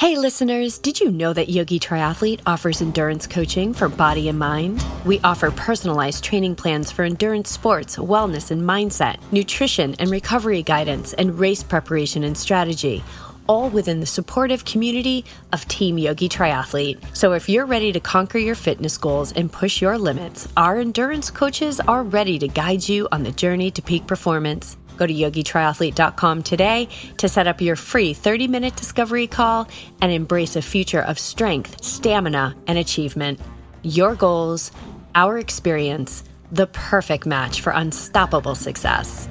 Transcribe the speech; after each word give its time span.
Hey 0.00 0.16
listeners, 0.16 0.78
did 0.78 0.98
you 0.98 1.10
know 1.10 1.34
that 1.34 1.50
Yogi 1.50 1.78
Triathlete 1.78 2.40
offers 2.46 2.80
endurance 2.80 3.26
coaching 3.26 3.74
for 3.74 3.86
body 3.90 4.30
and 4.30 4.38
mind? 4.38 4.82
We 5.04 5.20
offer 5.20 5.50
personalized 5.50 6.24
training 6.24 6.56
plans 6.56 6.90
for 6.90 7.02
endurance 7.02 7.50
sports, 7.50 7.96
wellness 7.96 8.50
and 8.50 8.62
mindset, 8.62 9.18
nutrition 9.30 9.94
and 9.98 10.10
recovery 10.10 10.62
guidance, 10.62 11.12
and 11.12 11.38
race 11.38 11.62
preparation 11.62 12.24
and 12.24 12.34
strategy. 12.34 13.04
All 13.46 13.68
within 13.68 14.00
the 14.00 14.06
supportive 14.06 14.64
community 14.64 15.26
of 15.52 15.68
Team 15.68 15.98
Yogi 15.98 16.30
Triathlete. 16.30 16.98
So, 17.14 17.34
if 17.34 17.46
you're 17.46 17.66
ready 17.66 17.92
to 17.92 18.00
conquer 18.00 18.38
your 18.38 18.54
fitness 18.54 18.96
goals 18.96 19.32
and 19.32 19.52
push 19.52 19.82
your 19.82 19.98
limits, 19.98 20.48
our 20.56 20.78
endurance 20.78 21.30
coaches 21.30 21.78
are 21.78 22.02
ready 22.02 22.38
to 22.38 22.48
guide 22.48 22.88
you 22.88 23.06
on 23.12 23.24
the 23.24 23.32
journey 23.32 23.70
to 23.72 23.82
peak 23.82 24.06
performance. 24.06 24.78
Go 25.00 25.06
to 25.06 25.14
yogitriathlete.com 25.14 26.42
today 26.42 26.86
to 27.16 27.26
set 27.26 27.46
up 27.46 27.62
your 27.62 27.74
free 27.74 28.12
30 28.12 28.48
minute 28.48 28.76
discovery 28.76 29.26
call 29.26 29.66
and 30.02 30.12
embrace 30.12 30.56
a 30.56 30.60
future 30.60 31.00
of 31.00 31.18
strength, 31.18 31.82
stamina, 31.82 32.54
and 32.66 32.76
achievement. 32.76 33.40
Your 33.82 34.14
goals, 34.14 34.72
our 35.14 35.38
experience, 35.38 36.22
the 36.52 36.66
perfect 36.66 37.24
match 37.24 37.62
for 37.62 37.70
unstoppable 37.70 38.54
success. 38.54 39.24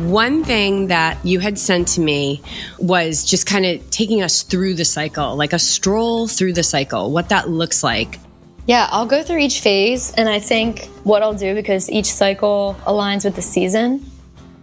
One 0.00 0.42
thing 0.42 0.88
that 0.88 1.24
you 1.24 1.38
had 1.38 1.56
sent 1.56 1.86
to 1.88 2.00
me 2.00 2.42
was 2.80 3.24
just 3.24 3.46
kind 3.46 3.64
of 3.64 3.90
taking 3.90 4.22
us 4.22 4.42
through 4.42 4.74
the 4.74 4.84
cycle, 4.84 5.36
like 5.36 5.52
a 5.52 5.60
stroll 5.60 6.26
through 6.26 6.54
the 6.54 6.64
cycle, 6.64 7.12
what 7.12 7.28
that 7.28 7.48
looks 7.48 7.84
like. 7.84 8.18
Yeah, 8.66 8.88
I'll 8.90 9.06
go 9.06 9.22
through 9.22 9.38
each 9.38 9.60
phase, 9.60 10.12
and 10.12 10.28
I 10.28 10.38
think 10.38 10.84
what 11.02 11.22
I'll 11.22 11.34
do 11.34 11.54
because 11.54 11.90
each 11.90 12.12
cycle 12.12 12.76
aligns 12.84 13.24
with 13.24 13.34
the 13.34 13.42
season, 13.42 14.08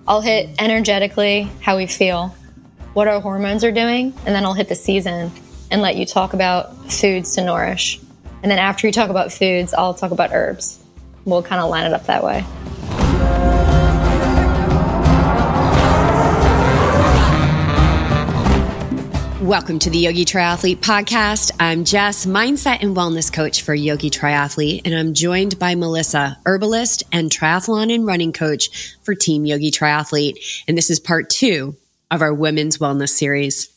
I'll 0.07 0.21
hit 0.21 0.49
energetically 0.59 1.49
how 1.61 1.75
we 1.77 1.87
feel, 1.87 2.35
what 2.93 3.07
our 3.07 3.20
hormones 3.20 3.63
are 3.63 3.71
doing, 3.71 4.13
and 4.25 4.33
then 4.33 4.45
I'll 4.45 4.53
hit 4.53 4.70
the 4.70 4.75
season 4.75 5.31
and 5.71 5.81
let 5.81 5.97
you 5.97 6.05
talk 6.05 6.34
about 6.34 6.91
foods 6.91 7.35
to 7.35 7.43
nourish. 7.43 7.99
And 8.43 8.51
then 8.51 8.59
after 8.59 8.87
you 8.87 8.93
talk 8.93 9.09
about 9.09 9.34
foods, 9.34 9.73
I'll 9.73 9.93
talk 9.93 10.11
about 10.11 10.32
herbs. 10.32 10.79
We'll 11.26 11.43
kind 11.43 11.61
of 11.61 11.70
line 11.70 11.85
it 11.85 11.93
up 11.93 12.05
that 12.05 12.23
way. 12.23 12.45
Welcome 19.41 19.77
to 19.80 19.91
the 19.91 19.99
Yogi 19.99 20.26
Triathlete 20.26 20.77
Podcast. 20.77 21.52
I'm 21.60 21.84
Jess, 21.84 22.26
mindset 22.26 22.82
and 22.82 22.98
wellness 22.98 23.32
coach 23.32 23.62
for 23.62 23.76
Yogi 23.76 24.10
Triathlete, 24.10 24.82
and 24.84 24.96
I'm 24.96 25.13
joined 25.13 25.60
by 25.60 25.76
Melissa, 25.76 26.40
herbalist 26.44 27.04
and 27.12 27.29
triathlon 27.29 27.94
and 27.94 28.04
running 28.04 28.34
coach 28.34 28.98
for 29.04 29.13
Team 29.13 29.46
Yogi 29.46 29.70
Triathlete. 29.70 30.63
And 30.68 30.76
this 30.76 30.90
is 30.90 30.99
part 30.99 31.29
two 31.29 31.76
of 32.10 32.24
our 32.24 32.34
women's 32.34 32.79
wellness 32.79 33.10
series. 33.10 33.71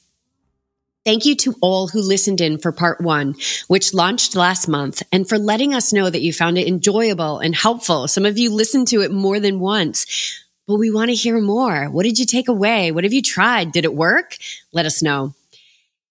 Thank 1.04 1.26
you 1.26 1.36
to 1.36 1.54
all 1.60 1.88
who 1.88 2.00
listened 2.00 2.40
in 2.40 2.56
for 2.56 2.72
part 2.72 3.02
one, 3.02 3.34
which 3.68 3.92
launched 3.92 4.34
last 4.34 4.66
month, 4.66 5.02
and 5.12 5.28
for 5.28 5.38
letting 5.38 5.74
us 5.74 5.92
know 5.92 6.08
that 6.08 6.22
you 6.22 6.32
found 6.32 6.56
it 6.56 6.68
enjoyable 6.68 7.38
and 7.38 7.54
helpful. 7.54 8.08
Some 8.08 8.24
of 8.24 8.38
you 8.38 8.50
listened 8.50 8.88
to 8.88 9.02
it 9.02 9.12
more 9.12 9.38
than 9.38 9.60
once. 9.60 10.06
But 10.66 10.76
we 10.76 10.90
want 10.90 11.10
to 11.10 11.14
hear 11.14 11.38
more. 11.38 11.90
What 11.90 12.04
did 12.04 12.18
you 12.18 12.24
take 12.24 12.48
away? 12.48 12.92
What 12.92 13.04
have 13.04 13.12
you 13.12 13.20
tried? 13.22 13.72
Did 13.72 13.84
it 13.84 13.94
work? 13.94 14.38
Let 14.72 14.86
us 14.86 15.02
know. 15.02 15.34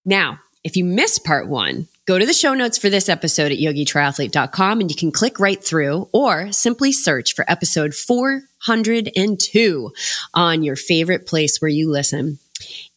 Now, 0.05 0.39
if 0.63 0.75
you 0.75 0.83
missed 0.83 1.23
part 1.23 1.47
one, 1.47 1.87
go 2.05 2.19
to 2.19 2.25
the 2.25 2.33
show 2.33 2.53
notes 2.53 2.77
for 2.77 2.89
this 2.89 3.07
episode 3.07 3.51
at 3.51 3.59
yogitriathlete.com 3.59 4.81
and 4.81 4.89
you 4.89 4.95
can 4.95 5.11
click 5.11 5.39
right 5.39 5.63
through 5.63 6.09
or 6.11 6.51
simply 6.51 6.91
search 6.91 7.33
for 7.33 7.45
episode 7.47 7.93
402 7.93 9.91
on 10.33 10.63
your 10.63 10.75
favorite 10.75 11.25
place 11.25 11.61
where 11.61 11.69
you 11.69 11.89
listen. 11.89 12.39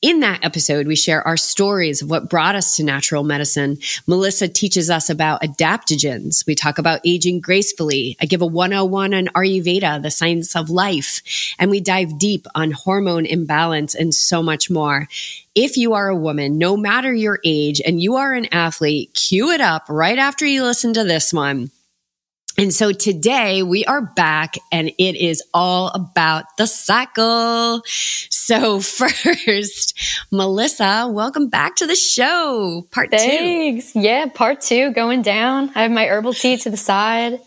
In 0.03 0.19
that 0.21 0.45
episode, 0.45 0.89
we 0.89 0.97
share 0.97 1.25
our 1.27 1.37
stories 1.37 2.03
of 2.03 2.11
what 2.11 2.29
brought 2.29 2.57
us 2.57 2.77
to 2.77 2.83
natural 2.83 3.23
medicine. 3.23 3.79
Melissa 4.09 4.49
teaches 4.49 4.91
us 4.91 5.09
about 5.09 5.43
adaptogens. 5.43 6.45
We 6.45 6.57
talk 6.57 6.79
about 6.79 7.01
aging 7.05 7.41
gracefully. 7.41 8.17
I 8.21 8.27
give 8.27 8.43
a 8.43 8.47
101 8.47 9.15
on 9.15 9.27
Ayurveda, 9.29 10.03
the 10.03 10.11
science 10.11 10.57
of 10.57 10.71
life, 10.71 11.55
and 11.59 11.71
we 11.71 11.81
dive 11.81 12.19
deep 12.19 12.47
on 12.57 12.73
hormone 12.73 13.27
imbalance 13.27 13.95
and 13.95 14.13
so 14.13 14.43
much 14.43 14.69
more. 14.69 15.07
If 15.55 15.77
you 15.77 15.93
are 15.95 16.09
a 16.09 16.17
woman, 16.17 16.59
no 16.59 16.77
matter 16.77 17.15
your 17.15 17.39
age, 17.45 17.81
and 17.85 18.03
you 18.03 18.17
are 18.17 18.33
an 18.33 18.49
athlete, 18.53 19.15
cue 19.15 19.51
it 19.51 19.61
up 19.61 19.85
right 19.89 20.19
after 20.19 20.45
you 20.45 20.65
listen 20.65 20.95
to 20.95 21.05
this 21.05 21.33
one. 21.33 21.71
And 22.59 22.73
so 22.73 22.93
today 22.93 23.63
we 23.63 23.85
are 23.87 24.03
back 24.03 24.57
and 24.71 24.89
it 24.99 25.17
is 25.17 25.43
all 25.55 25.89
about 25.89 26.45
the 26.59 26.67
cycle. 26.67 27.83
So 27.87 28.81
first, 28.81 29.99
Melissa, 30.31 31.09
welcome 31.11 31.49
back 31.49 31.77
to 31.77 31.87
the 31.87 31.95
show. 31.95 32.87
Part 32.91 33.11
Thanks. 33.11 33.93
two. 33.93 34.01
Yeah, 34.01 34.27
part 34.27 34.61
two 34.61 34.93
going 34.93 35.23
down. 35.23 35.71
I 35.75 35.83
have 35.83 35.91
my 35.91 36.07
herbal 36.07 36.35
tea 36.35 36.59
to 36.59 36.71
the 36.71 36.77
side. 36.77 37.41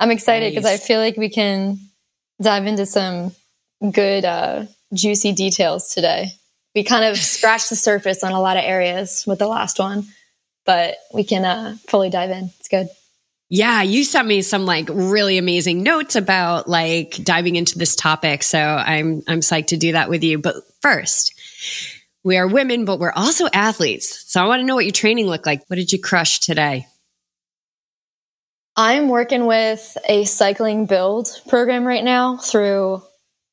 I'm 0.00 0.10
excited 0.10 0.52
because 0.52 0.64
nice. 0.64 0.82
I 0.82 0.86
feel 0.86 1.00
like 1.00 1.16
we 1.16 1.28
can 1.28 1.78
dive 2.40 2.66
into 2.66 2.86
some 2.86 3.32
good, 3.92 4.24
uh, 4.24 4.64
juicy 4.94 5.32
details 5.32 5.92
today. 5.92 6.28
We 6.74 6.84
kind 6.84 7.04
of 7.04 7.16
scratched 7.22 7.68
the 7.68 7.76
surface 7.76 8.24
on 8.24 8.32
a 8.32 8.40
lot 8.40 8.56
of 8.56 8.64
areas 8.64 9.24
with 9.26 9.38
the 9.38 9.48
last 9.48 9.78
one, 9.78 10.04
but 10.64 10.96
we 11.12 11.24
can 11.24 11.44
uh, 11.44 11.76
fully 11.88 12.08
dive 12.08 12.30
in. 12.30 12.50
It's 12.58 12.68
good. 12.68 12.88
Yeah, 13.50 13.82
you 13.82 14.04
sent 14.04 14.28
me 14.28 14.42
some 14.42 14.66
like 14.66 14.88
really 14.92 15.38
amazing 15.38 15.82
notes 15.82 16.16
about 16.16 16.68
like 16.68 17.16
diving 17.22 17.56
into 17.56 17.78
this 17.78 17.96
topic. 17.96 18.42
So 18.42 18.58
I'm 18.58 19.22
I'm 19.26 19.40
psyched 19.40 19.68
to 19.68 19.76
do 19.78 19.92
that 19.92 20.10
with 20.10 20.22
you. 20.22 20.38
But 20.38 20.56
first, 20.82 21.34
we 22.22 22.36
are 22.36 22.46
women, 22.46 22.84
but 22.84 22.98
we're 22.98 23.12
also 23.12 23.46
athletes. 23.52 24.30
So 24.30 24.42
I 24.42 24.46
want 24.46 24.60
to 24.60 24.66
know 24.66 24.74
what 24.74 24.84
your 24.84 24.92
training 24.92 25.26
looked 25.26 25.46
like. 25.46 25.62
What 25.68 25.76
did 25.76 25.92
you 25.92 26.00
crush 26.00 26.40
today? 26.40 26.86
I'm 28.76 29.08
working 29.08 29.46
with 29.46 29.96
a 30.06 30.24
cycling 30.24 30.86
build 30.86 31.28
program 31.48 31.86
right 31.86 32.04
now 32.04 32.36
through 32.36 33.02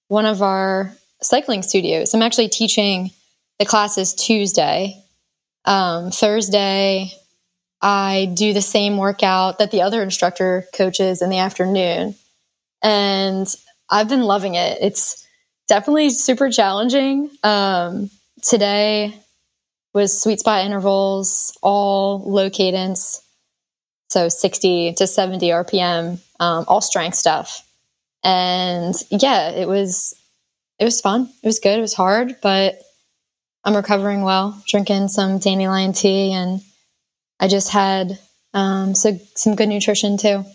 one 0.08 0.26
of 0.26 0.42
our 0.42 0.94
cycling 1.22 1.64
studios. 1.64 2.14
I'm 2.14 2.22
actually 2.22 2.50
teaching 2.50 3.12
the 3.60 3.66
classes 3.66 4.14
Tuesday. 4.14 5.02
Um, 5.64 6.12
Thursday, 6.12 7.12
I 7.86 8.34
do 8.34 8.52
the 8.52 8.64
same 8.64 8.98
workout 8.98 9.60
that 9.60 9.70
the 9.70 9.84
other 9.84 10.02
instructor 10.02 10.66
coaches 10.74 11.22
in 11.22 11.30
the 11.30 11.38
afternoon. 11.38 12.16
And 12.82 13.48
I've 13.92 14.10
been 14.10 14.24
loving 14.24 14.56
it. 14.56 14.80
It's 14.82 15.24
definitely 15.68 16.10
super 16.10 16.50
challenging. 16.50 17.30
Um, 17.44 18.10
today 18.42 19.14
was 19.94 20.20
sweet 20.20 20.40
spot 20.40 20.66
intervals, 20.66 21.56
all 21.62 22.24
low 22.26 22.50
cadence. 22.50 23.22
So 24.10 24.30
60 24.30 24.94
to 24.94 25.06
70 25.06 25.48
RPM, 25.50 26.20
um, 26.40 26.66
all 26.68 26.82
strength 26.82 27.18
stuff. 27.18 27.70
And 28.24 28.96
yeah, 29.12 29.52
it 29.52 29.68
was, 29.68 30.20
it 30.80 30.86
was 30.86 31.02
fun. 31.02 31.30
It 31.44 31.46
was 31.46 31.60
good. 31.60 31.78
It 31.78 31.82
was 31.82 31.94
hard, 31.94 32.38
but 32.42 32.80
I'm 33.64 33.76
recovering 33.76 34.24
well, 34.24 34.60
drinking 34.68 35.10
some 35.10 35.38
dandelion 35.38 35.94
tea 35.94 36.34
and 36.34 36.62
I 37.40 37.48
just 37.48 37.72
had 37.72 38.20
um, 38.54 38.96
so 38.96 39.20
some 39.36 39.56
good 39.56 39.70
nutrition 39.70 40.18
too. 40.18 40.46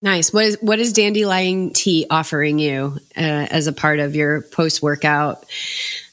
Nice. 0.00 0.32
What 0.32 0.44
is 0.44 0.58
what 0.60 0.78
is 0.78 0.92
dandelion 0.92 1.72
tea 1.72 2.06
offering 2.08 2.58
you 2.58 2.98
uh, 3.16 3.46
as 3.50 3.66
a 3.66 3.72
part 3.72 3.98
of 3.98 4.14
your 4.14 4.42
post 4.42 4.82
workout 4.82 5.44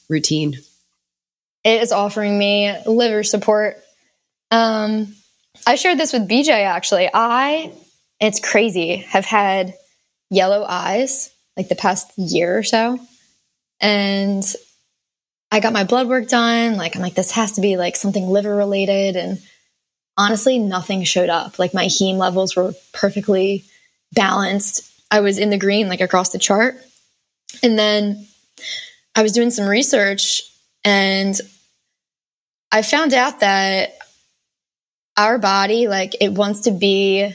routine? 0.08 0.54
It 1.62 1.82
is 1.82 1.92
offering 1.92 2.38
me 2.38 2.76
liver 2.86 3.22
support. 3.22 3.76
Um, 4.50 5.14
I 5.66 5.76
shared 5.76 5.98
this 5.98 6.12
with 6.12 6.28
BJ 6.28 6.48
actually. 6.48 7.08
I 7.12 7.72
it's 8.20 8.40
crazy 8.40 8.96
have 8.96 9.24
had 9.24 9.74
yellow 10.30 10.64
eyes 10.68 11.32
like 11.56 11.68
the 11.68 11.76
past 11.76 12.12
year 12.16 12.58
or 12.58 12.62
so, 12.64 12.98
and 13.80 14.44
I 15.52 15.60
got 15.60 15.72
my 15.72 15.84
blood 15.84 16.08
work 16.08 16.28
done. 16.28 16.76
Like 16.76 16.96
I'm 16.96 17.02
like 17.02 17.14
this 17.14 17.32
has 17.32 17.52
to 17.52 17.60
be 17.60 17.76
like 17.76 17.94
something 17.94 18.26
liver 18.26 18.54
related 18.54 19.14
and 19.14 19.38
honestly, 20.16 20.58
nothing 20.58 21.04
showed 21.04 21.28
up. 21.28 21.58
Like 21.58 21.74
my 21.74 21.86
heme 21.86 22.16
levels 22.16 22.56
were 22.56 22.74
perfectly 22.92 23.64
balanced. 24.12 24.90
I 25.10 25.20
was 25.20 25.38
in 25.38 25.50
the 25.50 25.58
green, 25.58 25.88
like 25.88 26.00
across 26.00 26.30
the 26.30 26.38
chart. 26.38 26.76
And 27.62 27.78
then 27.78 28.26
I 29.14 29.22
was 29.22 29.32
doing 29.32 29.50
some 29.50 29.66
research 29.66 30.42
and 30.84 31.38
I 32.72 32.82
found 32.82 33.14
out 33.14 33.40
that 33.40 33.96
our 35.16 35.38
body, 35.38 35.88
like, 35.88 36.14
it 36.20 36.32
wants 36.32 36.62
to 36.62 36.70
be 36.70 37.32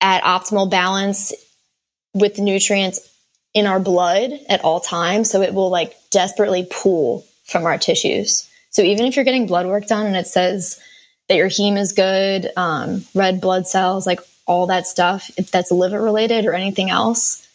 at 0.00 0.22
optimal 0.22 0.70
balance 0.70 1.32
with 2.12 2.36
the 2.36 2.42
nutrients 2.42 3.08
in 3.54 3.66
our 3.66 3.80
blood 3.80 4.32
at 4.48 4.62
all 4.62 4.80
times. 4.80 5.30
So 5.30 5.40
it 5.40 5.54
will 5.54 5.70
like 5.70 5.94
desperately 6.10 6.66
pull 6.70 7.24
from 7.44 7.64
our 7.64 7.78
tissues. 7.78 8.48
So 8.70 8.82
even 8.82 9.06
if 9.06 9.16
you're 9.16 9.24
getting 9.24 9.46
blood 9.46 9.66
work 9.66 9.86
done 9.86 10.06
and 10.06 10.16
it 10.16 10.26
says 10.26 10.80
that 11.28 11.36
your 11.36 11.48
heme 11.48 11.78
is 11.78 11.92
good, 11.92 12.50
um, 12.56 13.04
red 13.14 13.40
blood 13.40 13.66
cells, 13.66 14.06
like 14.06 14.20
all 14.46 14.66
that 14.66 14.86
stuff, 14.86 15.30
if 15.36 15.50
that's 15.50 15.70
liver 15.70 16.00
related 16.00 16.46
or 16.46 16.54
anything 16.54 16.90
else, 16.90 17.48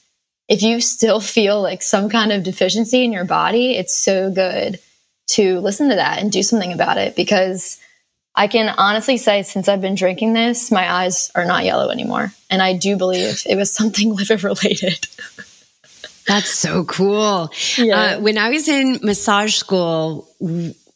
if 0.47 0.61
you 0.61 0.79
still 0.79 1.19
feel 1.19 1.61
like 1.61 1.81
some 1.81 2.09
kind 2.09 2.31
of 2.31 2.43
deficiency 2.43 3.03
in 3.03 3.11
your 3.11 3.25
body, 3.25 3.75
it's 3.75 3.95
so 3.95 4.31
good 4.31 4.79
to 5.27 5.59
listen 5.59 5.89
to 5.89 5.95
that 5.95 6.19
and 6.19 6.31
do 6.31 6.41
something 6.41 6.71
about 6.71 6.97
it 6.97 7.15
because 7.15 7.79
I 8.33 8.47
can 8.47 8.73
honestly 8.77 9.17
say 9.17 9.43
since 9.43 9.67
I've 9.67 9.81
been 9.81 9.95
drinking 9.95 10.33
this, 10.33 10.71
my 10.71 10.89
eyes 10.89 11.31
are 11.35 11.43
not 11.43 11.65
yellow 11.65 11.89
anymore. 11.89 12.31
And 12.49 12.61
I 12.61 12.77
do 12.77 12.95
believe 12.95 13.43
it 13.45 13.55
was 13.55 13.73
something 13.75 14.15
liver 14.15 14.37
related. 14.37 15.07
That's 16.27 16.49
so 16.49 16.83
cool. 16.83 17.51
Yeah. 17.77 18.17
Uh, 18.17 18.19
when 18.19 18.37
I 18.37 18.49
was 18.49 18.67
in 18.67 18.99
massage 19.01 19.55
school, 19.55 20.27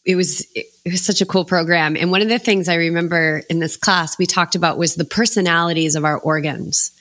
it 0.06 0.16
was 0.16 0.46
it 0.56 0.92
was 0.92 1.04
such 1.04 1.22
a 1.22 1.26
cool 1.26 1.46
program. 1.46 1.96
And 1.96 2.12
one 2.12 2.22
of 2.22 2.30
the 2.30 2.40
things 2.40 2.68
I 2.68 2.76
remember 2.76 3.44
in 3.50 3.60
this 3.60 3.78
class 3.78 4.18
we 4.18 4.26
talked 4.26 4.56
about 4.56 4.78
was 4.78 4.96
the 4.96 5.06
personalities 5.06 5.96
of 5.96 6.06
our 6.06 6.18
organs. 6.18 6.92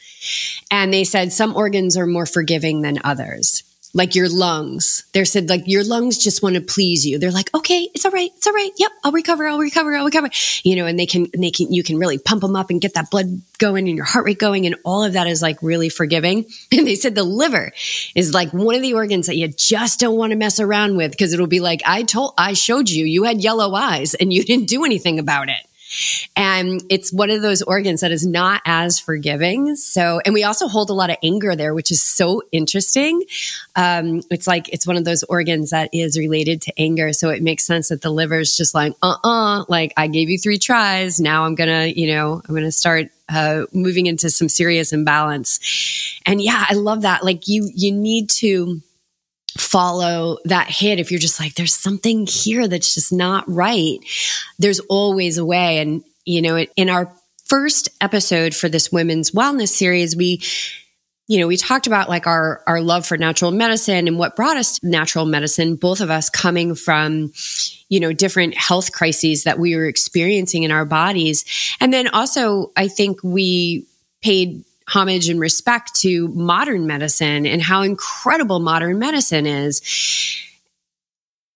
And 0.70 0.92
they 0.92 1.04
said 1.04 1.32
some 1.32 1.56
organs 1.56 1.96
are 1.96 2.06
more 2.06 2.26
forgiving 2.26 2.82
than 2.82 2.98
others 3.04 3.62
like 3.92 4.14
your 4.14 4.28
lungs. 4.28 5.04
They 5.12 5.24
said 5.24 5.48
like 5.48 5.62
your 5.66 5.84
lungs 5.84 6.18
just 6.18 6.42
want 6.42 6.54
to 6.54 6.60
please 6.60 7.06
you. 7.06 7.18
They're 7.18 7.30
like, 7.30 7.52
okay, 7.54 7.88
it's 7.94 8.04
all 8.04 8.12
right, 8.12 8.30
it's 8.36 8.46
all 8.46 8.52
right. 8.52 8.70
Yep, 8.78 8.90
I'll 9.04 9.12
recover, 9.12 9.46
I'll 9.46 9.58
recover, 9.58 9.94
I'll 9.94 10.04
recover. 10.04 10.30
You 10.62 10.76
know, 10.76 10.86
and 10.86 10.98
they 10.98 11.06
can, 11.06 11.26
and 11.34 11.42
they 11.42 11.50
can, 11.50 11.72
you 11.72 11.82
can 11.82 11.98
really 11.98 12.18
pump 12.18 12.42
them 12.42 12.56
up 12.56 12.70
and 12.70 12.80
get 12.80 12.94
that 12.94 13.10
blood 13.10 13.40
going 13.58 13.88
and 13.88 13.96
your 13.96 14.06
heart 14.06 14.24
rate 14.24 14.38
going, 14.38 14.66
and 14.66 14.76
all 14.84 15.04
of 15.04 15.14
that 15.14 15.26
is 15.26 15.42
like 15.42 15.62
really 15.62 15.88
forgiving. 15.88 16.46
And 16.72 16.86
they 16.86 16.94
said 16.94 17.14
the 17.14 17.24
liver 17.24 17.72
is 18.14 18.32
like 18.32 18.54
one 18.54 18.74
of 18.74 18.80
the 18.80 18.94
organs 18.94 19.26
that 19.26 19.36
you 19.36 19.48
just 19.48 20.00
don't 20.00 20.16
want 20.16 20.30
to 20.30 20.36
mess 20.36 20.60
around 20.60 20.96
with 20.96 21.10
because 21.10 21.34
it'll 21.34 21.46
be 21.46 21.60
like, 21.60 21.82
I 21.84 22.04
told, 22.04 22.32
I 22.38 22.54
showed 22.54 22.88
you, 22.88 23.04
you 23.04 23.24
had 23.24 23.42
yellow 23.42 23.74
eyes 23.74 24.14
and 24.14 24.32
you 24.32 24.44
didn't 24.44 24.68
do 24.68 24.84
anything 24.84 25.18
about 25.18 25.48
it. 25.48 25.60
And 26.36 26.82
it's 26.88 27.12
one 27.12 27.30
of 27.30 27.42
those 27.42 27.62
organs 27.62 28.00
that 28.00 28.12
is 28.12 28.26
not 28.26 28.62
as 28.64 28.98
forgiving. 28.98 29.76
So, 29.76 30.20
and 30.24 30.32
we 30.32 30.44
also 30.44 30.68
hold 30.68 30.90
a 30.90 30.94
lot 30.94 31.10
of 31.10 31.16
anger 31.22 31.56
there, 31.56 31.74
which 31.74 31.90
is 31.90 32.00
so 32.00 32.42
interesting. 32.52 33.22
Um, 33.76 34.22
it's 34.30 34.46
like, 34.46 34.68
it's 34.68 34.86
one 34.86 34.96
of 34.96 35.04
those 35.04 35.22
organs 35.24 35.70
that 35.70 35.90
is 35.92 36.18
related 36.18 36.62
to 36.62 36.72
anger. 36.78 37.12
So 37.12 37.30
it 37.30 37.42
makes 37.42 37.64
sense 37.64 37.88
that 37.88 38.02
the 38.02 38.10
liver 38.10 38.40
is 38.40 38.56
just 38.56 38.74
like, 38.74 38.94
uh 39.02 39.16
uh 39.24 39.64
like 39.68 39.92
I 39.96 40.06
gave 40.06 40.30
you 40.30 40.38
three 40.38 40.58
tries. 40.58 41.20
Now 41.20 41.44
I'm 41.44 41.54
going 41.54 41.68
to, 41.68 42.00
you 42.00 42.14
know, 42.14 42.40
I'm 42.46 42.54
going 42.54 42.64
to 42.64 42.72
start 42.72 43.08
uh, 43.28 43.66
moving 43.72 44.06
into 44.06 44.30
some 44.30 44.48
serious 44.48 44.92
imbalance. 44.92 46.20
And 46.26 46.40
yeah, 46.42 46.64
I 46.68 46.74
love 46.74 47.02
that. 47.02 47.24
Like 47.24 47.48
you, 47.48 47.70
you 47.74 47.92
need 47.92 48.30
to, 48.30 48.80
follow 49.58 50.38
that 50.44 50.68
hit 50.68 50.98
if 50.98 51.10
you're 51.10 51.20
just 51.20 51.40
like 51.40 51.54
there's 51.54 51.74
something 51.74 52.26
here 52.26 52.68
that's 52.68 52.94
just 52.94 53.12
not 53.12 53.44
right 53.48 53.98
there's 54.58 54.80
always 54.80 55.38
a 55.38 55.44
way. 55.44 55.78
And 55.78 56.04
you 56.24 56.42
know 56.42 56.58
in 56.76 56.90
our 56.90 57.12
first 57.44 57.88
episode 58.00 58.54
for 58.54 58.68
this 58.68 58.92
women's 58.92 59.32
wellness 59.32 59.68
series 59.68 60.14
we 60.14 60.40
you 61.26 61.40
know 61.40 61.48
we 61.48 61.56
talked 61.56 61.88
about 61.88 62.08
like 62.08 62.26
our 62.26 62.62
our 62.66 62.80
love 62.80 63.04
for 63.04 63.16
natural 63.16 63.50
medicine 63.50 64.06
and 64.06 64.18
what 64.18 64.36
brought 64.36 64.56
us 64.56 64.80
natural 64.84 65.26
medicine 65.26 65.74
both 65.74 66.00
of 66.00 66.10
us 66.10 66.30
coming 66.30 66.74
from 66.74 67.32
you 67.88 67.98
know 67.98 68.12
different 68.12 68.54
health 68.56 68.92
crises 68.92 69.44
that 69.44 69.58
we 69.58 69.74
were 69.74 69.86
experiencing 69.86 70.62
in 70.62 70.70
our 70.70 70.84
bodies. 70.84 71.44
And 71.80 71.92
then 71.92 72.08
also 72.08 72.70
i 72.76 72.86
think 72.86 73.22
we 73.24 73.86
paid 74.22 74.64
homage 74.90 75.28
and 75.28 75.40
respect 75.40 75.94
to 76.00 76.28
modern 76.28 76.86
medicine 76.86 77.46
and 77.46 77.62
how 77.62 77.82
incredible 77.82 78.58
modern 78.58 78.98
medicine 78.98 79.46
is. 79.46 79.80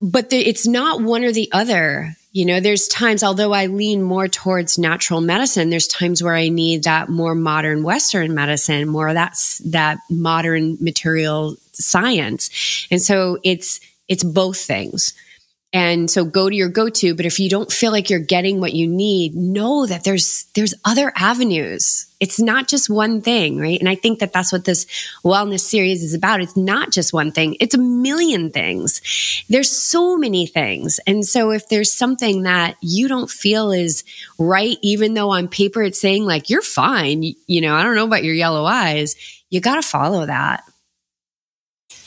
But 0.00 0.30
the, 0.30 0.36
it's 0.36 0.66
not 0.66 1.00
one 1.00 1.24
or 1.24 1.32
the 1.32 1.50
other. 1.50 2.14
You 2.30 2.44
know, 2.46 2.60
there's 2.60 2.88
times, 2.88 3.22
although 3.22 3.52
I 3.52 3.66
lean 3.66 4.02
more 4.02 4.28
towards 4.28 4.78
natural 4.78 5.20
medicine, 5.20 5.70
there's 5.70 5.88
times 5.88 6.22
where 6.22 6.34
I 6.34 6.48
need 6.48 6.84
that 6.84 7.08
more 7.08 7.34
modern 7.34 7.82
Western 7.82 8.34
medicine, 8.34 8.88
more 8.88 9.08
of 9.08 9.14
that, 9.14 9.34
that 9.66 9.98
modern 10.10 10.76
material 10.80 11.56
science. 11.72 12.86
And 12.90 13.00
so 13.00 13.38
it's, 13.42 13.80
it's 14.08 14.24
both 14.24 14.58
things. 14.58 15.14
And 15.72 16.08
so 16.08 16.24
go 16.24 16.48
to 16.48 16.54
your 16.54 16.68
go-to, 16.68 17.16
but 17.16 17.26
if 17.26 17.40
you 17.40 17.50
don't 17.50 17.72
feel 17.72 17.90
like 17.90 18.08
you're 18.08 18.20
getting 18.20 18.60
what 18.60 18.74
you 18.74 18.86
need, 18.86 19.34
know 19.34 19.86
that 19.86 20.04
there's, 20.04 20.46
there's 20.54 20.74
other 20.84 21.12
avenues. 21.16 22.06
It's 22.24 22.40
not 22.40 22.68
just 22.68 22.88
one 22.88 23.20
thing, 23.20 23.58
right? 23.58 23.78
And 23.78 23.86
I 23.86 23.96
think 23.96 24.18
that 24.20 24.32
that's 24.32 24.50
what 24.50 24.64
this 24.64 24.86
wellness 25.22 25.60
series 25.60 26.02
is 26.02 26.14
about. 26.14 26.40
It's 26.40 26.56
not 26.56 26.90
just 26.90 27.12
one 27.12 27.32
thing. 27.32 27.54
It's 27.60 27.74
a 27.74 27.78
million 27.78 28.50
things. 28.50 29.44
There's 29.50 29.70
so 29.70 30.16
many 30.16 30.46
things. 30.46 30.98
And 31.06 31.26
so 31.26 31.50
if 31.50 31.68
there's 31.68 31.92
something 31.92 32.44
that 32.44 32.76
you 32.80 33.08
don't 33.08 33.28
feel 33.28 33.72
is 33.72 34.04
right, 34.38 34.78
even 34.80 35.12
though 35.12 35.28
on 35.28 35.48
paper 35.48 35.82
it's 35.82 36.00
saying 36.00 36.24
like, 36.24 36.48
you're 36.48 36.62
fine, 36.62 37.22
you 37.46 37.60
know, 37.60 37.74
I 37.74 37.82
don't 37.82 37.94
know 37.94 38.06
about 38.06 38.24
your 38.24 38.34
yellow 38.34 38.64
eyes, 38.64 39.16
you 39.50 39.60
got 39.60 39.74
to 39.74 39.82
follow 39.82 40.24
that. 40.24 40.64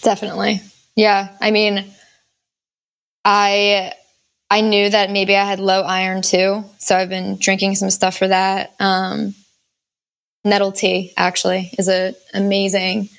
Definitely. 0.01 0.61
Yeah. 0.95 1.37
I 1.39 1.51
mean, 1.51 1.85
I 3.23 3.93
I 4.49 4.61
knew 4.61 4.89
that 4.89 5.11
maybe 5.11 5.35
I 5.35 5.45
had 5.45 5.59
low 5.59 5.83
iron 5.83 6.23
too, 6.23 6.65
so 6.79 6.97
I've 6.97 7.09
been 7.09 7.37
drinking 7.37 7.75
some 7.75 7.91
stuff 7.91 8.17
for 8.17 8.27
that. 8.27 8.73
Um, 8.79 9.35
nettle 10.47 10.71
tea 10.71 11.13
actually 11.17 11.69
is 11.77 11.89
a 11.89 12.15
amazing 12.33 13.09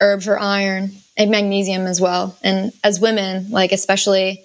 herb 0.00 0.22
for 0.22 0.38
iron 0.38 0.90
and 1.16 1.30
magnesium 1.30 1.86
as 1.86 2.00
well. 2.00 2.36
And 2.42 2.72
as 2.82 3.00
women, 3.00 3.50
like 3.50 3.72
especially 3.72 4.44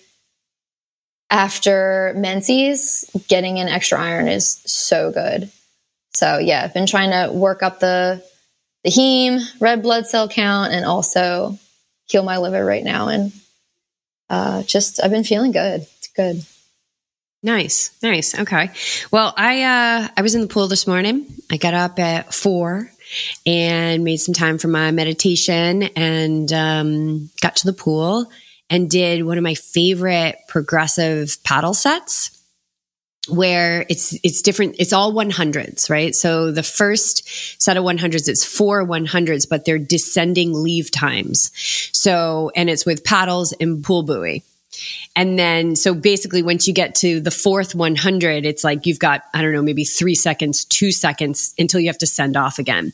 after 1.29 2.13
menses, 2.15 3.09
getting 3.27 3.57
in 3.57 3.67
extra 3.67 3.99
iron 3.99 4.27
is 4.27 4.61
so 4.65 5.11
good. 5.11 5.51
So 6.13 6.37
yeah, 6.37 6.63
I've 6.63 6.73
been 6.73 6.87
trying 6.87 7.11
to 7.11 7.31
work 7.33 7.63
up 7.63 7.79
the 7.79 8.23
the 8.83 8.89
heme, 8.89 9.41
red 9.59 9.81
blood 9.83 10.07
cell 10.07 10.29
count, 10.29 10.71
and 10.71 10.85
also 10.85 11.57
heal 12.05 12.23
my 12.23 12.37
liver 12.37 12.63
right 12.63 12.83
now. 12.83 13.09
And 13.09 13.33
uh, 14.29 14.63
just 14.63 15.03
I've 15.03 15.11
been 15.11 15.23
feeling 15.23 15.51
good. 15.51 15.81
It's 15.81 16.07
good. 16.15 16.43
Nice, 17.41 17.97
nice. 18.03 18.37
Okay. 18.37 18.69
Well, 19.11 19.33
I 19.37 19.63
uh, 19.63 20.07
I 20.17 20.21
was 20.21 20.35
in 20.35 20.41
the 20.41 20.47
pool 20.47 20.67
this 20.67 20.85
morning. 20.87 21.25
I 21.49 21.55
got 21.57 21.73
up 21.73 21.97
at 21.97 22.33
four 22.33 22.91
and 23.45 24.03
made 24.03 24.17
some 24.17 24.33
time 24.33 24.57
for 24.57 24.67
my 24.67 24.91
meditation 24.91 25.83
and 25.83 26.51
um, 26.51 27.29
got 27.41 27.55
to 27.57 27.67
the 27.67 27.73
pool 27.73 28.29
and 28.69 28.89
did 28.89 29.23
one 29.23 29.37
of 29.37 29.43
my 29.43 29.55
favorite 29.55 30.37
progressive 30.47 31.37
paddle 31.43 31.73
sets 31.73 32.35
where 33.29 33.85
it's 33.89 34.17
it's 34.23 34.41
different 34.41 34.75
it's 34.79 34.93
all 34.93 35.13
100s 35.13 35.89
right 35.89 36.15
so 36.15 36.51
the 36.51 36.63
first 36.63 37.61
set 37.61 37.77
of 37.77 37.83
100s 37.83 38.27
it's 38.27 38.43
four 38.43 38.83
100s 38.83 39.47
but 39.47 39.65
they're 39.65 39.77
descending 39.77 40.51
leave 40.51 40.89
times 40.89 41.51
so 41.95 42.51
and 42.55 42.71
it's 42.71 42.87
with 42.87 43.03
paddles 43.03 43.53
and 43.59 43.83
pool 43.83 44.01
buoy 44.01 44.41
and 45.15 45.39
then 45.39 45.75
so 45.75 45.93
basically 45.93 46.43
once 46.43 46.67
you 46.67 46.73
get 46.73 46.95
to 46.95 47.19
the 47.19 47.31
fourth 47.31 47.73
100 47.73 48.45
it's 48.45 48.63
like 48.63 48.85
you've 48.85 48.99
got 48.99 49.23
i 49.33 49.41
don't 49.41 49.53
know 49.53 49.61
maybe 49.61 49.83
3 49.83 50.13
seconds 50.15 50.65
2 50.65 50.91
seconds 50.91 51.53
until 51.57 51.79
you 51.79 51.87
have 51.87 51.97
to 51.97 52.07
send 52.07 52.37
off 52.37 52.59
again 52.59 52.93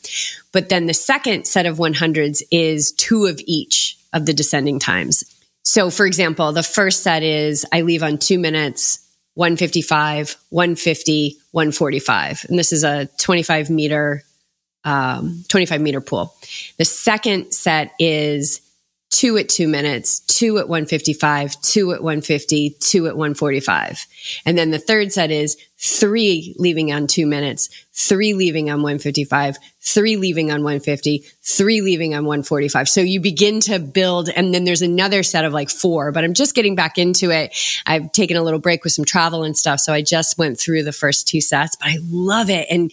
but 0.52 0.70
then 0.70 0.86
the 0.86 0.94
second 0.94 1.46
set 1.46 1.66
of 1.66 1.78
100s 1.78 2.42
is 2.52 2.92
two 2.94 3.26
of 3.26 3.40
each 3.46 3.98
of 4.14 4.26
the 4.26 4.34
descending 4.34 4.80
times 4.80 5.24
so 5.64 5.90
for 5.90 6.06
example 6.06 6.52
the 6.52 6.64
first 6.64 7.04
set 7.04 7.24
is 7.24 7.66
i 7.74 7.82
leave 7.82 8.04
on 8.04 8.18
2 8.18 8.40
minutes 8.40 9.00
155, 9.36 10.38
150, 10.50 11.38
145. 11.52 12.46
And 12.50 12.58
this 12.58 12.72
is 12.72 12.84
a 12.84 13.08
25 13.18 13.70
meter, 13.70 14.24
um, 14.86 15.44
25 15.50 15.82
meter 15.82 16.02
pool. 16.02 16.34
The 16.78 16.86
second 16.86 17.52
set 17.52 17.92
is 18.00 18.62
two 19.16 19.38
at 19.38 19.48
two 19.48 19.68
minutes, 19.70 20.20
two 20.20 20.58
at 20.58 20.68
155, 20.68 21.62
two 21.62 21.94
at 21.94 22.04
150, 22.04 22.72
two 22.82 23.08
at 23.08 23.16
145. 23.16 24.06
And 24.46 24.58
then 24.58 24.72
the 24.72 24.78
third 24.78 25.14
set 25.14 25.32
is 25.32 25.56
three 25.78 26.54
leaving 26.60 26.92
on 26.92 27.08
two 27.08 27.26
minutes, 27.26 27.70
three 27.94 28.34
leaving 28.34 28.70
on 28.70 28.82
155, 28.82 29.56
three 29.80 30.18
leaving 30.18 30.52
on 30.52 30.64
150, 30.64 31.24
three 31.44 31.80
leaving 31.80 32.14
on 32.14 32.26
145. 32.26 32.90
So 32.90 33.00
you 33.00 33.22
begin 33.22 33.62
to 33.62 33.80
build, 33.80 34.28
and 34.28 34.54
then 34.54 34.66
there's 34.66 34.82
another 34.82 35.24
set 35.24 35.46
of 35.46 35.54
like 35.54 35.70
four, 35.70 36.12
but 36.12 36.26
I'm 36.26 36.34
just 36.34 36.54
getting 36.54 36.76
back 36.76 36.98
into 36.98 37.32
it. 37.32 37.56
I've 37.86 38.12
taken 38.12 38.36
a 38.36 38.44
little 38.44 38.60
break 38.60 38.84
with 38.84 38.92
some 38.92 39.06
travel 39.06 39.44
and 39.44 39.58
stuff. 39.58 39.80
So 39.80 39.94
I 39.94 40.02
just 40.02 40.38
went 40.38 40.60
through 40.60 40.84
the 40.84 40.92
first 40.92 41.26
two 41.26 41.40
sets, 41.40 41.78
but 41.78 41.88
I 41.88 42.00
love 42.02 42.50
it. 42.50 42.68
And 42.70 42.92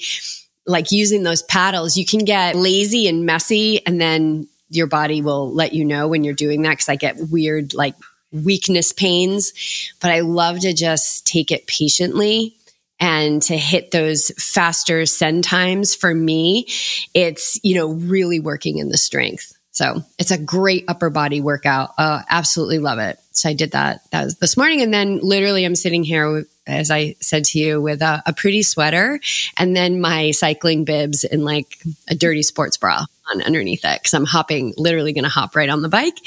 like 0.67 0.93
using 0.93 1.25
those 1.25 1.43
paddles, 1.43 1.97
you 1.97 2.07
can 2.07 2.25
get 2.25 2.55
lazy 2.55 3.09
and 3.09 3.26
messy 3.26 3.85
and 3.85 4.00
then 4.00 4.47
your 4.75 4.87
body 4.87 5.23
will 5.23 5.52
let 5.52 5.73
you 5.73 5.85
know 5.85 6.09
when 6.09 6.25
you're 6.25 6.35
doing 6.35 6.62
that 6.62 6.73
because 6.73 6.88
I 6.88 6.97
get 6.97 7.17
weird 7.31 7.75
like 7.75 7.95
weakness 8.33 8.93
pains. 8.93 9.52
But 10.00 10.11
I 10.11 10.21
love 10.21 10.61
to 10.61 10.73
just 10.73 11.26
take 11.26 11.50
it 11.50 11.67
patiently 11.67 12.57
and 12.99 13.43
to 13.43 13.57
hit 13.57 13.91
those 13.91 14.31
faster 14.38 15.07
send 15.07 15.45
times 15.45 15.95
for 15.95 16.14
me. 16.14 16.67
It's, 17.14 17.59
you 17.62 17.75
know, 17.75 17.88
really 17.88 18.41
working 18.41 18.79
in 18.79 18.88
the 18.88 18.97
strength. 18.97 19.52
So 19.73 20.02
it's 20.19 20.31
a 20.31 20.38
great 20.38 20.85
upper 20.87 21.09
body 21.11 21.41
workout. 21.41 21.91
Uh, 21.97 22.23
absolutely 22.29 22.79
love 22.79 22.99
it. 22.99 23.19
So 23.33 23.49
I 23.49 23.55
did 23.55 23.73
that. 23.73 24.02
That 24.11 24.25
was 24.25 24.37
this 24.37 24.57
morning. 24.57 24.83
And 24.83 24.93
then 24.93 25.19
literally 25.23 25.64
I'm 25.64 25.75
sitting 25.75 26.05
here, 26.05 26.45
as 26.67 26.91
I 26.91 27.17
said 27.21 27.47
to 27.47 27.59
you, 27.59 27.81
with 27.81 28.02
a, 28.02 28.23
a 28.26 28.35
pretty 28.35 28.62
sweater 28.62 29.19
and 29.57 29.75
then 29.75 30.00
my 30.00 30.31
cycling 30.33 30.85
bibs 30.85 31.25
and 31.25 31.45
like 31.45 31.79
a 32.09 32.14
dirty 32.14 32.43
sports 32.43 32.76
bra 32.76 33.07
on 33.33 33.43
underneath 33.43 33.85
it. 33.85 34.03
Cause 34.03 34.15
I'm 34.15 34.25
hopping, 34.25 34.75
literally 34.77 35.12
going 35.12 35.25
to 35.25 35.31
hop 35.31 35.57
right 35.57 35.69
on 35.69 35.83
the 35.83 35.89
bike. 35.89 36.19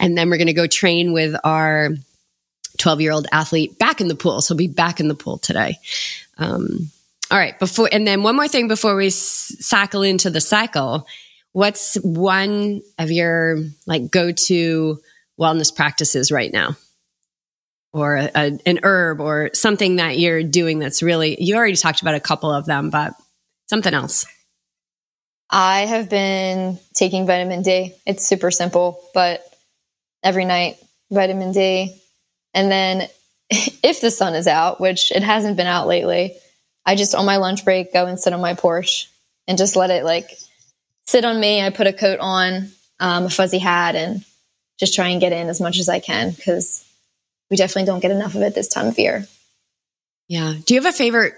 And 0.00 0.16
then 0.16 0.30
we're 0.30 0.38
going 0.38 0.46
to 0.46 0.52
go 0.52 0.66
train 0.66 1.12
with 1.12 1.34
our 1.44 1.90
12 2.78 3.00
year 3.00 3.12
old 3.12 3.26
athlete 3.32 3.78
back 3.78 4.00
in 4.00 4.08
the 4.08 4.14
pool. 4.14 4.40
So 4.40 4.54
be 4.54 4.68
back 4.68 5.00
in 5.00 5.08
the 5.08 5.14
pool 5.14 5.38
today. 5.38 5.78
Um, 6.38 6.90
all 7.30 7.38
right. 7.38 7.58
Before, 7.58 7.88
and 7.90 8.06
then 8.06 8.22
one 8.22 8.36
more 8.36 8.48
thing 8.48 8.68
before 8.68 8.96
we 8.96 9.10
cycle 9.10 10.02
into 10.02 10.30
the 10.30 10.40
cycle. 10.40 11.06
What's 11.52 11.96
one 11.96 12.82
of 12.98 13.10
your 13.10 13.58
like 13.86 14.10
go 14.10 14.32
to 14.32 15.00
wellness 15.38 15.74
practices 15.74 16.32
right 16.32 16.52
now? 16.52 16.76
Or 17.94 18.16
a, 18.16 18.30
a, 18.34 18.58
an 18.64 18.80
herb 18.82 19.20
or 19.20 19.50
something 19.52 19.96
that 19.96 20.18
you're 20.18 20.42
doing 20.42 20.78
that's 20.78 21.02
really, 21.02 21.42
you 21.42 21.56
already 21.56 21.76
talked 21.76 22.00
about 22.00 22.14
a 22.14 22.20
couple 22.20 22.50
of 22.50 22.64
them, 22.64 22.88
but 22.88 23.12
something 23.68 23.92
else. 23.92 24.24
I 25.52 25.80
have 25.80 26.08
been 26.08 26.78
taking 26.94 27.26
vitamin 27.26 27.60
D. 27.60 27.94
It's 28.06 28.26
super 28.26 28.50
simple, 28.50 28.98
but 29.12 29.44
every 30.22 30.46
night, 30.46 30.76
vitamin 31.10 31.52
D. 31.52 31.94
And 32.54 32.72
then 32.72 33.08
if 33.50 34.00
the 34.00 34.10
sun 34.10 34.34
is 34.34 34.46
out, 34.46 34.80
which 34.80 35.12
it 35.12 35.22
hasn't 35.22 35.58
been 35.58 35.66
out 35.66 35.86
lately, 35.86 36.34
I 36.86 36.96
just 36.96 37.14
on 37.14 37.26
my 37.26 37.36
lunch 37.36 37.66
break 37.66 37.92
go 37.92 38.06
and 38.06 38.18
sit 38.18 38.32
on 38.32 38.40
my 38.40 38.54
porch 38.54 39.10
and 39.46 39.58
just 39.58 39.76
let 39.76 39.90
it 39.90 40.04
like 40.04 40.30
sit 41.04 41.24
on 41.26 41.38
me. 41.38 41.60
I 41.60 41.68
put 41.68 41.86
a 41.86 41.92
coat 41.92 42.18
on, 42.18 42.70
um, 42.98 43.26
a 43.26 43.30
fuzzy 43.30 43.58
hat, 43.58 43.94
and 43.94 44.24
just 44.80 44.94
try 44.94 45.08
and 45.08 45.20
get 45.20 45.32
in 45.32 45.48
as 45.48 45.60
much 45.60 45.78
as 45.78 45.88
I 45.88 46.00
can 46.00 46.30
because 46.30 46.84
we 47.50 47.58
definitely 47.58 47.86
don't 47.86 48.00
get 48.00 48.10
enough 48.10 48.34
of 48.34 48.42
it 48.42 48.54
this 48.54 48.68
time 48.68 48.86
of 48.86 48.98
year. 48.98 49.26
Yeah. 50.28 50.54
Do 50.64 50.74
you 50.74 50.80
have 50.80 50.92
a 50.92 50.96
favorite 50.96 51.34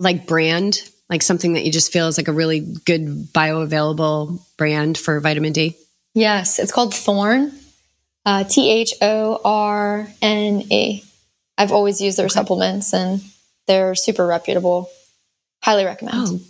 like 0.00 0.26
brand 0.26 0.82
like 1.12 1.20
something 1.20 1.52
that 1.52 1.64
you 1.66 1.70
just 1.70 1.92
feel 1.92 2.08
is 2.08 2.16
like 2.16 2.28
a 2.28 2.32
really 2.32 2.60
good 2.60 3.06
bioavailable 3.34 4.40
brand 4.56 4.96
for 4.96 5.20
vitamin 5.20 5.52
D? 5.52 5.76
Yes, 6.14 6.58
it's 6.58 6.72
called 6.72 6.94
Thorne. 6.94 7.52
Uh, 8.24 8.44
T 8.44 8.70
H 8.70 8.94
O 9.02 9.38
R 9.44 10.08
N 10.22 10.62
E. 10.72 11.02
I've 11.58 11.70
always 11.70 12.00
used 12.00 12.16
their 12.16 12.26
okay. 12.26 12.32
supplements 12.32 12.94
and 12.94 13.20
they're 13.66 13.94
super 13.94 14.26
reputable. 14.26 14.88
Highly 15.62 15.84
recommend. 15.84 16.16
Oh, 16.16 16.40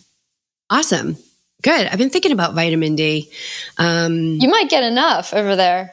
awesome. 0.71 1.17
Good. 1.63 1.87
I've 1.89 1.99
been 1.99 2.11
thinking 2.11 2.33
about 2.33 2.55
vitamin 2.55 2.95
D. 2.95 3.31
Um, 3.79 4.39
you 4.41 4.49
might 4.49 4.71
get 4.71 4.85
enough 4.85 5.35
over 5.35 5.57
there. 5.57 5.93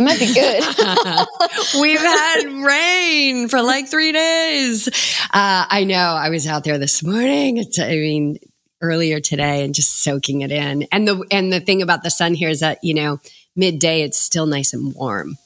You 0.00 0.06
might 0.06 0.18
be 0.18 0.32
good. 0.32 0.64
We've 1.78 2.00
had 2.00 2.46
rain 2.64 3.48
for 3.48 3.60
like 3.60 3.86
three 3.86 4.12
days. 4.12 4.88
Uh, 5.24 5.66
I 5.68 5.84
know. 5.84 5.94
I 5.94 6.30
was 6.30 6.46
out 6.46 6.64
there 6.64 6.78
this 6.78 7.04
morning. 7.04 7.58
It's, 7.58 7.78
I 7.78 7.90
mean, 7.90 8.38
earlier 8.80 9.20
today 9.20 9.62
and 9.62 9.74
just 9.74 10.02
soaking 10.02 10.40
it 10.40 10.50
in. 10.50 10.86
And 10.90 11.06
the 11.06 11.22
and 11.30 11.52
the 11.52 11.60
thing 11.60 11.82
about 11.82 12.02
the 12.02 12.10
sun 12.10 12.32
here 12.32 12.48
is 12.48 12.60
that 12.60 12.78
you 12.82 12.94
know 12.94 13.20
midday 13.54 14.00
it's 14.00 14.16
still 14.16 14.46
nice 14.46 14.72
and 14.72 14.94
warm. 14.94 15.36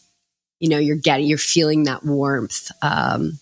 You 0.61 0.68
know, 0.68 0.78
you're 0.78 0.94
getting 0.94 1.26
you're 1.26 1.37
feeling 1.37 1.82
that 1.84 2.04
warmth. 2.04 2.70
Um, 2.80 3.40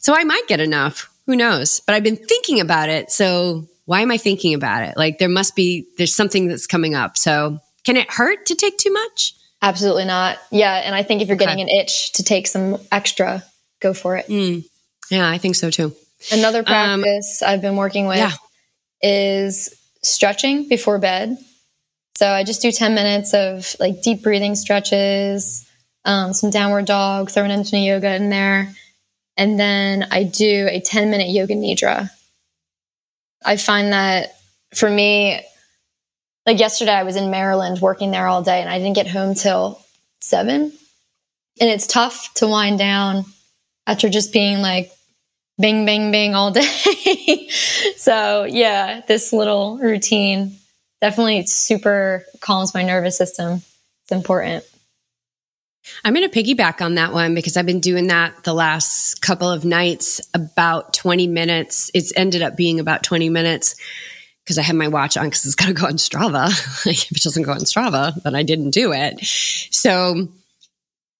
so 0.00 0.14
I 0.16 0.24
might 0.24 0.48
get 0.48 0.60
enough. 0.60 1.12
Who 1.26 1.36
knows? 1.36 1.80
But 1.80 1.96
I've 1.96 2.02
been 2.02 2.16
thinking 2.16 2.60
about 2.60 2.88
it. 2.88 3.10
So 3.10 3.68
why 3.84 4.00
am 4.00 4.10
I 4.10 4.16
thinking 4.16 4.54
about 4.54 4.84
it? 4.84 4.96
Like 4.96 5.18
there 5.18 5.28
must 5.28 5.54
be 5.54 5.86
there's 5.98 6.16
something 6.16 6.48
that's 6.48 6.66
coming 6.66 6.94
up. 6.94 7.18
So 7.18 7.58
can 7.84 7.98
it 7.98 8.10
hurt 8.10 8.46
to 8.46 8.54
take 8.54 8.78
too 8.78 8.90
much? 8.90 9.34
Absolutely 9.66 10.04
not. 10.04 10.38
Yeah. 10.52 10.74
And 10.74 10.94
I 10.94 11.02
think 11.02 11.22
if 11.22 11.28
you're 11.28 11.36
getting 11.36 11.60
an 11.60 11.68
itch 11.68 12.12
to 12.12 12.22
take 12.22 12.46
some 12.46 12.78
extra, 12.92 13.42
go 13.80 13.92
for 13.92 14.16
it. 14.16 14.28
Mm. 14.28 14.64
Yeah, 15.10 15.28
I 15.28 15.38
think 15.38 15.56
so 15.56 15.70
too. 15.70 15.92
Another 16.30 16.60
um, 16.60 16.64
practice 16.64 17.42
um, 17.42 17.50
I've 17.50 17.62
been 17.62 17.74
working 17.74 18.06
with 18.06 18.18
yeah. 18.18 18.30
is 19.02 19.74
stretching 20.04 20.68
before 20.68 21.00
bed. 21.00 21.36
So 22.16 22.30
I 22.30 22.44
just 22.44 22.62
do 22.62 22.70
10 22.70 22.94
minutes 22.94 23.34
of 23.34 23.74
like 23.80 24.02
deep 24.02 24.22
breathing 24.22 24.54
stretches, 24.54 25.68
um, 26.04 26.32
some 26.32 26.50
downward 26.50 26.84
dog, 26.84 27.32
throwing 27.32 27.50
into 27.50 27.76
yoga 27.76 28.14
in 28.14 28.30
there. 28.30 28.72
And 29.36 29.58
then 29.58 30.06
I 30.12 30.22
do 30.22 30.68
a 30.70 30.80
10 30.80 31.10
minute 31.10 31.28
yoga 31.28 31.54
nidra. 31.54 32.08
I 33.44 33.56
find 33.56 33.92
that 33.92 34.36
for 34.76 34.88
me, 34.88 35.40
like 36.46 36.60
yesterday 36.60 36.92
I 36.92 37.02
was 37.02 37.16
in 37.16 37.30
Maryland 37.30 37.80
working 37.80 38.12
there 38.12 38.28
all 38.28 38.42
day 38.42 38.60
and 38.60 38.70
I 38.70 38.78
didn't 38.78 38.94
get 38.94 39.08
home 39.08 39.34
till 39.34 39.82
seven. 40.20 40.72
And 41.60 41.70
it's 41.70 41.86
tough 41.86 42.32
to 42.34 42.46
wind 42.46 42.78
down 42.78 43.24
after 43.86 44.08
just 44.08 44.32
being 44.32 44.62
like 44.62 44.92
bing, 45.58 45.84
bing, 45.84 46.12
bing 46.12 46.34
all 46.34 46.52
day. 46.52 47.48
so 47.96 48.44
yeah, 48.44 49.00
this 49.08 49.32
little 49.32 49.78
routine 49.78 50.56
definitely 51.00 51.44
super 51.46 52.24
calms 52.40 52.74
my 52.74 52.82
nervous 52.82 53.18
system. 53.18 53.62
It's 54.04 54.12
important. 54.12 54.64
I'm 56.04 56.14
going 56.14 56.28
to 56.28 56.42
piggyback 56.42 56.80
on 56.80 56.96
that 56.96 57.12
one 57.12 57.34
because 57.34 57.56
I've 57.56 57.66
been 57.66 57.80
doing 57.80 58.08
that 58.08 58.44
the 58.44 58.54
last 58.54 59.22
couple 59.22 59.50
of 59.50 59.64
nights, 59.64 60.20
about 60.34 60.92
20 60.94 61.28
minutes. 61.28 61.90
It's 61.94 62.12
ended 62.16 62.42
up 62.42 62.56
being 62.56 62.80
about 62.80 63.04
20 63.04 63.28
minutes 63.30 63.76
because 64.46 64.58
I 64.58 64.62
had 64.62 64.76
my 64.76 64.86
watch 64.86 65.16
on 65.16 65.24
because 65.24 65.44
it's 65.44 65.56
got 65.56 65.66
to 65.66 65.72
go 65.72 65.86
on 65.86 65.94
Strava. 65.94 66.46
if 66.86 67.10
it 67.10 67.22
doesn't 67.22 67.42
go 67.42 67.50
on 67.50 67.58
Strava, 67.58 68.14
then 68.22 68.36
I 68.36 68.44
didn't 68.44 68.70
do 68.70 68.92
it. 68.92 69.18
So 69.24 70.28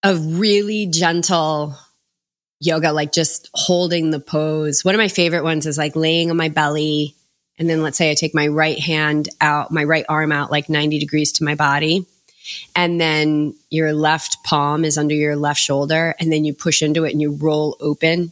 a 0.04 0.14
really 0.14 0.86
gentle 0.86 1.74
yoga, 2.60 2.92
like 2.92 3.10
just 3.10 3.50
holding 3.52 4.12
the 4.12 4.20
pose. 4.20 4.84
One 4.84 4.94
of 4.94 5.00
my 5.00 5.08
favorite 5.08 5.42
ones 5.42 5.66
is 5.66 5.76
like 5.76 5.96
laying 5.96 6.30
on 6.30 6.36
my 6.36 6.50
belly. 6.50 7.16
And 7.58 7.68
then 7.68 7.82
let's 7.82 7.98
say 7.98 8.12
I 8.12 8.14
take 8.14 8.32
my 8.32 8.46
right 8.46 8.78
hand 8.78 9.28
out, 9.40 9.72
my 9.72 9.82
right 9.82 10.04
arm 10.08 10.30
out 10.30 10.52
like 10.52 10.68
90 10.68 11.00
degrees 11.00 11.32
to 11.32 11.44
my 11.44 11.56
body. 11.56 12.06
And 12.76 13.00
then 13.00 13.56
your 13.70 13.92
left 13.92 14.44
palm 14.44 14.84
is 14.84 14.96
under 14.96 15.16
your 15.16 15.34
left 15.34 15.58
shoulder. 15.58 16.14
And 16.20 16.32
then 16.32 16.44
you 16.44 16.54
push 16.54 16.80
into 16.80 17.02
it 17.02 17.10
and 17.10 17.20
you 17.20 17.32
roll 17.32 17.76
open 17.80 18.30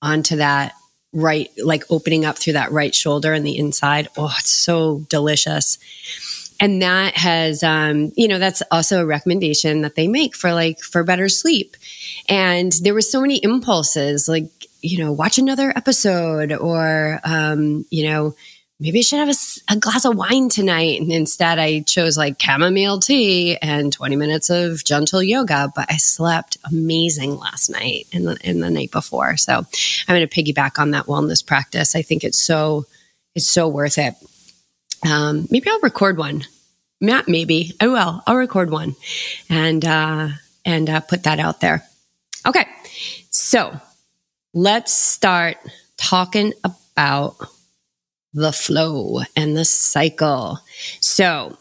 onto 0.00 0.36
that 0.36 0.74
right, 1.16 1.50
like 1.64 1.84
opening 1.90 2.24
up 2.24 2.36
through 2.36 2.52
that 2.52 2.70
right 2.70 2.94
shoulder 2.94 3.32
and 3.32 3.44
the 3.44 3.56
inside. 3.56 4.08
Oh, 4.16 4.32
it's 4.38 4.50
so 4.50 5.00
delicious. 5.08 5.78
And 6.60 6.80
that 6.82 7.16
has, 7.16 7.62
um, 7.62 8.12
you 8.16 8.28
know, 8.28 8.38
that's 8.38 8.62
also 8.70 9.00
a 9.00 9.06
recommendation 9.06 9.80
that 9.82 9.94
they 9.94 10.08
make 10.08 10.36
for 10.36 10.52
like, 10.52 10.80
for 10.80 11.02
better 11.04 11.28
sleep. 11.28 11.76
And 12.28 12.72
there 12.82 12.94
were 12.94 13.02
so 13.02 13.20
many 13.20 13.42
impulses, 13.42 14.28
like, 14.28 14.50
you 14.82 14.98
know, 14.98 15.10
watch 15.10 15.38
another 15.38 15.72
episode 15.74 16.52
or, 16.52 17.20
um, 17.24 17.86
you 17.90 18.08
know, 18.08 18.34
maybe 18.78 18.98
I 18.98 19.02
should 19.02 19.18
have 19.18 19.28
a, 19.28 19.72
a, 19.72 19.76
glass 19.76 20.04
of 20.04 20.16
wine 20.16 20.48
tonight. 20.48 21.00
And 21.00 21.10
instead, 21.10 21.58
I 21.58 21.80
chose 21.80 22.16
like 22.16 22.40
chamomile 22.40 23.00
tea 23.00 23.56
and 23.56 23.92
20 23.92 24.16
minutes 24.16 24.50
of 24.50 24.84
gentle 24.84 25.22
yoga. 25.22 25.72
But 25.74 25.90
I 25.90 25.96
slept 25.96 26.58
amazing 26.70 27.36
last 27.36 27.70
night 27.70 28.06
and 28.12 28.26
the, 28.26 28.38
and 28.44 28.62
the 28.62 28.70
night 28.70 28.90
before. 28.90 29.36
So 29.36 29.54
I'm 29.54 30.16
going 30.16 30.26
to 30.26 30.42
piggyback 30.42 30.78
on 30.78 30.90
that 30.90 31.06
wellness 31.06 31.44
practice. 31.44 31.96
I 31.96 32.02
think 32.02 32.24
it's 32.24 32.40
so, 32.40 32.84
it's 33.34 33.48
so 33.48 33.68
worth 33.68 33.98
it. 33.98 34.14
Um, 35.08 35.46
maybe 35.50 35.68
I'll 35.70 35.80
record 35.80 36.18
one. 36.18 36.44
Matt, 37.00 37.28
maybe 37.28 37.72
I 37.80 37.88
will. 37.88 38.22
I'll 38.26 38.36
record 38.36 38.70
one 38.70 38.96
and, 39.50 39.84
uh, 39.84 40.28
and 40.64 40.88
uh, 40.88 41.00
put 41.00 41.24
that 41.24 41.38
out 41.38 41.60
there. 41.60 41.84
Okay. 42.46 42.66
So 43.30 43.78
let's 44.54 44.94
start 44.94 45.58
talking 45.98 46.54
about 46.64 47.36
the 48.36 48.52
flow 48.52 49.22
and 49.34 49.56
the 49.56 49.64
cycle. 49.64 50.60
So, 51.00 51.56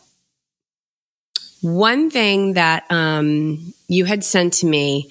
one 1.61 2.11
thing 2.11 2.53
that 2.53 2.83
um, 2.91 3.73
you 3.87 4.03
had 4.05 4.23
sent 4.23 4.53
to 4.55 4.65
me 4.65 5.09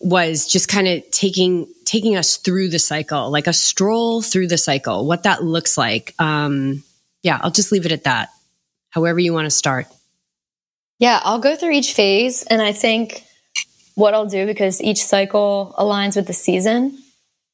was 0.00 0.46
just 0.46 0.68
kind 0.68 0.86
of 0.88 1.02
taking 1.10 1.66
taking 1.84 2.16
us 2.16 2.36
through 2.36 2.68
the 2.68 2.78
cycle, 2.78 3.30
like 3.30 3.48
a 3.48 3.52
stroll 3.52 4.22
through 4.22 4.46
the 4.46 4.56
cycle, 4.56 5.06
what 5.06 5.24
that 5.24 5.42
looks 5.42 5.76
like. 5.76 6.14
Um, 6.18 6.84
yeah, 7.22 7.38
I'll 7.42 7.50
just 7.50 7.72
leave 7.72 7.84
it 7.84 7.92
at 7.92 8.04
that. 8.04 8.30
However, 8.90 9.18
you 9.18 9.32
want 9.32 9.46
to 9.46 9.50
start. 9.50 9.86
Yeah, 10.98 11.20
I'll 11.24 11.40
go 11.40 11.56
through 11.56 11.72
each 11.72 11.94
phase, 11.94 12.44
and 12.44 12.62
I 12.62 12.72
think 12.72 13.24
what 13.96 14.14
I'll 14.14 14.26
do 14.26 14.46
because 14.46 14.80
each 14.80 15.04
cycle 15.04 15.74
aligns 15.76 16.14
with 16.14 16.28
the 16.28 16.32
season. 16.32 16.96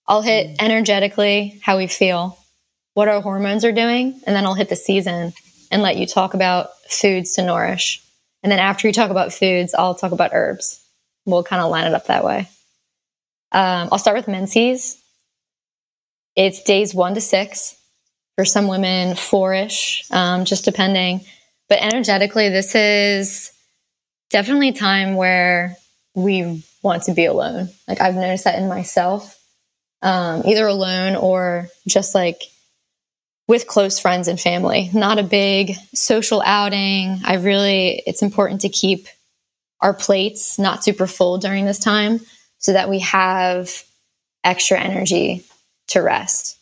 I'll 0.07 0.23
hit 0.23 0.49
mm. 0.49 0.57
energetically 0.61 1.61
how 1.63 1.79
we 1.79 1.87
feel 1.87 2.38
what 2.99 3.07
our 3.07 3.21
hormones 3.21 3.65
are 3.65 3.71
doing, 3.71 4.21
and 4.27 4.35
then 4.35 4.45
I'll 4.45 4.55
hit 4.55 4.71
the 4.71 4.75
season 4.75 5.33
and 5.71 5.83
let 5.83 5.99
you 5.99 6.05
talk 6.05 6.35
about 6.35 6.71
foods 6.89 7.35
to 7.35 7.45
nourish. 7.45 8.03
And 8.43 8.51
then 8.51 8.59
after 8.59 8.89
you 8.89 8.93
talk 8.93 9.13
about 9.13 9.33
foods, 9.33 9.73
I'll 9.73 9.95
talk 9.95 10.11
about 10.11 10.33
herbs. 10.35 10.85
We'll 11.25 11.45
kind 11.45 11.63
of 11.63 11.71
line 11.71 11.87
it 11.87 11.95
up 11.95 12.07
that 12.09 12.25
way. 12.25 12.49
Um, 13.53 13.89
I'll 13.93 14.01
start 14.01 14.17
with 14.17 14.27
menses. 14.27 15.01
It's 16.35 16.61
days 16.65 16.93
one 16.93 17.15
to 17.15 17.21
six. 17.21 17.77
For 18.35 18.45
some 18.45 18.67
women, 18.67 19.15
four-ish, 19.15 20.03
um, 20.11 20.45
just 20.45 20.65
depending. 20.65 21.21
But 21.69 21.79
energetically, 21.81 22.49
this 22.49 22.75
is 22.75 23.53
definitely 24.31 24.71
a 24.71 24.73
time 24.73 25.15
where 25.15 25.77
we 26.17 26.65
want 26.83 27.05
to 27.05 27.15
be 27.15 27.27
alone. 27.27 27.69
Like 27.87 28.01
I've 28.01 28.17
noticed 28.17 28.43
that 28.43 28.59
in 28.59 28.69
myself, 28.69 29.41
um, 30.03 30.43
either 30.45 30.67
alone 30.67 31.15
or 31.15 31.69
just 31.87 32.13
like 32.13 32.43
with 33.49 33.67
close 33.67 33.99
friends 33.99 34.29
and 34.29 34.39
family, 34.39 34.91
not 34.93 35.19
a 35.19 35.23
big 35.23 35.75
social 35.95 36.43
outing. 36.45 37.21
I 37.25 37.37
really, 37.37 38.03
it's 38.07 38.23
important 38.23 38.61
to 38.61 38.69
keep 38.69 39.09
our 39.81 39.95
plates 39.95 40.59
not 40.59 40.85
super 40.85 41.07
full 41.07 41.39
during 41.39 41.65
this 41.65 41.79
time. 41.79 42.21
so 42.61 42.73
that 42.73 42.89
we 42.89 42.99
have 42.99 43.85
extra 44.43 44.81
energy 44.81 45.45
to 45.87 46.01
rest. 46.01 46.59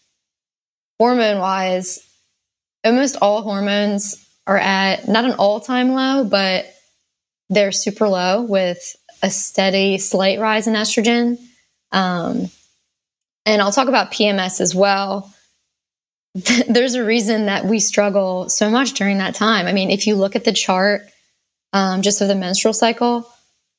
Hormone 0.99 1.39
wise, 1.39 2.07
almost 2.85 3.17
all 3.23 3.41
hormones 3.41 4.23
are 4.47 4.59
at 4.59 5.09
not 5.09 5.25
an 5.25 5.33
all 5.33 5.59
time 5.59 5.93
low, 5.93 6.25
but 6.25 6.67
they're 7.49 7.73
super 7.73 8.09
low 8.09 8.43
with 8.43 8.95
a 9.23 9.31
steady, 9.31 9.97
slight 9.97 10.39
rise 10.39 10.67
in 10.67 10.75
estrogen. 10.75 11.39
Um, 11.93 12.51
and 13.47 13.63
I'll 13.63 13.73
talk 13.73 13.89
about 13.89 14.13
PMS 14.13 14.61
as 14.61 14.75
well. 14.75 15.33
There's 16.69 16.95
a 16.95 17.05
reason 17.05 17.47
that 17.47 17.65
we 17.65 17.81
struggle 17.81 18.49
so 18.49 18.71
much 18.71 18.93
during 18.93 19.19
that 19.19 19.35
time. 19.35 19.67
I 19.67 19.73
mean, 19.73 19.91
if 19.91 20.07
you 20.07 20.17
look 20.17 20.37
at 20.37 20.45
the 20.45 20.53
chart 20.53 21.03
um, 21.73 22.03
just 22.03 22.21
of 22.21 22.29
the 22.29 22.35
menstrual 22.35 22.75
cycle, 22.75 23.31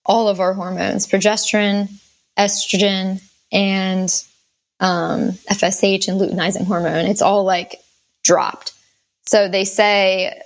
all 0.05 0.27
of 0.27 0.39
our 0.39 0.53
hormones, 0.53 1.05
progesterone, 1.05 1.89
estrogen, 2.37 3.21
and 3.51 4.09
um, 4.79 5.31
FSH 5.51 6.07
and 6.07 6.19
luteinizing 6.19 6.65
hormone, 6.65 7.05
it's 7.05 7.21
all 7.21 7.43
like 7.43 7.79
dropped. 8.23 8.73
So 9.27 9.47
they 9.47 9.65
say 9.65 10.41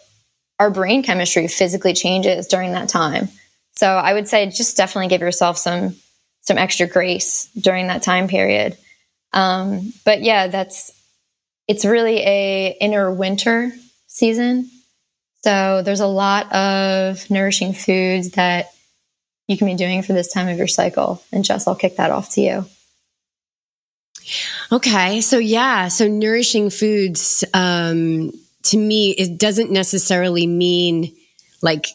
our 0.60 0.70
brain 0.70 1.04
chemistry 1.04 1.48
physically 1.48 1.94
changes 1.94 2.48
during 2.48 2.74
that 2.74 2.90
time. 2.90 3.30
So 3.76 3.88
I 3.88 4.14
would 4.14 4.28
say 4.28 4.50
just 4.50 4.76
definitely 4.78 5.08
give 5.08 5.22
yourself 5.22 5.58
some 5.58 5.96
some 6.42 6.58
extra 6.58 6.88
grace 6.88 7.46
during 7.60 7.88
that 7.88 8.02
time 8.02 8.28
period. 8.28 8.76
Um, 9.32 9.94
but 10.04 10.24
yeah, 10.24 10.48
that's 10.48 10.92
it's 11.72 11.86
really 11.86 12.20
a 12.20 12.76
inner 12.82 13.10
winter 13.10 13.72
season. 14.08 14.70
So 15.42 15.82
there's 15.82 16.02
a 16.02 16.06
lot 16.06 16.52
of 16.52 17.30
nourishing 17.30 17.72
foods 17.72 18.32
that 18.32 18.74
you 19.48 19.58
can 19.58 19.68
be 19.68 19.76
doing 19.76 20.04
for 20.04 20.12
this 20.12 20.34
time 20.34 20.50
of 20.50 20.58
your 20.58 20.68
cycle. 20.68 21.24
And 21.32 21.46
Jess, 21.46 21.68
I'll 21.68 21.76
kick 21.76 21.96
that 21.96 22.12
off 22.12 22.32
to 22.32 22.42
you. 22.42 22.66
Okay. 24.70 25.22
So 25.22 25.38
yeah, 25.38 25.88
so 25.88 26.10
nourishing 26.10 26.72
foods 26.72 27.46
um 27.54 28.34
to 28.64 28.78
me 28.78 29.12
it 29.12 29.40
doesn't 29.40 29.72
necessarily 29.72 30.48
mean 30.48 31.16
like 31.62 31.88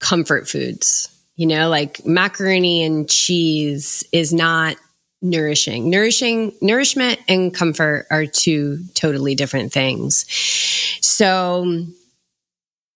comfort 0.00 0.48
foods. 0.48 1.08
You 1.36 1.46
know, 1.46 1.68
like 1.68 2.04
macaroni 2.04 2.82
and 2.82 3.08
cheese 3.08 4.02
is 4.10 4.32
not 4.32 4.76
nourishing. 5.20 5.90
Nourishing, 5.90 6.52
nourishment 6.60 7.20
and 7.28 7.52
comfort 7.52 8.06
are 8.10 8.26
two 8.26 8.84
totally 8.94 9.34
different 9.34 9.72
things. 9.72 10.24
So, 11.00 11.84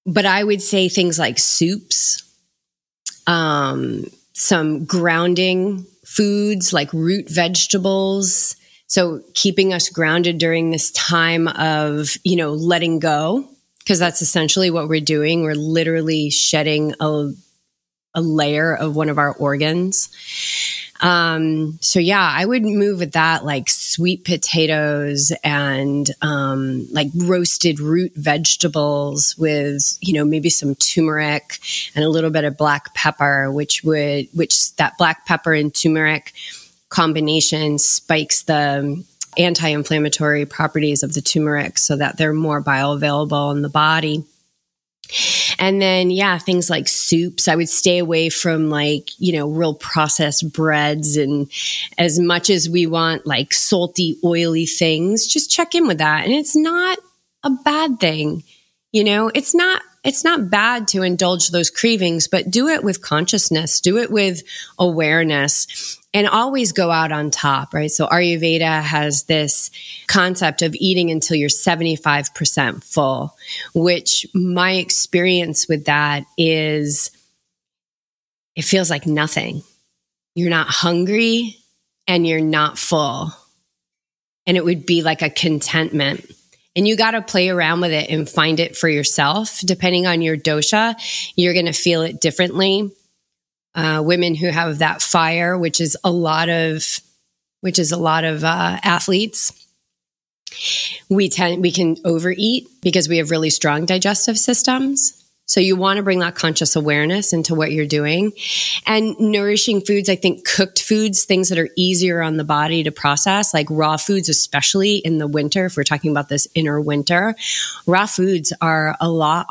but 0.06 0.26
I 0.26 0.42
would 0.42 0.62
say 0.62 0.88
things 0.88 1.18
like 1.18 1.38
soups, 1.38 2.22
um, 3.26 4.04
some 4.32 4.84
grounding 4.84 5.86
foods 6.04 6.72
like 6.72 6.92
root 6.92 7.28
vegetables. 7.28 8.56
So 8.86 9.22
keeping 9.34 9.72
us 9.72 9.88
grounded 9.88 10.38
during 10.38 10.70
this 10.70 10.90
time 10.90 11.48
of, 11.48 12.16
you 12.24 12.36
know, 12.36 12.52
letting 12.52 12.98
go, 12.98 13.48
because 13.78 13.98
that's 13.98 14.20
essentially 14.22 14.70
what 14.70 14.88
we're 14.88 15.00
doing. 15.00 15.42
We're 15.42 15.54
literally 15.54 16.30
shedding 16.30 16.94
a, 17.00 17.32
a 18.14 18.20
layer 18.20 18.74
of 18.74 18.94
one 18.94 19.08
of 19.08 19.18
our 19.18 19.32
organs. 19.32 20.10
Um, 21.02 21.78
so 21.80 21.98
yeah, 21.98 22.32
I 22.32 22.46
would 22.46 22.62
move 22.62 23.00
with 23.00 23.12
that 23.12 23.44
like 23.44 23.68
sweet 23.68 24.24
potatoes 24.24 25.32
and 25.42 26.08
um, 26.22 26.86
like 26.92 27.08
roasted 27.14 27.80
root 27.80 28.12
vegetables 28.14 29.36
with 29.36 29.98
you 30.00 30.14
know 30.14 30.24
maybe 30.24 30.48
some 30.48 30.76
turmeric 30.76 31.58
and 31.96 32.04
a 32.04 32.08
little 32.08 32.30
bit 32.30 32.44
of 32.44 32.56
black 32.56 32.94
pepper, 32.94 33.50
which 33.50 33.82
would 33.82 34.28
which 34.32 34.74
that 34.76 34.96
black 34.96 35.26
pepper 35.26 35.52
and 35.52 35.74
turmeric 35.74 36.32
combination 36.88 37.78
spikes 37.78 38.42
the 38.42 39.04
anti-inflammatory 39.38 40.44
properties 40.46 41.02
of 41.02 41.14
the 41.14 41.22
turmeric 41.22 41.78
so 41.78 41.96
that 41.96 42.16
they're 42.16 42.34
more 42.34 42.62
bioavailable 42.62 43.50
in 43.56 43.62
the 43.62 43.68
body. 43.68 44.24
And 45.58 45.80
then, 45.80 46.10
yeah, 46.10 46.38
things 46.38 46.70
like 46.70 46.88
soups. 46.88 47.48
I 47.48 47.56
would 47.56 47.68
stay 47.68 47.98
away 47.98 48.28
from 48.28 48.70
like, 48.70 49.10
you 49.18 49.32
know, 49.32 49.48
real 49.48 49.74
processed 49.74 50.52
breads. 50.52 51.16
And 51.16 51.50
as 51.98 52.18
much 52.18 52.50
as 52.50 52.68
we 52.68 52.86
want 52.86 53.26
like 53.26 53.52
salty, 53.52 54.18
oily 54.24 54.66
things, 54.66 55.26
just 55.26 55.50
check 55.50 55.74
in 55.74 55.86
with 55.86 55.98
that. 55.98 56.24
And 56.24 56.32
it's 56.32 56.56
not 56.56 56.98
a 57.42 57.50
bad 57.64 58.00
thing. 58.00 58.44
You 58.92 59.04
know, 59.04 59.30
it's 59.34 59.54
not 59.54 59.82
it's 60.04 60.24
not 60.24 60.50
bad 60.50 60.88
to 60.88 61.02
indulge 61.02 61.48
those 61.48 61.70
cravings, 61.70 62.26
but 62.26 62.50
do 62.50 62.68
it 62.68 62.82
with 62.82 63.02
consciousness, 63.02 63.80
do 63.80 63.98
it 63.98 64.10
with 64.10 64.42
awareness 64.78 65.98
and 66.14 66.28
always 66.28 66.72
go 66.72 66.90
out 66.90 67.12
on 67.12 67.30
top, 67.30 67.72
right? 67.72 67.90
So 67.90 68.06
Ayurveda 68.06 68.82
has 68.82 69.24
this 69.24 69.70
concept 70.08 70.62
of 70.62 70.74
eating 70.74 71.10
until 71.10 71.36
you're 71.36 71.48
75% 71.48 72.84
full, 72.84 73.34
which 73.74 74.26
my 74.34 74.72
experience 74.72 75.68
with 75.68 75.86
that 75.86 76.24
is 76.36 77.10
it 78.54 78.62
feels 78.62 78.90
like 78.90 79.06
nothing. 79.06 79.62
You're 80.34 80.50
not 80.50 80.68
hungry 80.68 81.56
and 82.06 82.26
you're 82.26 82.40
not 82.40 82.76
full. 82.76 83.32
And 84.46 84.56
it 84.56 84.64
would 84.64 84.84
be 84.84 85.02
like 85.02 85.22
a 85.22 85.30
contentment. 85.30 86.30
And 86.74 86.88
you 86.88 86.96
got 86.96 87.10
to 87.10 87.22
play 87.22 87.50
around 87.50 87.82
with 87.82 87.92
it 87.92 88.08
and 88.08 88.28
find 88.28 88.58
it 88.58 88.76
for 88.76 88.88
yourself. 88.88 89.60
Depending 89.60 90.06
on 90.06 90.22
your 90.22 90.36
dosha, 90.36 90.94
you're 91.36 91.52
going 91.52 91.66
to 91.66 91.72
feel 91.72 92.02
it 92.02 92.20
differently 92.20 92.90
uh, 93.74 94.02
women 94.04 94.34
who 94.34 94.48
have 94.48 94.78
that 94.78 95.02
fire, 95.02 95.56
which 95.56 95.80
is 95.80 95.96
a 96.04 96.10
lot 96.10 96.48
of, 96.48 96.84
which 97.60 97.78
is 97.78 97.92
a 97.92 97.96
lot 97.96 98.24
of 98.24 98.44
uh, 98.44 98.78
athletes. 98.82 99.52
We 101.08 101.30
tend 101.30 101.62
we 101.62 101.72
can 101.72 101.96
overeat 102.04 102.68
because 102.82 103.08
we 103.08 103.16
have 103.18 103.30
really 103.30 103.50
strong 103.50 103.86
digestive 103.86 104.38
systems. 104.38 105.21
So 105.46 105.60
you 105.60 105.76
want 105.76 105.98
to 105.98 106.02
bring 106.02 106.20
that 106.20 106.34
conscious 106.34 106.76
awareness 106.76 107.32
into 107.32 107.54
what 107.54 107.72
you're 107.72 107.84
doing. 107.84 108.32
And 108.86 109.18
nourishing 109.18 109.80
foods, 109.80 110.08
I 110.08 110.16
think 110.16 110.46
cooked 110.46 110.82
foods, 110.82 111.24
things 111.24 111.48
that 111.50 111.58
are 111.58 111.68
easier 111.76 112.22
on 112.22 112.36
the 112.36 112.44
body 112.44 112.84
to 112.84 112.92
process, 112.92 113.52
like 113.52 113.66
raw 113.68 113.96
foods, 113.96 114.28
especially 114.28 114.96
in 114.96 115.18
the 115.18 115.26
winter, 115.26 115.66
if 115.66 115.76
we're 115.76 115.84
talking 115.84 116.10
about 116.10 116.28
this 116.28 116.48
inner 116.54 116.80
winter, 116.80 117.34
raw 117.86 118.06
foods 118.06 118.52
are 118.60 118.96
a 119.00 119.10
lot, 119.10 119.46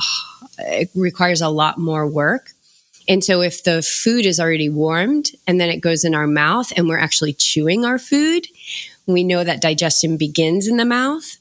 it 0.59 0.89
requires 0.95 1.41
a 1.41 1.49
lot 1.49 1.77
more 1.77 2.07
work 2.07 2.51
and 3.07 3.23
so 3.23 3.41
if 3.41 3.63
the 3.63 3.81
food 3.81 4.25
is 4.25 4.39
already 4.39 4.69
warmed 4.69 5.31
and 5.47 5.59
then 5.59 5.69
it 5.69 5.81
goes 5.81 6.03
in 6.03 6.15
our 6.15 6.27
mouth 6.27 6.71
and 6.75 6.87
we're 6.87 6.97
actually 6.97 7.33
chewing 7.33 7.85
our 7.85 7.99
food, 7.99 8.47
we 9.07 9.23
know 9.23 9.43
that 9.43 9.61
digestion 9.61 10.17
begins 10.17 10.67
in 10.67 10.77
the 10.77 10.85
mouth, 10.85 11.37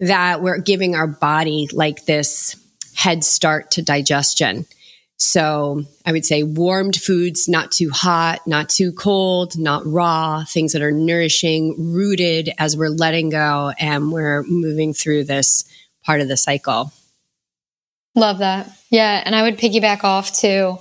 that 0.00 0.40
we're 0.40 0.58
giving 0.58 0.94
our 0.94 1.06
body 1.06 1.68
like 1.72 2.06
this 2.06 2.56
head 2.94 3.24
start 3.24 3.72
to 3.72 3.82
digestion. 3.82 4.66
So 5.16 5.84
I 6.04 6.12
would 6.12 6.26
say 6.26 6.42
warmed 6.42 6.96
foods, 6.96 7.48
not 7.48 7.70
too 7.70 7.90
hot, 7.90 8.46
not 8.46 8.68
too 8.68 8.92
cold, 8.92 9.56
not 9.58 9.86
raw, 9.86 10.44
things 10.44 10.72
that 10.72 10.82
are 10.82 10.92
nourishing, 10.92 11.92
rooted 11.94 12.50
as 12.58 12.76
we're 12.76 12.88
letting 12.88 13.30
go 13.30 13.72
and 13.78 14.12
we're 14.12 14.42
moving 14.42 14.92
through 14.92 15.24
this 15.24 15.64
part 16.04 16.20
of 16.20 16.28
the 16.28 16.36
cycle. 16.36 16.92
Love 18.14 18.38
that. 18.38 18.68
Yeah. 18.90 19.22
And 19.24 19.34
I 19.34 19.42
would 19.42 19.58
piggyback 19.58 20.04
off 20.04 20.32
to 20.40 20.78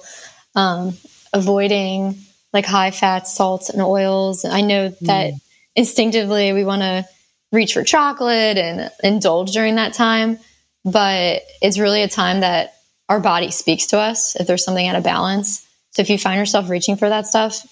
um, 0.55 0.97
avoiding 1.31 2.17
like 2.51 2.65
high 2.65 2.91
fats, 2.91 3.35
salts, 3.35 3.69
and 3.69 3.81
oils. 3.81 4.45
I 4.45 4.61
know 4.61 4.89
that 5.01 5.33
mm. 5.33 5.41
instinctively 5.75 6.53
we 6.53 6.63
want 6.63 6.83
to 6.83 7.05
reach 7.51 7.73
for 7.73 7.83
chocolate 7.83 8.57
and 8.57 8.91
indulge 9.03 9.51
during 9.51 9.75
that 9.75 9.93
time, 9.93 10.39
but 10.85 11.41
it's 11.61 11.79
really 11.79 12.01
a 12.01 12.07
time 12.07 12.41
that 12.41 12.73
our 13.09 13.19
body 13.19 13.51
speaks 13.51 13.87
to 13.87 13.99
us 13.99 14.35
if 14.35 14.47
there's 14.47 14.63
something 14.63 14.87
out 14.87 14.95
of 14.95 15.03
balance. 15.03 15.67
So 15.91 16.01
if 16.01 16.09
you 16.09 16.17
find 16.17 16.39
yourself 16.39 16.69
reaching 16.69 16.95
for 16.95 17.09
that 17.09 17.27
stuff, 17.27 17.65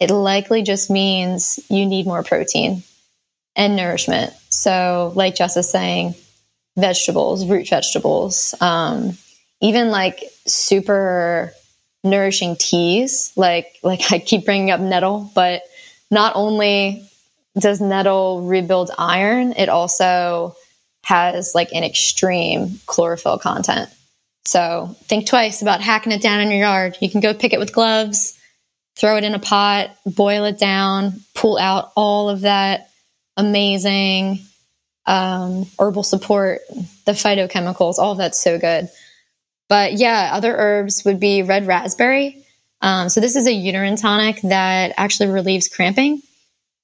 it 0.00 0.10
likely 0.10 0.62
just 0.62 0.90
means 0.90 1.60
you 1.68 1.86
need 1.86 2.06
more 2.06 2.22
protein 2.22 2.82
and 3.54 3.76
nourishment. 3.76 4.32
So, 4.50 5.12
like 5.14 5.34
Jess 5.34 5.56
is 5.56 5.70
saying, 5.70 6.14
vegetables, 6.76 7.46
root 7.46 7.68
vegetables, 7.68 8.54
um, 8.60 9.16
even 9.60 9.90
like 9.90 10.22
super 10.46 11.52
nourishing 12.04 12.56
teas. 12.56 13.32
Like 13.36 13.66
like 13.82 14.12
I 14.12 14.18
keep 14.18 14.44
bringing 14.44 14.70
up 14.70 14.80
nettle, 14.80 15.30
but 15.34 15.62
not 16.10 16.34
only 16.36 17.08
does 17.58 17.80
nettle 17.80 18.42
rebuild 18.42 18.90
iron, 18.98 19.54
it 19.56 19.68
also 19.68 20.54
has 21.06 21.54
like 21.54 21.72
an 21.72 21.84
extreme 21.84 22.80
chlorophyll 22.86 23.38
content. 23.38 23.88
So 24.44 24.96
think 25.04 25.28
twice 25.28 25.62
about 25.62 25.80
hacking 25.80 26.10
it 26.10 26.20
down 26.20 26.40
in 26.40 26.50
your 26.50 26.58
yard. 26.58 26.96
You 27.00 27.08
can 27.08 27.20
go 27.20 27.32
pick 27.32 27.52
it 27.52 27.60
with 27.60 27.72
gloves, 27.72 28.36
throw 28.96 29.16
it 29.16 29.22
in 29.22 29.32
a 29.32 29.38
pot, 29.38 29.96
boil 30.04 30.44
it 30.46 30.58
down, 30.58 31.20
pull 31.32 31.58
out 31.58 31.92
all 31.94 32.28
of 32.28 32.40
that 32.40 32.90
amazing 33.36 34.40
um, 35.06 35.66
herbal 35.78 36.02
support, 36.02 36.62
the 37.04 37.12
phytochemicals, 37.12 37.98
all 37.98 38.12
of 38.12 38.18
that's 38.18 38.42
so 38.42 38.58
good. 38.58 38.88
But 39.68 39.92
yeah, 39.92 40.30
other 40.32 40.56
herbs 40.56 41.04
would 41.04 41.20
be 41.20 41.44
red 41.44 41.68
raspberry. 41.68 42.44
Um, 42.80 43.10
so 43.10 43.20
this 43.20 43.36
is 43.36 43.46
a 43.46 43.52
uterine 43.52 43.94
tonic 43.94 44.40
that 44.42 44.92
actually 44.96 45.28
relieves 45.28 45.68
cramping. 45.68 46.20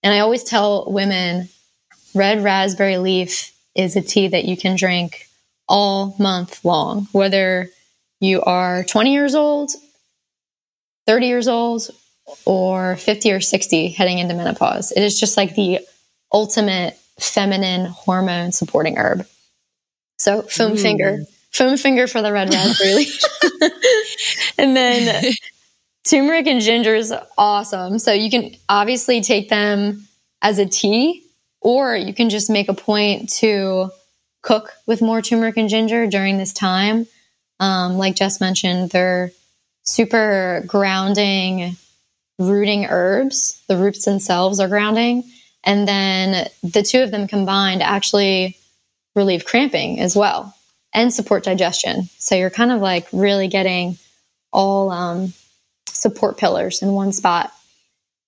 And 0.04 0.14
I 0.14 0.20
always 0.20 0.44
tell 0.44 0.88
women 0.88 1.48
red 2.14 2.44
raspberry 2.44 2.98
leaf 2.98 3.51
is 3.74 3.96
a 3.96 4.02
tea 4.02 4.28
that 4.28 4.44
you 4.44 4.56
can 4.56 4.76
drink 4.76 5.28
all 5.68 6.14
month 6.18 6.64
long, 6.64 7.08
whether 7.12 7.68
you 8.20 8.42
are 8.42 8.84
20 8.84 9.12
years 9.12 9.34
old, 9.34 9.70
30 11.06 11.26
years 11.26 11.48
old, 11.48 11.90
or 12.44 12.96
50 12.96 13.32
or 13.32 13.40
60 13.40 13.88
heading 13.88 14.18
into 14.18 14.34
menopause. 14.34 14.92
It 14.92 15.02
is 15.02 15.18
just 15.18 15.36
like 15.36 15.54
the 15.54 15.80
ultimate 16.32 16.98
feminine 17.18 17.86
hormone 17.86 18.52
supporting 18.52 18.96
herb. 18.96 19.26
So 20.18 20.42
foam 20.42 20.72
mm. 20.72 20.82
finger, 20.82 21.18
foam 21.50 21.76
finger 21.76 22.06
for 22.06 22.22
the 22.22 22.32
red 22.32 22.52
raspberry 22.52 22.94
leaf. 22.94 23.20
and 24.58 24.76
then 24.76 25.32
turmeric 26.04 26.46
and 26.46 26.60
ginger 26.60 26.94
is 26.94 27.12
awesome. 27.36 27.98
So 27.98 28.12
you 28.12 28.30
can 28.30 28.54
obviously 28.68 29.20
take 29.20 29.48
them 29.48 30.06
as 30.40 30.58
a 30.58 30.66
tea, 30.66 31.22
or 31.62 31.96
you 31.96 32.12
can 32.12 32.28
just 32.28 32.50
make 32.50 32.68
a 32.68 32.74
point 32.74 33.28
to 33.28 33.90
cook 34.42 34.72
with 34.86 35.00
more 35.00 35.22
turmeric 35.22 35.56
and 35.56 35.68
ginger 35.68 36.06
during 36.06 36.36
this 36.36 36.52
time. 36.52 37.06
Um, 37.60 37.96
like 37.96 38.16
Jess 38.16 38.40
mentioned, 38.40 38.90
they're 38.90 39.30
super 39.84 40.64
grounding, 40.66 41.76
rooting 42.38 42.86
herbs. 42.86 43.62
The 43.68 43.76
roots 43.76 44.04
themselves 44.04 44.58
are 44.60 44.68
grounding. 44.68 45.24
And 45.64 45.86
then 45.86 46.48
the 46.62 46.82
two 46.82 47.02
of 47.02 47.12
them 47.12 47.28
combined 47.28 47.82
actually 47.82 48.56
relieve 49.14 49.44
cramping 49.44 50.00
as 50.00 50.16
well 50.16 50.54
and 50.92 51.12
support 51.12 51.44
digestion. 51.44 52.08
So 52.18 52.34
you're 52.34 52.50
kind 52.50 52.72
of 52.72 52.80
like 52.80 53.06
really 53.12 53.46
getting 53.46 53.98
all 54.52 54.90
um, 54.90 55.32
support 55.86 56.36
pillars 56.36 56.82
in 56.82 56.92
one 56.92 57.12
spot. 57.12 57.52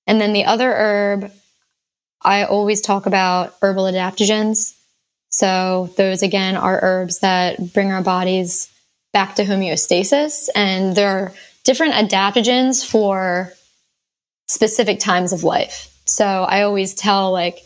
And 0.07 0.21
then 0.21 0.33
the 0.33 0.45
other 0.45 0.73
herb, 0.73 1.33
I 2.25 2.45
always 2.45 2.81
talk 2.81 3.07
about 3.07 3.55
herbal 3.61 3.85
adaptogens. 3.85 4.75
So 5.31 5.91
those 5.97 6.23
again 6.23 6.57
are 6.57 6.81
herbs 6.83 7.19
that 7.21 7.73
bring 7.73 7.93
our 7.93 8.03
bodies 8.03 8.71
back 9.13 9.35
to 9.37 9.45
homeostasis. 9.45 10.49
And 10.55 10.97
there 10.97 11.09
are 11.11 11.33
different 11.65 11.95
adaptogens 11.95 12.89
for 12.89 13.53
specific 14.49 15.01
times 15.01 15.33
of 15.33 15.45
life. 15.45 15.91
So 16.07 16.25
I 16.25 16.63
always 16.63 16.95
tell 16.95 17.33
like 17.33 17.59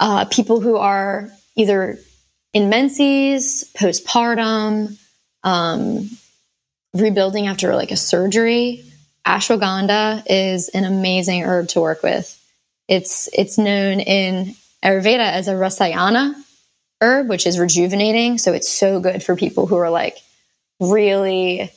uh, 0.00 0.24
people 0.26 0.60
who 0.60 0.76
are 0.76 1.30
either 1.56 1.98
in 2.52 2.68
menses, 2.68 3.70
postpartum, 3.76 4.98
um, 5.42 6.08
rebuilding 6.94 7.46
after 7.46 7.74
like 7.74 7.90
a 7.90 7.96
surgery, 7.96 8.84
ashwagandha 9.26 10.22
is 10.26 10.68
an 10.70 10.84
amazing 10.84 11.42
herb 11.42 11.68
to 11.68 11.80
work 11.80 12.02
with. 12.02 12.40
It's 12.88 13.28
it's 13.32 13.58
known 13.58 14.00
in 14.00 14.54
Ayurveda 14.84 15.18
as 15.18 15.48
a 15.48 15.52
rasayana 15.52 16.34
herb, 17.00 17.28
which 17.28 17.46
is 17.46 17.58
rejuvenating. 17.58 18.38
So 18.38 18.52
it's 18.52 18.68
so 18.68 19.00
good 19.00 19.22
for 19.22 19.36
people 19.36 19.66
who 19.66 19.76
are 19.76 19.90
like 19.90 20.18
really 20.80 21.70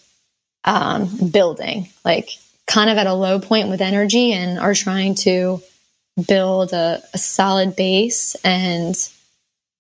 um, 0.64 1.10
building, 1.32 1.90
like 2.04 2.30
kind 2.68 2.90
of 2.90 2.98
at 2.98 3.08
a 3.08 3.14
low 3.14 3.40
point 3.40 3.70
with 3.70 3.82
energy 3.82 4.34
and 4.34 4.60
are 4.60 4.74
trying 4.74 5.16
to 5.16 5.62
build 6.28 6.74
a, 6.74 7.02
a 7.14 7.18
solid 7.18 7.76
base 7.76 8.36
and 8.44 8.96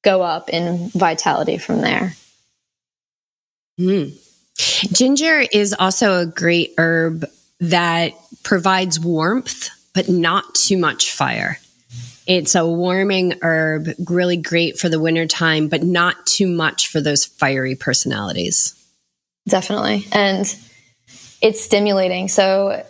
go 0.04 0.22
up 0.22 0.50
in 0.50 0.90
vitality 0.90 1.58
from 1.58 1.82
there. 1.82 2.13
Mm. 3.80 4.18
Ginger 4.94 5.44
is 5.52 5.76
also 5.78 6.20
a 6.20 6.26
great 6.26 6.74
herb 6.78 7.26
that 7.60 8.13
provides 8.44 9.00
warmth, 9.00 9.70
but 9.98 10.08
not 10.08 10.54
too 10.54 10.78
much 10.78 11.12
fire. 11.12 11.58
It's 12.28 12.54
a 12.54 12.68
warming 12.68 13.40
herb, 13.42 13.88
really 14.08 14.38
great 14.38 14.78
for 14.78 14.90
the 14.90 15.00
wintertime, 15.00 15.70
but 15.70 15.82
not 15.82 16.28
too 16.28 16.48
much 16.48 16.90
for 16.90 17.02
those 17.02 17.26
fiery 17.26 17.76
personalities. 17.76 18.76
Definitely. 19.48 20.06
And 20.12 20.42
it's 21.42 21.62
stimulating. 21.64 22.28
So 22.28 22.86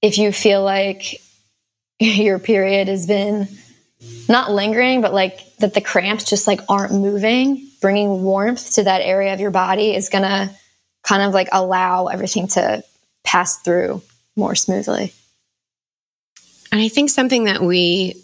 if 0.00 0.18
you 0.18 0.30
feel 0.30 0.62
like 0.62 1.20
your 1.98 2.38
period 2.38 2.86
has 2.86 3.08
been 3.08 3.48
not 4.28 4.52
lingering, 4.52 5.00
but 5.00 5.12
like 5.12 5.56
that 5.56 5.74
the 5.74 5.80
cramps 5.80 6.22
just 6.30 6.46
like 6.46 6.60
aren't 6.68 6.92
moving, 6.92 7.68
bringing 7.80 8.22
warmth 8.22 8.74
to 8.74 8.84
that 8.84 9.00
area 9.00 9.34
of 9.34 9.40
your 9.40 9.50
body 9.50 9.96
is 9.96 10.10
going 10.10 10.22
to 10.22 10.54
kind 11.02 11.22
of 11.22 11.34
like 11.34 11.48
allow 11.50 12.06
everything 12.06 12.46
to 12.46 12.84
pass 13.24 13.56
through 13.56 14.00
more 14.36 14.54
smoothly. 14.54 15.12
And 16.72 16.80
I 16.80 16.88
think 16.88 17.10
something 17.10 17.44
that 17.44 17.62
we 17.62 18.14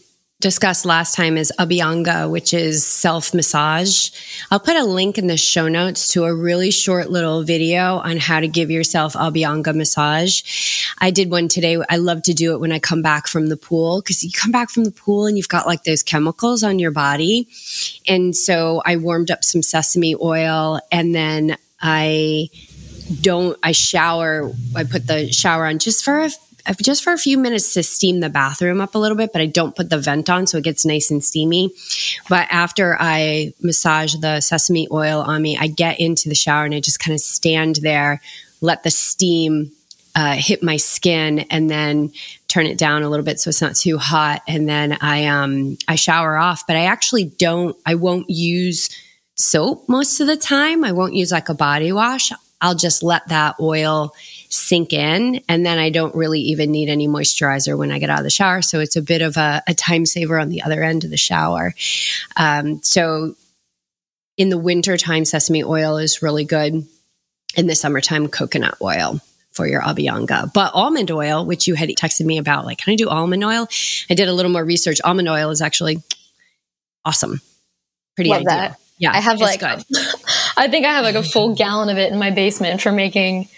discussed 0.40 0.84
last 0.84 1.14
time 1.14 1.36
is 1.36 1.52
Abhyanga, 1.58 2.30
which 2.30 2.52
is 2.54 2.86
self 2.86 3.34
massage. 3.34 4.10
I'll 4.50 4.60
put 4.60 4.76
a 4.76 4.84
link 4.84 5.18
in 5.18 5.26
the 5.26 5.36
show 5.36 5.66
notes 5.66 6.08
to 6.12 6.24
a 6.24 6.34
really 6.34 6.70
short 6.70 7.10
little 7.10 7.42
video 7.42 7.96
on 7.96 8.18
how 8.18 8.40
to 8.40 8.46
give 8.46 8.70
yourself 8.70 9.14
Abhyanga 9.14 9.74
massage. 9.74 10.92
I 11.00 11.10
did 11.10 11.30
one 11.30 11.48
today. 11.48 11.78
I 11.88 11.96
love 11.96 12.22
to 12.24 12.34
do 12.34 12.52
it 12.52 12.60
when 12.60 12.70
I 12.70 12.78
come 12.78 13.02
back 13.02 13.26
from 13.26 13.48
the 13.48 13.56
pool 13.56 14.00
because 14.00 14.22
you 14.22 14.30
come 14.30 14.52
back 14.52 14.70
from 14.70 14.84
the 14.84 14.92
pool 14.92 15.26
and 15.26 15.36
you've 15.36 15.48
got 15.48 15.66
like 15.66 15.84
those 15.84 16.02
chemicals 16.02 16.62
on 16.62 16.78
your 16.78 16.92
body. 16.92 17.48
And 18.06 18.36
so 18.36 18.82
I 18.84 18.96
warmed 18.96 19.30
up 19.30 19.42
some 19.42 19.62
sesame 19.62 20.14
oil 20.14 20.80
and 20.92 21.14
then 21.14 21.56
I 21.80 22.50
don't, 23.20 23.58
I 23.62 23.72
shower, 23.72 24.52
I 24.74 24.84
put 24.84 25.06
the 25.06 25.32
shower 25.32 25.66
on 25.66 25.78
just 25.78 26.04
for 26.04 26.20
a 26.20 26.30
just 26.82 27.04
for 27.04 27.12
a 27.12 27.18
few 27.18 27.38
minutes 27.38 27.74
to 27.74 27.82
steam 27.82 28.20
the 28.20 28.28
bathroom 28.28 28.80
up 28.80 28.94
a 28.94 28.98
little 28.98 29.16
bit, 29.16 29.32
but 29.32 29.42
I 29.42 29.46
don't 29.46 29.76
put 29.76 29.90
the 29.90 29.98
vent 29.98 30.28
on 30.30 30.46
so 30.46 30.58
it 30.58 30.64
gets 30.64 30.84
nice 30.84 31.10
and 31.10 31.22
steamy. 31.22 31.70
But 32.28 32.48
after 32.50 32.96
I 32.98 33.52
massage 33.60 34.14
the 34.16 34.40
sesame 34.40 34.88
oil 34.90 35.20
on 35.20 35.42
me, 35.42 35.56
I 35.56 35.68
get 35.68 36.00
into 36.00 36.28
the 36.28 36.34
shower 36.34 36.64
and 36.64 36.74
I 36.74 36.80
just 36.80 37.00
kind 37.00 37.14
of 37.14 37.20
stand 37.20 37.76
there, 37.82 38.20
let 38.60 38.82
the 38.82 38.90
steam 38.90 39.72
uh, 40.14 40.34
hit 40.34 40.62
my 40.62 40.78
skin, 40.78 41.40
and 41.50 41.68
then 41.68 42.10
turn 42.48 42.66
it 42.66 42.78
down 42.78 43.02
a 43.02 43.08
little 43.10 43.24
bit 43.24 43.38
so 43.38 43.50
it's 43.50 43.60
not 43.60 43.76
too 43.76 43.98
hot. 43.98 44.42
And 44.48 44.66
then 44.68 44.96
I 45.00 45.26
um 45.26 45.76
I 45.88 45.96
shower 45.96 46.36
off, 46.36 46.66
but 46.66 46.76
I 46.76 46.86
actually 46.86 47.24
don't. 47.24 47.76
I 47.84 47.96
won't 47.96 48.30
use 48.30 48.88
soap 49.34 49.88
most 49.88 50.20
of 50.20 50.26
the 50.26 50.36
time. 50.36 50.84
I 50.84 50.92
won't 50.92 51.14
use 51.14 51.32
like 51.32 51.50
a 51.50 51.54
body 51.54 51.92
wash. 51.92 52.32
I'll 52.60 52.74
just 52.74 53.02
let 53.02 53.28
that 53.28 53.56
oil 53.60 54.14
sink 54.48 54.92
in. 54.92 55.40
And 55.48 55.64
then 55.64 55.78
I 55.78 55.90
don't 55.90 56.14
really 56.14 56.40
even 56.40 56.70
need 56.70 56.88
any 56.88 57.08
moisturizer 57.08 57.76
when 57.76 57.90
I 57.90 57.98
get 57.98 58.10
out 58.10 58.18
of 58.18 58.24
the 58.24 58.30
shower. 58.30 58.62
So 58.62 58.80
it's 58.80 58.96
a 58.96 59.02
bit 59.02 59.22
of 59.22 59.36
a, 59.36 59.62
a 59.66 59.74
time 59.74 60.06
saver 60.06 60.38
on 60.38 60.48
the 60.48 60.62
other 60.62 60.82
end 60.82 61.04
of 61.04 61.10
the 61.10 61.16
shower. 61.16 61.74
Um, 62.36 62.82
so 62.82 63.34
in 64.36 64.48
the 64.48 64.58
wintertime, 64.58 65.24
sesame 65.24 65.64
oil 65.64 65.98
is 65.98 66.22
really 66.22 66.44
good. 66.44 66.86
In 67.56 67.66
the 67.66 67.74
summertime, 67.74 68.28
coconut 68.28 68.76
oil 68.82 69.20
for 69.52 69.66
your 69.66 69.80
abhyanga. 69.80 70.52
But 70.52 70.74
almond 70.74 71.10
oil, 71.10 71.46
which 71.46 71.66
you 71.66 71.74
had 71.74 71.88
texted 71.90 72.26
me 72.26 72.36
about, 72.36 72.66
like, 72.66 72.78
can 72.78 72.92
I 72.92 72.96
do 72.96 73.08
almond 73.08 73.42
oil? 73.42 73.66
I 74.10 74.14
did 74.14 74.28
a 74.28 74.32
little 74.34 74.52
more 74.52 74.64
research. 74.64 75.00
Almond 75.02 75.28
oil 75.28 75.50
is 75.50 75.62
actually 75.62 76.02
awesome. 77.04 77.40
Pretty 78.14 78.30
Love 78.30 78.40
ideal. 78.40 78.50
That. 78.50 78.80
Yeah, 78.98 79.12
I 79.12 79.20
have 79.20 79.40
like. 79.40 79.62
I 80.58 80.68
think 80.68 80.86
I 80.86 80.92
have 80.92 81.04
like 81.04 81.16
a 81.16 81.22
full 81.22 81.54
gallon 81.54 81.88
of 81.88 81.98
it 81.98 82.12
in 82.12 82.18
my 82.18 82.30
basement 82.30 82.80
for 82.80 82.92
making 82.92 83.48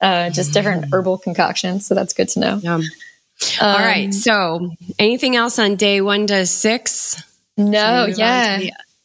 uh, 0.00 0.30
just 0.30 0.52
different 0.52 0.86
mm. 0.86 0.92
herbal 0.92 1.18
concoctions. 1.18 1.86
So 1.86 1.94
that's 1.94 2.12
good 2.12 2.28
to 2.28 2.40
know. 2.40 2.60
Yeah. 2.62 2.74
Um, 2.74 2.82
All 3.60 3.78
right. 3.78 4.12
So, 4.12 4.70
anything 4.98 5.36
else 5.36 5.58
on 5.58 5.76
day 5.76 6.00
one 6.00 6.26
to 6.26 6.46
six? 6.46 7.22
No. 7.56 8.06
Yeah. 8.06 8.60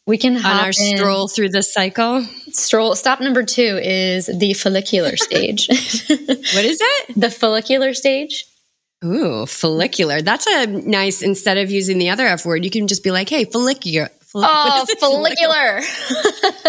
we 0.05 0.17
can 0.17 0.37
on 0.37 0.45
our 0.45 0.73
stroll 0.73 1.27
through 1.27 1.49
the 1.49 1.63
cycle. 1.63 2.23
Stroll. 2.51 2.95
Stop 2.95 3.21
number 3.21 3.43
two 3.43 3.79
is 3.81 4.27
the 4.27 4.53
follicular 4.53 5.15
stage. 5.17 5.67
what 5.67 6.65
is 6.65 6.79
it? 6.81 7.19
The 7.19 7.29
follicular 7.31 7.93
stage. 7.93 8.45
Ooh, 9.03 9.45
follicular. 9.45 10.21
That's 10.21 10.47
a 10.47 10.65
nice. 10.65 11.21
Instead 11.21 11.57
of 11.57 11.69
using 11.69 11.97
the 11.97 12.09
other 12.09 12.25
F 12.25 12.45
word, 12.45 12.63
you 12.63 12.71
can 12.71 12.87
just 12.87 13.03
be 13.03 13.11
like, 13.11 13.29
"Hey, 13.29 13.43
follicular." 13.43 14.09
Oh, 14.35 14.85
follicular. 14.99 15.81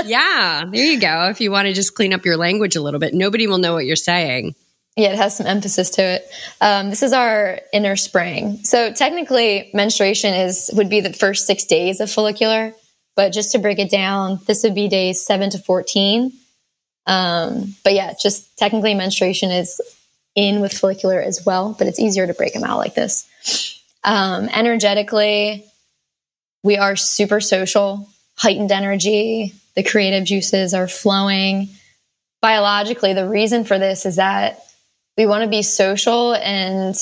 yeah, 0.05 0.65
there 0.71 0.85
you 0.85 1.01
go. 1.01 1.29
If 1.29 1.41
you 1.41 1.51
want 1.51 1.67
to 1.67 1.73
just 1.73 1.95
clean 1.95 2.13
up 2.13 2.25
your 2.25 2.37
language 2.37 2.77
a 2.77 2.83
little 2.83 3.01
bit, 3.01 3.15
nobody 3.15 3.47
will 3.47 3.59
know 3.59 3.73
what 3.73 3.87
you're 3.87 3.97
saying. 3.97 4.55
Yeah, 4.97 5.11
it 5.13 5.17
has 5.17 5.37
some 5.37 5.47
emphasis 5.47 5.91
to 5.91 6.03
it. 6.03 6.29
Um, 6.61 6.91
this 6.91 7.03
is 7.03 7.13
our 7.13 7.61
inner 7.73 7.97
spring. 7.97 8.59
So 8.63 8.93
technically, 8.93 9.71
menstruation 9.75 10.35
is 10.35 10.71
would 10.75 10.89
be 10.89 11.01
the 11.01 11.13
first 11.13 11.47
six 11.47 11.65
days 11.65 12.01
of 12.01 12.11
follicular, 12.11 12.75
but 13.17 13.33
just 13.33 13.53
to 13.53 13.59
break 13.59 13.81
it 13.81 13.91
down, 13.91 14.39
this 14.47 14.63
would 14.63 14.75
be 14.75 14.89
days 14.89 15.25
seven 15.25 15.51
to 15.51 15.59
fourteen. 15.59 16.33
Um, 17.07 17.75
but 17.83 17.93
yeah, 17.93 18.15
just 18.23 18.57
technically, 18.57 18.95
menstruation 18.95 19.51
is 19.51 19.81
in 20.37 20.61
with 20.61 20.73
follicular 20.73 21.21
as 21.21 21.45
well, 21.45 21.75
but 21.77 21.87
it's 21.87 22.01
easier 22.01 22.27
to 22.27 22.35
break 22.35 22.53
them 22.53 22.65
out 22.65 22.79
like 22.79 22.95
this. 22.95 23.27
Um, 24.05 24.49
energetically, 24.49 25.65
we 26.65 26.79
are 26.79 26.97
super 26.97 27.41
social, 27.41 28.09
heightened 28.37 28.73
energy, 28.73 29.53
the 29.77 29.85
creative 29.85 30.25
juices 30.25 30.75
are 30.75 30.89
flowing. 30.89 31.69
Biologically, 32.41 33.13
the 33.13 33.29
reason 33.29 33.65
for 33.65 33.79
this 33.79 34.07
is 34.07 34.17
that 34.17 34.59
we 35.17 35.27
want 35.27 35.45
to 35.45 35.49
be 35.49 35.63
social 35.63 36.35
and 36.35 36.97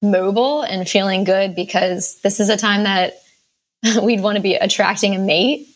mobile 0.00 0.62
and 0.62 0.88
feeling 0.88 1.22
good 1.22 1.54
because 1.54 2.18
this 2.22 2.40
is 2.40 2.48
a 2.48 2.56
time 2.56 2.84
that 2.84 3.14
we'd 4.02 4.22
want 4.22 4.36
to 4.36 4.42
be 4.42 4.54
attracting 4.54 5.14
a 5.14 5.18
mate. 5.18 5.68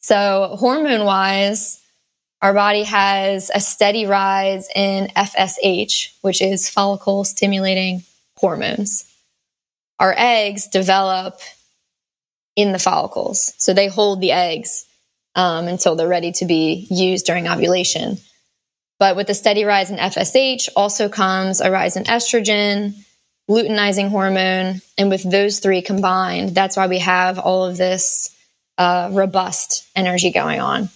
So, 0.00 0.56
hormone 0.58 1.04
wise, 1.04 1.80
our 2.42 2.52
body 2.52 2.82
has 2.82 3.50
a 3.54 3.60
steady 3.60 4.06
rise 4.06 4.68
in 4.74 5.08
FSH, 5.08 6.14
which 6.22 6.42
is 6.42 6.68
follicle 6.68 7.22
stimulating 7.24 8.02
hormones. 8.36 9.04
Our 9.98 10.14
eggs 10.16 10.66
develop 10.66 11.40
in 12.60 12.72
the 12.72 12.78
follicles. 12.78 13.52
So 13.58 13.72
they 13.72 13.88
hold 13.88 14.20
the 14.20 14.32
eggs 14.32 14.86
um, 15.34 15.68
until 15.68 15.94
they're 15.94 16.08
ready 16.08 16.32
to 16.32 16.44
be 16.44 16.86
used 16.90 17.26
during 17.26 17.48
ovulation. 17.48 18.18
But 18.98 19.16
with 19.16 19.26
the 19.26 19.34
steady 19.34 19.64
rise 19.64 19.90
in 19.90 19.96
FSH 19.96 20.68
also 20.76 21.08
comes 21.08 21.60
a 21.60 21.70
rise 21.70 21.96
in 21.96 22.04
estrogen, 22.04 22.94
luteinizing 23.48 24.10
hormone. 24.10 24.82
And 24.98 25.08
with 25.08 25.28
those 25.28 25.58
three 25.58 25.82
combined, 25.82 26.54
that's 26.54 26.76
why 26.76 26.86
we 26.86 26.98
have 26.98 27.38
all 27.38 27.64
of 27.64 27.76
this 27.76 28.36
uh, 28.76 29.08
robust 29.12 29.88
energy 29.96 30.30
going 30.30 30.60
on. 30.60 30.90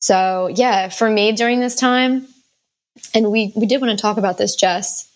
So, 0.00 0.48
yeah, 0.54 0.90
for 0.90 1.08
me 1.08 1.32
during 1.32 1.60
this 1.60 1.76
time, 1.76 2.26
and 3.14 3.30
we, 3.30 3.52
we 3.56 3.66
did 3.66 3.80
want 3.80 3.96
to 3.96 4.00
talk 4.00 4.18
about 4.18 4.36
this, 4.36 4.54
Jess, 4.54 5.10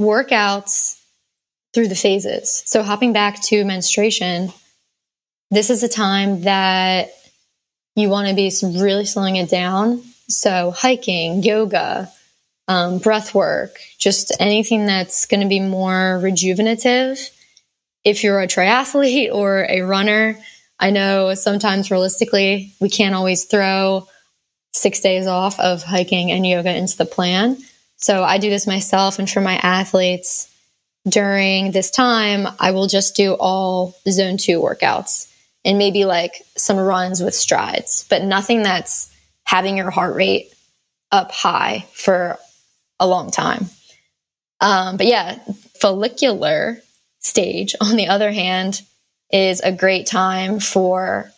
workouts 0.00 0.98
through 1.74 1.88
the 1.88 1.94
phases. 1.94 2.62
So, 2.64 2.82
hopping 2.82 3.12
back 3.12 3.42
to 3.44 3.62
menstruation, 3.64 4.54
this 5.50 5.70
is 5.70 5.82
a 5.82 5.88
time 5.88 6.42
that 6.42 7.10
you 7.96 8.08
want 8.08 8.28
to 8.28 8.34
be 8.34 8.52
really 8.62 9.04
slowing 9.04 9.36
it 9.36 9.50
down. 9.50 10.02
So, 10.28 10.70
hiking, 10.70 11.42
yoga, 11.42 12.10
um, 12.68 12.98
breath 12.98 13.34
work, 13.34 13.80
just 13.98 14.32
anything 14.38 14.86
that's 14.86 15.26
going 15.26 15.40
to 15.40 15.48
be 15.48 15.58
more 15.58 16.20
rejuvenative. 16.22 17.18
If 18.04 18.22
you're 18.22 18.40
a 18.40 18.46
triathlete 18.46 19.34
or 19.34 19.66
a 19.68 19.82
runner, 19.82 20.38
I 20.78 20.90
know 20.90 21.34
sometimes 21.34 21.90
realistically, 21.90 22.72
we 22.80 22.88
can't 22.88 23.14
always 23.14 23.44
throw 23.44 24.06
six 24.72 25.00
days 25.00 25.26
off 25.26 25.58
of 25.58 25.82
hiking 25.82 26.30
and 26.30 26.46
yoga 26.46 26.74
into 26.74 26.96
the 26.96 27.04
plan. 27.04 27.58
So 27.96 28.22
I 28.22 28.38
do 28.38 28.48
this 28.48 28.68
myself. 28.68 29.18
And 29.18 29.28
for 29.28 29.40
my 29.40 29.56
athletes 29.56 30.48
during 31.06 31.72
this 31.72 31.90
time, 31.90 32.46
I 32.60 32.70
will 32.70 32.86
just 32.86 33.16
do 33.16 33.34
all 33.34 33.96
zone 34.08 34.36
two 34.36 34.60
workouts 34.60 35.29
and 35.64 35.78
maybe 35.78 36.04
like 36.04 36.42
some 36.56 36.78
runs 36.78 37.22
with 37.22 37.34
strides, 37.34 38.06
but 38.08 38.22
nothing 38.22 38.62
that's 38.62 39.14
having 39.44 39.76
your 39.76 39.90
heart 39.90 40.14
rate 40.14 40.52
up 41.12 41.32
high 41.32 41.86
for 41.92 42.38
a 42.98 43.06
long 43.06 43.30
time. 43.30 43.66
Um, 44.60 44.96
but 44.96 45.06
yeah, 45.06 45.38
follicular 45.80 46.80
stage, 47.18 47.74
on 47.80 47.96
the 47.96 48.08
other 48.08 48.30
hand, 48.32 48.82
is 49.32 49.60
a 49.60 49.72
great 49.72 50.06
time 50.06 50.60
for 50.60 51.30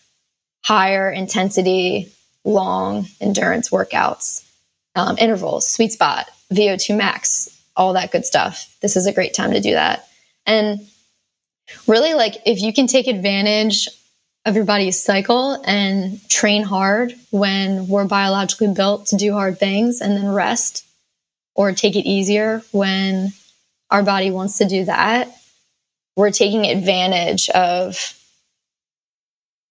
higher 0.64 1.11
intensity, 1.11 2.12
long 2.44 3.06
endurance 3.20 3.70
workouts, 3.70 4.48
um, 4.94 5.16
intervals, 5.18 5.68
sweet 5.68 5.92
spot, 5.92 6.28
VO2 6.52 6.96
max, 6.96 7.48
all 7.76 7.92
that 7.94 8.12
good 8.12 8.24
stuff. 8.24 8.76
This 8.82 8.96
is 8.96 9.06
a 9.06 9.12
great 9.12 9.35
time 9.35 9.52
to 9.52 9.61
do 9.61 9.72
that. 9.72 10.06
And 10.46 10.80
really, 11.87 12.14
like, 12.14 12.37
if 12.44 12.61
you 12.61 12.72
can 12.72 12.87
take 12.87 13.06
advantage 13.06 13.88
of 14.44 14.57
your 14.57 14.64
body's 14.64 15.02
cycle 15.02 15.62
and 15.64 16.20
train 16.28 16.62
hard 16.64 17.14
when 17.31 17.87
we're 17.87 18.07
biologically 18.07 18.72
built 18.72 19.07
to 19.07 19.16
do 19.16 19.33
hard 19.33 19.59
things 19.59 20.00
and 20.00 20.16
then 20.16 20.28
rest 20.28 20.85
or 21.55 21.72
take 21.72 21.94
it 21.94 22.09
easier 22.09 22.62
when 22.72 23.33
our 23.90 24.02
body 24.02 24.31
wants 24.31 24.59
to 24.59 24.64
do 24.64 24.85
that. 24.85 25.28
We're 26.16 26.31
taking 26.31 26.66
advantage 26.66 27.48
of 27.50 28.18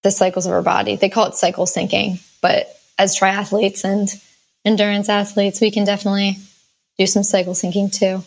the 0.02 0.10
cycles 0.10 0.46
of 0.46 0.52
our 0.52 0.62
body. 0.62 0.96
They 0.96 1.08
call 1.08 1.26
it 1.26 1.34
cycle 1.34 1.66
syncing, 1.66 2.22
but 2.40 2.66
as 2.98 3.18
triathletes 3.18 3.84
and 3.84 4.08
endurance 4.64 5.08
athletes, 5.08 5.60
we 5.60 5.70
can 5.70 5.84
definitely 5.84 6.38
do 6.98 7.06
some 7.06 7.22
cycle 7.22 7.54
syncing 7.54 7.92
too. 7.92 8.24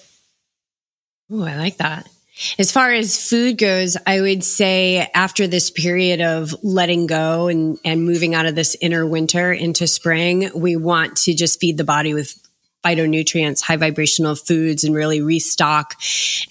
Oh, 1.31 1.43
I 1.43 1.55
like 1.55 1.77
that. 1.77 2.07
As 2.59 2.71
far 2.71 2.91
as 2.91 3.29
food 3.29 3.57
goes, 3.57 3.95
I 4.05 4.19
would 4.19 4.43
say 4.43 5.09
after 5.13 5.47
this 5.47 5.69
period 5.69 6.21
of 6.21 6.53
letting 6.63 7.07
go 7.07 7.47
and, 7.47 7.79
and 7.85 8.03
moving 8.03 8.35
out 8.35 8.45
of 8.45 8.55
this 8.55 8.75
inner 8.81 9.05
winter 9.05 9.53
into 9.53 9.87
spring, 9.87 10.49
we 10.53 10.75
want 10.75 11.15
to 11.17 11.33
just 11.33 11.59
feed 11.59 11.77
the 11.77 11.85
body 11.85 12.13
with 12.13 12.37
phytonutrients, 12.85 13.61
high 13.61 13.77
vibrational 13.77 14.35
foods, 14.35 14.83
and 14.83 14.93
really 14.93 15.21
restock 15.21 15.95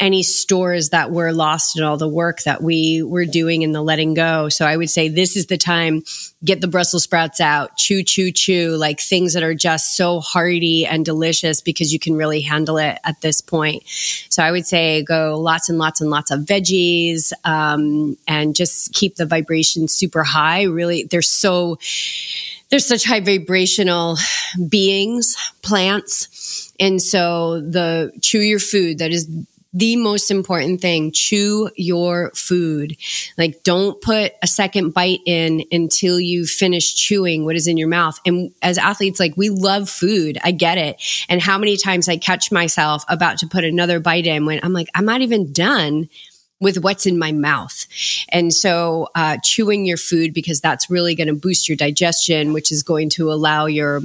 any 0.01 0.23
stores 0.23 0.91
that 0.91 1.13
were 1.13 1.33
lost 1.33 1.79
in 1.79 1.85
all 1.85 1.97
the 1.97 2.09
work 2.09 2.43
that 2.43 2.63
we 2.63 3.03
were 3.03 3.25
doing 3.25 3.63
in 3.63 3.73
the 3.73 3.83
letting 3.83 4.15
go. 4.15 4.49
So 4.49 4.67
I 4.67 4.77
would 4.77 4.91
say 4.91 5.09
this 5.09 5.37
is 5.37 5.47
the 5.47 5.57
time, 5.57 6.03
get 6.45 6.61
the 6.61 6.69
Brussels 6.69 7.05
sprouts 7.05 7.41
out, 7.41 7.77
chew, 7.77 8.03
chew, 8.03 8.33
chew, 8.33 8.77
like 8.77 9.01
things 9.01 9.35
that 9.35 9.43
are 9.43 9.55
just 9.55 9.97
so 9.97 10.21
hearty 10.21 10.87
and 10.87 11.05
delicious 11.05 11.61
because 11.61 11.93
you 11.93 11.99
can 12.01 12.17
really 12.17 12.41
handle 12.41 12.79
it 12.79 12.99
at 13.05 13.21
this 13.21 13.41
point. 13.41 13.85
So 14.29 14.43
I 14.43 14.51
would 14.51 14.67
say 14.67 15.03
go 15.05 15.39
lots 15.39 15.69
and 15.69 15.79
lots 15.79 16.01
and 16.01 16.11
lots 16.11 16.31
of 16.31 16.41
veggies, 16.41 17.33
um, 17.45 18.17
and 18.27 18.57
just 18.57 18.93
keep 18.93 19.17
the 19.17 19.27
vibration 19.27 19.87
super 19.87 20.25
high. 20.25 20.65
Really, 20.65 21.05
they're 21.05 21.23
so, 21.23 21.79
they're 22.71 22.79
such 22.79 23.05
high 23.05 23.21
vibrational 23.21 24.17
beings, 24.69 25.37
plants. 25.63 26.73
And 26.81 27.01
so 27.01 27.61
the 27.61 28.13
chew 28.21 28.41
your 28.41 28.59
food, 28.59 28.99
that 28.99 29.13
is 29.13 29.29
the 29.75 29.97
most 29.97 30.31
important 30.31 30.81
thing. 30.81 31.11
Chew 31.11 31.69
your 31.77 32.31
food. 32.35 32.97
Like 33.37 33.65
don't 33.65 34.01
put 34.01 34.33
a 34.41 34.47
second 34.47 34.95
bite 34.95 35.21
in 35.27 35.65
until 35.73 36.21
you 36.21 36.47
finish 36.47 36.95
chewing 36.95 37.45
what 37.45 37.57
is 37.57 37.67
in 37.67 37.77
your 37.77 37.89
mouth. 37.89 38.19
And 38.25 38.53
as 38.63 38.79
athletes, 38.79 39.19
like 39.19 39.37
we 39.37 39.51
love 39.51 39.91
food. 39.91 40.39
I 40.45 40.53
get 40.53 40.79
it. 40.79 41.03
And 41.29 41.43
how 41.43 41.59
many 41.59 41.77
times 41.77 42.09
I 42.09 42.17
catch 42.17 42.53
myself 42.53 43.05
about 43.09 43.39
to 43.39 43.49
put 43.49 43.65
another 43.65 43.99
bite 43.99 44.27
in 44.27 44.47
when 44.47 44.61
I'm 44.63 44.73
like, 44.73 44.89
I'm 44.95 45.05
not 45.05 45.23
even 45.23 45.53
done 45.53 46.09
with 46.65 46.79
what's 46.83 47.07
in 47.07 47.19
my 47.19 47.31
mouth. 47.31 47.87
And 48.31 48.53
so, 48.53 49.09
uh, 49.15 49.37
chewing 49.45 49.85
your 49.85 49.97
food 49.97 50.35
because 50.35 50.61
that's 50.61 50.91
really 50.91 51.15
going 51.15 51.29
to 51.29 51.35
boost 51.35 51.69
your 51.69 51.77
digestion, 51.77 52.53
which 52.53 52.73
is 52.73 52.83
going 52.83 53.11
to 53.11 53.31
allow 53.31 53.67
your 53.67 54.01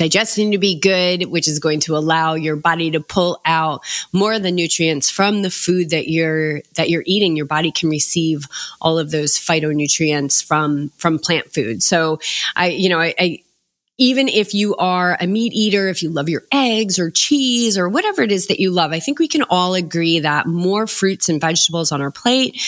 digestion 0.00 0.52
to 0.52 0.58
be 0.58 0.78
good, 0.78 1.24
which 1.24 1.46
is 1.46 1.58
going 1.58 1.78
to 1.78 1.94
allow 1.94 2.32
your 2.32 2.56
body 2.56 2.90
to 2.90 3.00
pull 3.00 3.38
out 3.44 3.82
more 4.14 4.32
of 4.32 4.42
the 4.42 4.50
nutrients 4.50 5.10
from 5.10 5.42
the 5.42 5.50
food 5.50 5.90
that 5.90 6.08
you're 6.08 6.62
that 6.76 6.88
you're 6.88 7.04
eating. 7.04 7.36
Your 7.36 7.44
body 7.44 7.70
can 7.70 7.90
receive 7.90 8.46
all 8.80 8.98
of 8.98 9.10
those 9.10 9.36
phytonutrients 9.36 10.42
from 10.42 10.90
from 10.96 11.18
plant 11.18 11.52
food. 11.52 11.82
So 11.82 12.18
I, 12.56 12.68
you 12.68 12.88
know, 12.88 12.98
I, 12.98 13.14
I 13.18 13.42
even 14.00 14.28
if 14.28 14.54
you 14.54 14.74
are 14.76 15.14
a 15.20 15.26
meat 15.26 15.52
eater, 15.52 15.90
if 15.90 16.02
you 16.02 16.08
love 16.08 16.30
your 16.30 16.42
eggs 16.50 16.98
or 16.98 17.10
cheese 17.10 17.76
or 17.76 17.86
whatever 17.86 18.22
it 18.22 18.32
is 18.32 18.46
that 18.46 18.58
you 18.58 18.70
love, 18.70 18.92
I 18.92 18.98
think 18.98 19.18
we 19.18 19.28
can 19.28 19.42
all 19.50 19.74
agree 19.74 20.20
that 20.20 20.46
more 20.46 20.86
fruits 20.86 21.28
and 21.28 21.38
vegetables 21.38 21.92
on 21.92 22.00
our 22.00 22.10
plate 22.10 22.58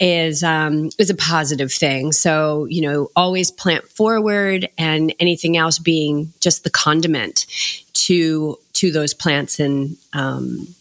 is 0.00 0.42
um, 0.42 0.88
is 0.98 1.10
a 1.10 1.14
positive 1.14 1.70
thing. 1.70 2.10
So 2.12 2.64
you 2.70 2.80
know, 2.80 3.10
always 3.14 3.50
plant 3.50 3.86
forward, 3.86 4.66
and 4.78 5.14
anything 5.20 5.58
else 5.58 5.78
being 5.78 6.32
just 6.40 6.64
the 6.64 6.70
condiment 6.70 7.44
to 7.92 8.58
to 8.72 8.90
those 8.90 9.12
plants 9.12 9.60
and 9.60 9.98
um, 10.14 10.74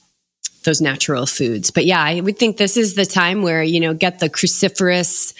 those 0.63 0.79
natural 0.79 1.25
foods. 1.25 1.69
But 1.69 1.85
yeah, 1.85 2.01
I 2.01 2.21
would 2.21 2.39
think 2.39 2.55
this 2.55 2.77
is 2.77 2.95
the 2.95 3.05
time 3.05 3.41
where 3.41 3.61
you 3.61 3.81
know 3.81 3.93
get 3.93 4.19
the 4.19 4.29
cruciferous 4.29 5.33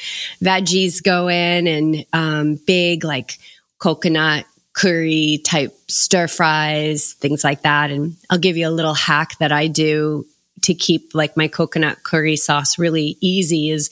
veggies 0.43 1.01
going 1.01 1.69
and 1.69 2.05
um, 2.11 2.55
big 2.67 3.05
like 3.05 3.37
coconut 3.81 4.45
curry 4.73 5.41
type 5.43 5.75
stir 5.89 6.27
fries, 6.27 7.13
things 7.13 7.43
like 7.43 7.63
that. 7.63 7.91
And 7.91 8.15
I'll 8.29 8.37
give 8.37 8.55
you 8.55 8.67
a 8.67 8.71
little 8.71 8.93
hack 8.93 9.37
that 9.39 9.51
I 9.51 9.67
do 9.67 10.25
to 10.61 10.73
keep 10.73 11.13
like 11.13 11.35
my 11.35 11.47
coconut 11.47 12.03
curry 12.03 12.35
sauce 12.35 12.77
really 12.77 13.17
easy 13.19 13.71
is 13.71 13.89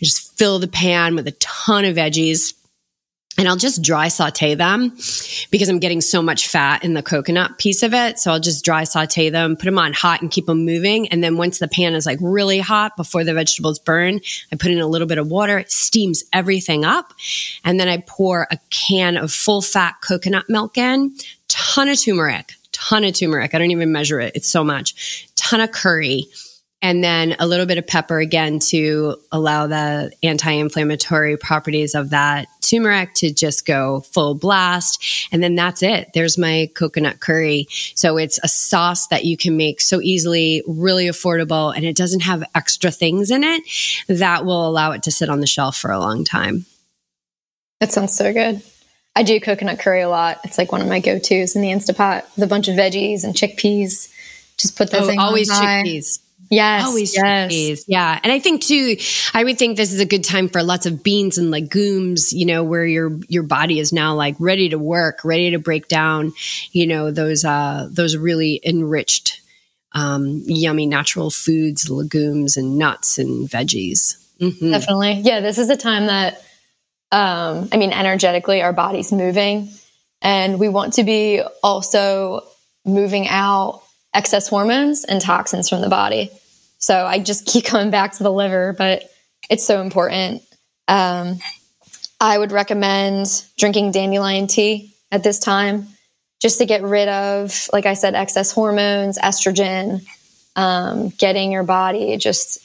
I 0.00 0.04
just 0.04 0.36
fill 0.36 0.58
the 0.58 0.68
pan 0.68 1.14
with 1.14 1.26
a 1.28 1.32
ton 1.32 1.84
of 1.84 1.96
veggies 1.96 2.52
and 3.38 3.48
I'll 3.48 3.56
just 3.56 3.82
dry 3.82 4.08
saute 4.08 4.54
them 4.54 4.90
because 5.50 5.68
I'm 5.68 5.78
getting 5.78 6.00
so 6.00 6.20
much 6.20 6.48
fat 6.48 6.84
in 6.84 6.94
the 6.94 7.02
coconut 7.02 7.58
piece 7.58 7.82
of 7.82 7.94
it. 7.94 8.18
So 8.18 8.32
I'll 8.32 8.40
just 8.40 8.64
dry 8.64 8.84
saute 8.84 9.30
them, 9.30 9.56
put 9.56 9.64
them 9.64 9.78
on 9.78 9.92
hot 9.92 10.20
and 10.20 10.30
keep 10.30 10.46
them 10.46 10.64
moving. 10.64 11.08
And 11.08 11.22
then 11.22 11.36
once 11.36 11.58
the 11.58 11.68
pan 11.68 11.94
is 11.94 12.06
like 12.06 12.18
really 12.20 12.58
hot 12.58 12.96
before 12.96 13.24
the 13.24 13.32
vegetables 13.32 13.78
burn, 13.78 14.20
I 14.52 14.56
put 14.56 14.72
in 14.72 14.80
a 14.80 14.86
little 14.86 15.06
bit 15.06 15.18
of 15.18 15.28
water, 15.28 15.58
it 15.58 15.70
steams 15.70 16.24
everything 16.32 16.84
up. 16.84 17.14
And 17.64 17.78
then 17.78 17.88
I 17.88 18.02
pour 18.06 18.46
a 18.50 18.58
can 18.68 19.16
of 19.16 19.32
full 19.32 19.62
fat 19.62 19.96
coconut 20.02 20.48
milk 20.48 20.76
in, 20.76 21.14
ton 21.48 21.88
of 21.88 22.02
turmeric, 22.02 22.52
ton 22.72 23.04
of 23.04 23.14
turmeric. 23.14 23.54
I 23.54 23.58
don't 23.58 23.70
even 23.70 23.92
measure 23.92 24.20
it. 24.20 24.32
It's 24.34 24.50
so 24.50 24.64
much, 24.64 25.28
ton 25.36 25.60
of 25.60 25.70
curry 25.70 26.26
and 26.82 27.04
then 27.04 27.36
a 27.38 27.46
little 27.46 27.66
bit 27.66 27.78
of 27.78 27.86
pepper 27.86 28.18
again 28.18 28.58
to 28.58 29.16
allow 29.30 29.66
the 29.66 30.12
anti-inflammatory 30.22 31.36
properties 31.36 31.94
of 31.94 32.10
that 32.10 32.48
turmeric 32.62 33.12
to 33.14 33.32
just 33.32 33.66
go 33.66 34.00
full 34.00 34.34
blast. 34.34 35.28
And 35.30 35.42
then 35.42 35.54
that's 35.54 35.82
it. 35.82 36.10
There's 36.14 36.38
my 36.38 36.70
coconut 36.74 37.20
curry. 37.20 37.66
So 37.94 38.16
it's 38.16 38.38
a 38.42 38.48
sauce 38.48 39.08
that 39.08 39.24
you 39.24 39.36
can 39.36 39.56
make 39.56 39.80
so 39.80 40.00
easily 40.00 40.62
really 40.66 41.06
affordable 41.06 41.74
and 41.74 41.84
it 41.84 41.96
doesn't 41.96 42.20
have 42.20 42.44
extra 42.54 42.90
things 42.90 43.30
in 43.30 43.44
it 43.44 43.62
that 44.08 44.44
will 44.44 44.66
allow 44.66 44.92
it 44.92 45.02
to 45.02 45.10
sit 45.10 45.28
on 45.28 45.40
the 45.40 45.46
shelf 45.46 45.76
for 45.76 45.90
a 45.90 45.98
long 45.98 46.24
time. 46.24 46.64
That 47.80 47.92
sounds 47.92 48.14
so 48.14 48.32
good. 48.32 48.62
I 49.16 49.22
do 49.22 49.40
coconut 49.40 49.80
curry 49.80 50.02
a 50.02 50.08
lot. 50.08 50.40
It's 50.44 50.56
like 50.56 50.72
one 50.72 50.80
of 50.80 50.86
my 50.86 51.00
go-to's 51.00 51.56
in 51.56 51.62
the 51.62 51.70
instapot 51.70 52.24
with 52.36 52.44
a 52.44 52.46
bunch 52.46 52.68
of 52.68 52.76
veggies 52.76 53.24
and 53.24 53.34
chickpeas. 53.34 54.10
Just 54.56 54.76
put 54.76 54.90
those 54.90 55.08
oh, 55.08 55.18
always 55.18 55.50
chickpeas 55.50 56.20
Yes. 56.50 56.84
Always 56.84 57.16
yes. 57.16 57.84
Yeah. 57.86 58.18
And 58.20 58.32
I 58.32 58.40
think 58.40 58.62
too, 58.62 58.96
I 59.32 59.44
would 59.44 59.56
think 59.56 59.76
this 59.76 59.92
is 59.92 60.00
a 60.00 60.04
good 60.04 60.24
time 60.24 60.48
for 60.48 60.64
lots 60.64 60.84
of 60.84 61.04
beans 61.04 61.38
and 61.38 61.52
legumes, 61.52 62.32
you 62.32 62.44
know, 62.44 62.64
where 62.64 62.84
your, 62.84 63.16
your 63.28 63.44
body 63.44 63.78
is 63.78 63.92
now 63.92 64.14
like 64.16 64.34
ready 64.40 64.68
to 64.70 64.78
work, 64.78 65.24
ready 65.24 65.52
to 65.52 65.60
break 65.60 65.86
down, 65.86 66.32
you 66.72 66.88
know, 66.88 67.12
those, 67.12 67.44
uh, 67.44 67.88
those 67.92 68.16
really 68.16 68.60
enriched, 68.64 69.40
um, 69.92 70.42
yummy 70.44 70.86
natural 70.86 71.30
foods, 71.30 71.88
legumes 71.88 72.56
and 72.56 72.76
nuts 72.76 73.18
and 73.18 73.48
veggies. 73.48 74.16
Mm-hmm. 74.40 74.72
Definitely. 74.72 75.12
Yeah. 75.20 75.38
This 75.38 75.58
is 75.58 75.70
a 75.70 75.76
time 75.76 76.06
that, 76.06 76.44
um, 77.12 77.68
I 77.70 77.76
mean, 77.76 77.92
energetically, 77.92 78.60
our 78.60 78.72
body's 78.72 79.12
moving 79.12 79.68
and 80.20 80.58
we 80.58 80.68
want 80.68 80.94
to 80.94 81.04
be 81.04 81.42
also 81.62 82.42
moving 82.84 83.28
out 83.28 83.82
excess 84.12 84.48
hormones 84.48 85.04
and 85.04 85.20
toxins 85.20 85.68
from 85.68 85.80
the 85.80 85.88
body. 85.88 86.28
So 86.80 87.06
I 87.06 87.20
just 87.20 87.46
keep 87.52 87.64
coming 87.64 87.90
back 87.90 88.12
to 88.14 88.22
the 88.22 88.32
liver, 88.32 88.74
but 88.76 89.04
it's 89.48 89.64
so 89.64 89.80
important. 89.80 90.42
Um, 90.88 91.38
I 92.20 92.36
would 92.36 92.52
recommend 92.52 93.44
drinking 93.56 93.92
dandelion 93.92 94.46
tea 94.46 94.94
at 95.10 95.22
this 95.22 95.38
time 95.38 95.86
just 96.40 96.58
to 96.58 96.66
get 96.66 96.82
rid 96.82 97.08
of, 97.08 97.68
like 97.72 97.86
I 97.86 97.94
said, 97.94 98.14
excess 98.14 98.52
hormones, 98.52 99.18
estrogen, 99.18 100.04
um, 100.56 101.10
getting 101.10 101.52
your 101.52 101.62
body 101.62 102.16
just 102.16 102.58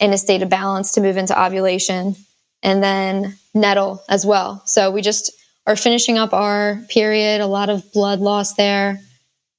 in 0.00 0.12
a 0.12 0.18
state 0.18 0.42
of 0.42 0.48
balance 0.48 0.92
to 0.92 1.00
move 1.00 1.16
into 1.16 1.38
ovulation, 1.38 2.16
and 2.62 2.82
then 2.82 3.36
nettle 3.54 4.02
as 4.08 4.24
well. 4.24 4.62
So 4.64 4.90
we 4.90 5.02
just 5.02 5.30
are 5.66 5.76
finishing 5.76 6.18
up 6.18 6.32
our 6.32 6.82
period, 6.88 7.40
a 7.40 7.46
lot 7.46 7.68
of 7.68 7.92
blood 7.92 8.20
loss 8.20 8.54
there. 8.54 9.00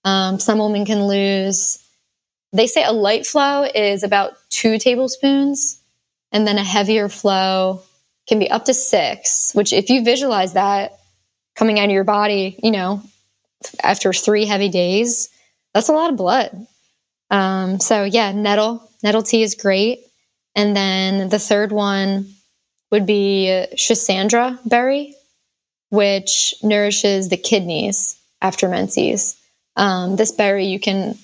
Um, 0.03 0.39
some 0.39 0.57
women 0.57 0.85
can 0.85 1.03
lose 1.07 1.77
they 2.53 2.67
say 2.67 2.83
a 2.83 2.91
light 2.91 3.25
flow 3.25 3.63
is 3.63 4.03
about 4.03 4.33
two 4.49 4.77
tablespoons, 4.77 5.81
and 6.31 6.45
then 6.45 6.57
a 6.57 6.63
heavier 6.63 7.09
flow 7.09 7.81
can 8.27 8.39
be 8.39 8.49
up 8.49 8.65
to 8.65 8.73
six, 8.73 9.51
which, 9.53 9.73
if 9.73 9.89
you 9.89 10.03
visualize 10.03 10.53
that 10.53 10.97
coming 11.55 11.79
out 11.79 11.85
of 11.85 11.91
your 11.91 12.03
body, 12.03 12.57
you 12.63 12.71
know, 12.71 13.01
after 13.83 14.13
three 14.13 14.45
heavy 14.45 14.69
days, 14.69 15.29
that's 15.73 15.89
a 15.89 15.93
lot 15.93 16.09
of 16.09 16.17
blood. 16.17 16.67
Um, 17.29 17.79
so, 17.79 18.03
yeah, 18.03 18.31
nettle, 18.31 18.89
nettle 19.03 19.23
tea 19.23 19.43
is 19.43 19.55
great. 19.55 19.99
And 20.55 20.75
then 20.75 21.29
the 21.29 21.39
third 21.39 21.71
one 21.71 22.33
would 22.91 23.05
be 23.05 23.65
Schisandra 23.75 24.59
berry, 24.67 25.15
which 25.89 26.53
nourishes 26.61 27.29
the 27.29 27.37
kidneys 27.37 28.19
after 28.41 28.67
menses. 28.67 29.37
Um, 29.77 30.17
this 30.17 30.31
berry 30.31 30.65
you 30.65 30.79
can 30.79 31.17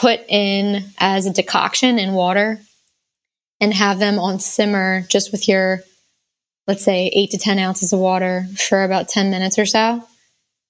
put 0.00 0.20
in 0.28 0.82
as 0.98 1.26
a 1.26 1.32
decoction 1.32 1.98
in 1.98 2.14
water 2.14 2.58
and 3.60 3.74
have 3.74 3.98
them 3.98 4.18
on 4.18 4.40
simmer 4.40 5.02
just 5.10 5.30
with 5.30 5.46
your, 5.46 5.82
let's 6.66 6.82
say, 6.82 7.08
eight 7.14 7.30
to 7.30 7.36
10 7.36 7.58
ounces 7.58 7.92
of 7.92 7.98
water 7.98 8.46
for 8.56 8.82
about 8.82 9.10
10 9.10 9.30
minutes 9.30 9.58
or 9.58 9.66
so. 9.66 10.02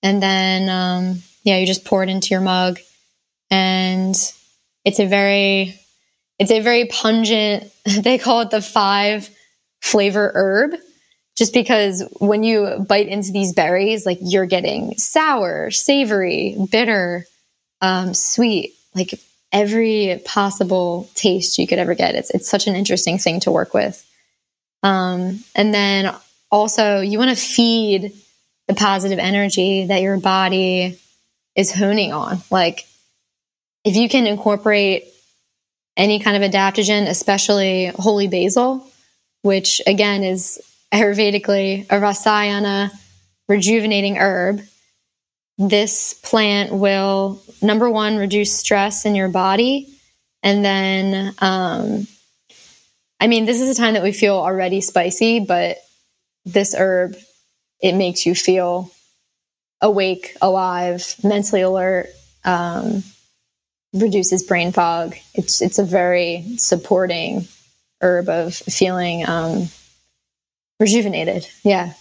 And 0.02 0.20
then, 0.20 0.68
um, 0.68 1.22
yeah, 1.44 1.58
you 1.58 1.66
just 1.66 1.84
pour 1.84 2.02
it 2.02 2.08
into 2.08 2.30
your 2.30 2.40
mug. 2.40 2.80
And 3.52 4.16
it's 4.84 4.98
a 4.98 5.06
very, 5.06 5.78
it's 6.40 6.50
a 6.50 6.60
very 6.60 6.86
pungent, 6.86 7.70
they 8.00 8.18
call 8.18 8.40
it 8.40 8.50
the 8.50 8.60
five 8.60 9.30
flavor 9.80 10.32
herb 10.34 10.72
just 11.38 11.54
because 11.54 12.02
when 12.18 12.42
you 12.42 12.84
bite 12.88 13.06
into 13.06 13.30
these 13.30 13.52
berries, 13.52 14.04
like 14.04 14.18
you're 14.20 14.44
getting 14.44 14.96
sour, 14.96 15.70
savory, 15.70 16.56
bitter, 16.68 17.26
um, 17.80 18.12
sweet, 18.12 18.74
like 18.94 19.18
every 19.52 20.20
possible 20.24 21.10
taste 21.14 21.58
you 21.58 21.66
could 21.66 21.78
ever 21.78 21.94
get. 21.94 22.14
It's 22.14 22.30
it's 22.30 22.48
such 22.48 22.66
an 22.66 22.74
interesting 22.74 23.18
thing 23.18 23.40
to 23.40 23.50
work 23.50 23.74
with. 23.74 24.06
Um, 24.82 25.40
and 25.54 25.74
then 25.74 26.14
also 26.50 27.00
you 27.00 27.18
want 27.18 27.30
to 27.30 27.36
feed 27.36 28.12
the 28.68 28.74
positive 28.74 29.18
energy 29.18 29.86
that 29.86 30.02
your 30.02 30.18
body 30.18 30.98
is 31.56 31.72
honing 31.72 32.12
on. 32.12 32.38
Like 32.50 32.86
if 33.84 33.96
you 33.96 34.08
can 34.08 34.26
incorporate 34.26 35.04
any 35.96 36.20
kind 36.20 36.42
of 36.42 36.50
adaptogen, 36.50 37.08
especially 37.08 37.86
holy 37.86 38.28
basil, 38.28 38.86
which 39.42 39.80
again 39.86 40.24
is 40.24 40.60
Ayurvedically 40.92 41.86
a 41.88 42.00
rasayana 42.00 42.90
rejuvenating 43.48 44.16
herb 44.16 44.60
this 45.56 46.14
plant 46.14 46.72
will 46.72 47.40
number 47.62 47.90
one 47.90 48.16
reduce 48.16 48.52
stress 48.52 49.04
in 49.04 49.14
your 49.14 49.28
body. 49.28 49.88
And 50.42 50.64
then 50.64 51.34
um, 51.38 52.06
i 53.20 53.26
mean 53.26 53.44
this 53.44 53.60
is 53.60 53.68
a 53.68 53.78
time 53.78 53.92
that 53.92 54.02
we 54.02 54.12
feel 54.12 54.34
already 54.34 54.80
spicy 54.80 55.38
but 55.40 55.76
this 56.46 56.74
herb 56.74 57.14
it 57.82 57.92
makes 57.92 58.24
you 58.24 58.34
feel 58.34 58.90
awake 59.82 60.34
alive 60.40 61.14
mentally 61.22 61.60
alert 61.60 62.06
um, 62.44 63.02
reduces 63.92 64.42
brain 64.42 64.72
fog. 64.72 65.14
It's 65.34 65.60
it's 65.60 65.78
a 65.78 65.84
very 65.84 66.44
supporting 66.56 67.46
herb 68.00 68.28
of 68.28 68.54
feeling 68.54 69.26
um, 69.28 69.68
rejuvenated. 70.78 71.48
Yeah. 71.62 71.94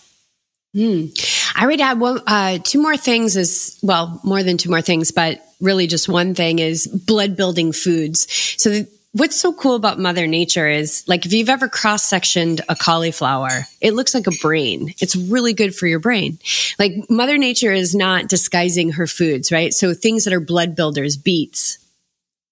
Mm. 0.76 1.12
I 1.60 1.68
would 1.68 1.82
add 1.82 2.00
one, 2.00 2.22
uh, 2.26 2.60
two 2.64 2.82
more 2.82 2.96
things 2.96 3.36
as 3.36 3.78
well, 3.84 4.22
more 4.24 4.44
than 4.44 4.56
two 4.56 4.70
more 4.70 4.82
things, 4.82 5.12
but 5.12 5.42
really 5.60 5.88
just 5.88 6.08
one 6.08 6.34
thing 6.34 6.60
is 6.60 6.88
blood 6.88 7.36
building 7.36 7.74
foods. 7.74 8.28
So 8.58 8.70
the, 8.70 8.88
what's 9.12 9.36
so 9.36 9.52
cool 9.52 9.76
about 9.76 10.00
mother 10.00 10.26
nature 10.26 10.70
is 10.70 11.04
like 11.06 11.26
if 11.26 11.34
you've 11.34 11.50
ever 11.50 11.68
cross 11.68 12.06
sectioned 12.06 12.62
a 12.70 12.78
cauliflower 12.78 13.66
it 13.82 13.94
looks 13.94 14.14
like 14.14 14.28
a 14.28 14.38
brain. 14.42 14.94
It's 15.02 15.18
really 15.18 15.52
good 15.54 15.76
for 15.76 15.86
your 15.86 16.00
brain. 16.00 16.40
Like 16.78 16.94
mother 17.10 17.38
nature 17.38 17.74
is 17.74 17.94
not 17.94 18.30
disguising 18.30 18.94
her 18.94 19.06
foods 19.06 19.52
right? 19.52 19.74
So 19.74 19.94
things 19.94 20.24
that 20.24 20.34
are 20.34 20.40
blood 20.40 20.78
builders 20.78 21.18
beets 21.18 21.78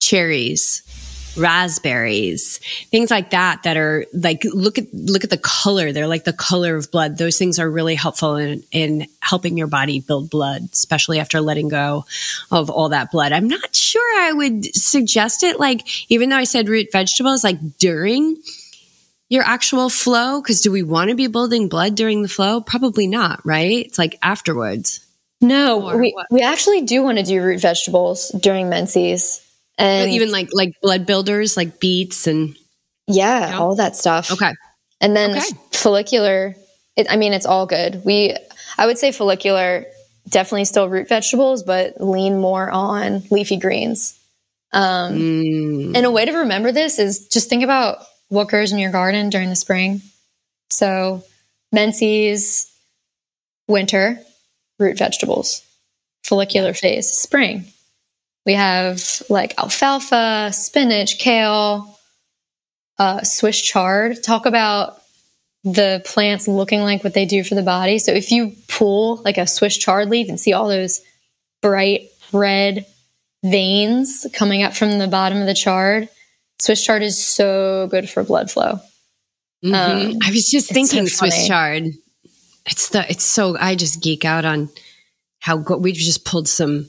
cherries 0.01 0.81
raspberries, 1.38 2.58
things 2.89 3.12
like 3.12 3.32
that 3.32 3.63
that 3.63 3.78
are 3.78 4.06
like 4.13 4.43
look 4.43 4.78
at 4.78 4.93
look 4.93 5.23
at 5.23 5.30
the 5.30 5.38
color. 5.38 5.91
They're 5.91 6.08
like 6.08 6.23
the 6.23 6.34
color 6.34 6.76
of 6.76 6.91
blood. 6.91 7.17
Those 7.17 7.38
things 7.38 7.60
are 7.60 7.69
really 7.69 7.95
helpful 7.95 8.36
in 8.36 8.63
in 8.71 9.08
helping 9.21 9.58
your 9.58 9.67
body 9.67 10.00
build 10.00 10.30
blood, 10.30 10.69
especially 10.73 11.19
after 11.19 11.41
letting 11.41 11.69
go 11.69 12.06
of 12.52 12.69
all 12.69 12.89
that 12.89 13.12
blood. 13.12 13.32
I'm 13.32 13.47
not 13.47 13.76
sure 13.76 14.21
I 14.21 14.34
would 14.34 14.65
suggest 14.76 15.43
it 15.43 15.60
like 15.60 16.12
even 16.12 16.30
though 16.30 16.38
I 16.38 16.45
said 16.45 16.69
root 16.69 16.88
vegetables 16.91 17.43
like 17.43 17.78
during 17.78 18.38
your 19.30 19.43
actual 19.43 19.89
flow 19.89 20.41
because 20.41 20.62
do 20.62 20.71
we 20.71 20.84
want 20.84 21.10
to 21.10 21.15
be 21.15 21.28
building 21.28 21.69
blood 21.69 21.95
during 21.95 22.21
the 22.21 22.30
flow? 22.30 22.62
Probably 22.62 23.08
not, 23.08 23.45
right? 23.45 23.86
It's 23.86 23.97
like 23.97 24.17
afterwards. 24.21 25.02
No, 25.39 25.95
we, 25.95 26.15
we 26.32 26.41
actually 26.41 26.82
do 26.82 27.04
want 27.04 27.19
to 27.19 27.23
do 27.23 27.43
root 27.43 27.62
vegetables 27.62 28.30
during 28.30 28.69
menses. 28.69 29.46
And 29.77 30.11
even 30.11 30.31
like 30.31 30.49
like 30.53 30.73
blood 30.81 31.05
builders 31.05 31.55
like 31.55 31.79
beets 31.79 32.25
and 32.25 32.55
yeah, 33.07 33.47
you 33.47 33.51
know? 33.53 33.61
all 33.61 33.75
that 33.75 33.95
stuff. 33.95 34.31
Okay. 34.31 34.51
And 34.99 35.15
then 35.15 35.37
okay. 35.37 35.45
follicular, 35.71 36.55
it, 36.95 37.07
I 37.09 37.17
mean, 37.17 37.33
it's 37.33 37.45
all 37.45 37.65
good. 37.65 38.01
We, 38.03 38.35
I 38.77 38.85
would 38.85 38.97
say 38.97 39.11
follicular, 39.11 39.85
definitely 40.27 40.65
still 40.65 40.89
root 40.89 41.08
vegetables, 41.08 41.63
but 41.63 42.02
lean 42.02 42.39
more 42.39 42.69
on 42.69 43.23
leafy 43.31 43.58
greens. 43.58 44.19
Um, 44.73 45.13
mm. 45.13 45.95
And 45.95 46.06
a 46.06 46.12
way 46.12 46.25
to 46.25 46.31
remember 46.39 46.71
this 46.71 46.99
is 46.99 47.27
just 47.27 47.49
think 47.49 47.63
about 47.63 47.99
what 48.27 48.49
grows 48.49 48.73
in 48.73 48.79
your 48.79 48.91
garden 48.91 49.29
during 49.29 49.49
the 49.49 49.56
spring. 49.56 50.02
So, 50.69 51.23
menses, 51.71 52.69
winter, 53.69 54.19
root 54.79 54.97
vegetables, 54.97 55.62
follicular 56.23 56.73
phase, 56.73 57.10
spring, 57.10 57.65
we 58.48 58.54
have 58.54 59.21
like 59.29 59.54
alfalfa, 59.60 60.52
spinach, 60.54 61.19
kale, 61.19 62.00
uh, 62.98 63.21
Swiss 63.23 63.62
chard. 63.62 64.23
Talk 64.23 64.45
about 64.45 65.00
the 65.65 66.02
plants 66.06 66.48
looking 66.48 66.81
like 66.81 67.04
what 67.04 67.13
they 67.13 67.25
do 67.25 67.43
for 67.43 67.56
the 67.56 67.62
body. 67.62 68.00
So 68.00 68.13
if 68.13 68.31
you 68.31 68.54
pull 68.69 69.17
like 69.17 69.37
a 69.37 69.45
Swiss 69.45 69.77
chard 69.77 70.10
leaf 70.10 70.29
and 70.29 70.39
see 70.39 70.54
all 70.54 70.69
those 70.69 71.02
bright 71.62 72.08
red 72.31 72.85
veins 73.43 74.25
coming 74.33 74.63
up 74.63 74.73
from 74.73 74.98
the 74.98 75.10
bottom 75.10 75.39
of 75.39 75.45
the 75.45 75.54
chard, 75.54 76.08
Swiss 76.60 76.83
chard 76.83 77.04
is 77.04 77.23
so 77.23 77.87
good 77.91 78.10
for 78.10 78.23
blood 78.23 78.50
flow. 78.50 78.79
Mm-hmm. 79.63 79.73
Um, 79.73 80.17
I 80.23 80.31
was 80.31 80.50
just 80.50 80.71
thinking 80.71 81.08
so 81.08 81.25
Swiss 81.25 81.48
chard. 81.48 81.91
It's 82.65 82.89
the 82.89 83.10
it's 83.10 83.25
so 83.25 83.58
I 83.60 83.75
just 83.75 84.02
geek 84.02 84.23
out 84.23 84.45
on 84.45 84.69
how 85.39 85.58
go- 85.58 85.77
we 85.77 85.91
just 85.91 86.23
pulled 86.23 86.48
some. 86.48 86.87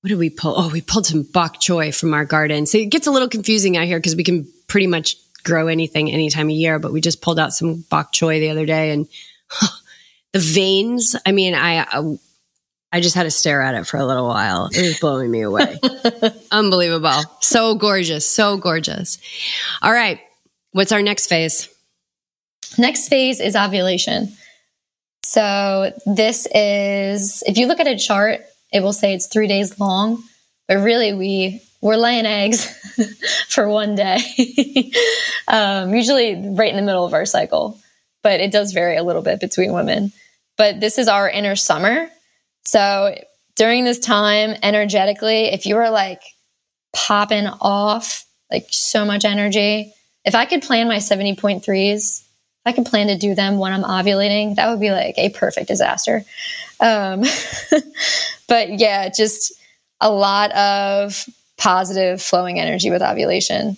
What 0.00 0.08
did 0.08 0.18
we 0.18 0.30
pull? 0.30 0.54
Oh, 0.56 0.70
we 0.70 0.80
pulled 0.80 1.06
some 1.06 1.24
bok 1.24 1.60
choy 1.60 1.94
from 1.94 2.14
our 2.14 2.24
garden. 2.24 2.66
So 2.66 2.78
it 2.78 2.90
gets 2.90 3.06
a 3.06 3.10
little 3.10 3.28
confusing 3.28 3.76
out 3.76 3.86
here 3.86 3.98
because 3.98 4.14
we 4.14 4.24
can 4.24 4.50
pretty 4.68 4.86
much 4.86 5.16
grow 5.42 5.66
anything 5.66 6.10
any 6.10 6.30
time 6.30 6.46
of 6.46 6.52
year. 6.52 6.78
But 6.78 6.92
we 6.92 7.00
just 7.00 7.20
pulled 7.20 7.38
out 7.38 7.52
some 7.52 7.84
bok 7.90 8.12
choy 8.12 8.38
the 8.38 8.50
other 8.50 8.66
day, 8.66 8.92
and 8.92 9.08
huh, 9.48 9.74
the 10.32 10.38
veins. 10.38 11.16
I 11.26 11.32
mean, 11.32 11.54
I, 11.54 11.84
I 11.90 12.18
I 12.90 13.00
just 13.00 13.14
had 13.16 13.24
to 13.24 13.30
stare 13.30 13.60
at 13.60 13.74
it 13.74 13.86
for 13.86 13.98
a 13.98 14.06
little 14.06 14.26
while. 14.26 14.70
It 14.72 14.80
was 14.80 14.98
blowing 14.98 15.30
me 15.30 15.42
away. 15.42 15.78
Unbelievable. 16.50 17.20
So 17.40 17.74
gorgeous. 17.74 18.26
So 18.26 18.56
gorgeous. 18.56 19.18
All 19.82 19.92
right. 19.92 20.20
What's 20.72 20.92
our 20.92 21.02
next 21.02 21.26
phase? 21.26 21.68
Next 22.78 23.08
phase 23.08 23.40
is 23.40 23.56
ovulation. 23.56 24.34
So 25.22 25.92
this 26.06 26.46
is, 26.54 27.42
if 27.46 27.58
you 27.58 27.66
look 27.66 27.80
at 27.80 27.86
a 27.86 27.98
chart, 27.98 28.40
it 28.72 28.80
will 28.82 28.92
say 28.92 29.14
it's 29.14 29.26
three 29.26 29.46
days 29.46 29.78
long, 29.80 30.22
but 30.66 30.78
really 30.78 31.12
we 31.12 31.62
we're 31.80 31.96
laying 31.96 32.26
eggs 32.26 32.66
for 33.48 33.68
one 33.68 33.94
day, 33.94 34.18
um, 35.48 35.94
usually 35.94 36.34
right 36.34 36.70
in 36.70 36.76
the 36.76 36.82
middle 36.82 37.04
of 37.04 37.14
our 37.14 37.24
cycle, 37.24 37.78
but 38.22 38.40
it 38.40 38.50
does 38.50 38.72
vary 38.72 38.96
a 38.96 39.04
little 39.04 39.22
bit 39.22 39.38
between 39.40 39.72
women. 39.72 40.12
But 40.56 40.80
this 40.80 40.98
is 40.98 41.06
our 41.06 41.30
inner 41.30 41.54
summer. 41.54 42.08
So 42.64 43.16
during 43.54 43.84
this 43.84 44.00
time, 44.00 44.56
energetically, 44.62 45.44
if 45.46 45.66
you 45.66 45.76
are 45.76 45.90
like 45.90 46.20
popping 46.92 47.46
off, 47.46 48.26
like 48.50 48.66
so 48.70 49.04
much 49.04 49.24
energy, 49.24 49.92
if 50.24 50.34
I 50.34 50.46
could 50.46 50.62
plan 50.62 50.88
my 50.88 50.96
70.3s 50.96 52.24
I 52.68 52.72
can 52.72 52.84
plan 52.84 53.06
to 53.06 53.16
do 53.16 53.34
them 53.34 53.58
when 53.58 53.72
I'm 53.72 53.82
ovulating, 53.82 54.56
that 54.56 54.68
would 54.68 54.78
be 54.78 54.90
like 54.90 55.16
a 55.16 55.30
perfect 55.30 55.68
disaster. 55.68 56.24
Um, 56.80 57.24
but 58.48 58.78
yeah, 58.78 59.08
just 59.08 59.52
a 60.00 60.10
lot 60.10 60.52
of 60.52 61.28
positive 61.56 62.22
flowing 62.22 62.60
energy 62.60 62.90
with 62.90 63.02
ovulation. 63.02 63.76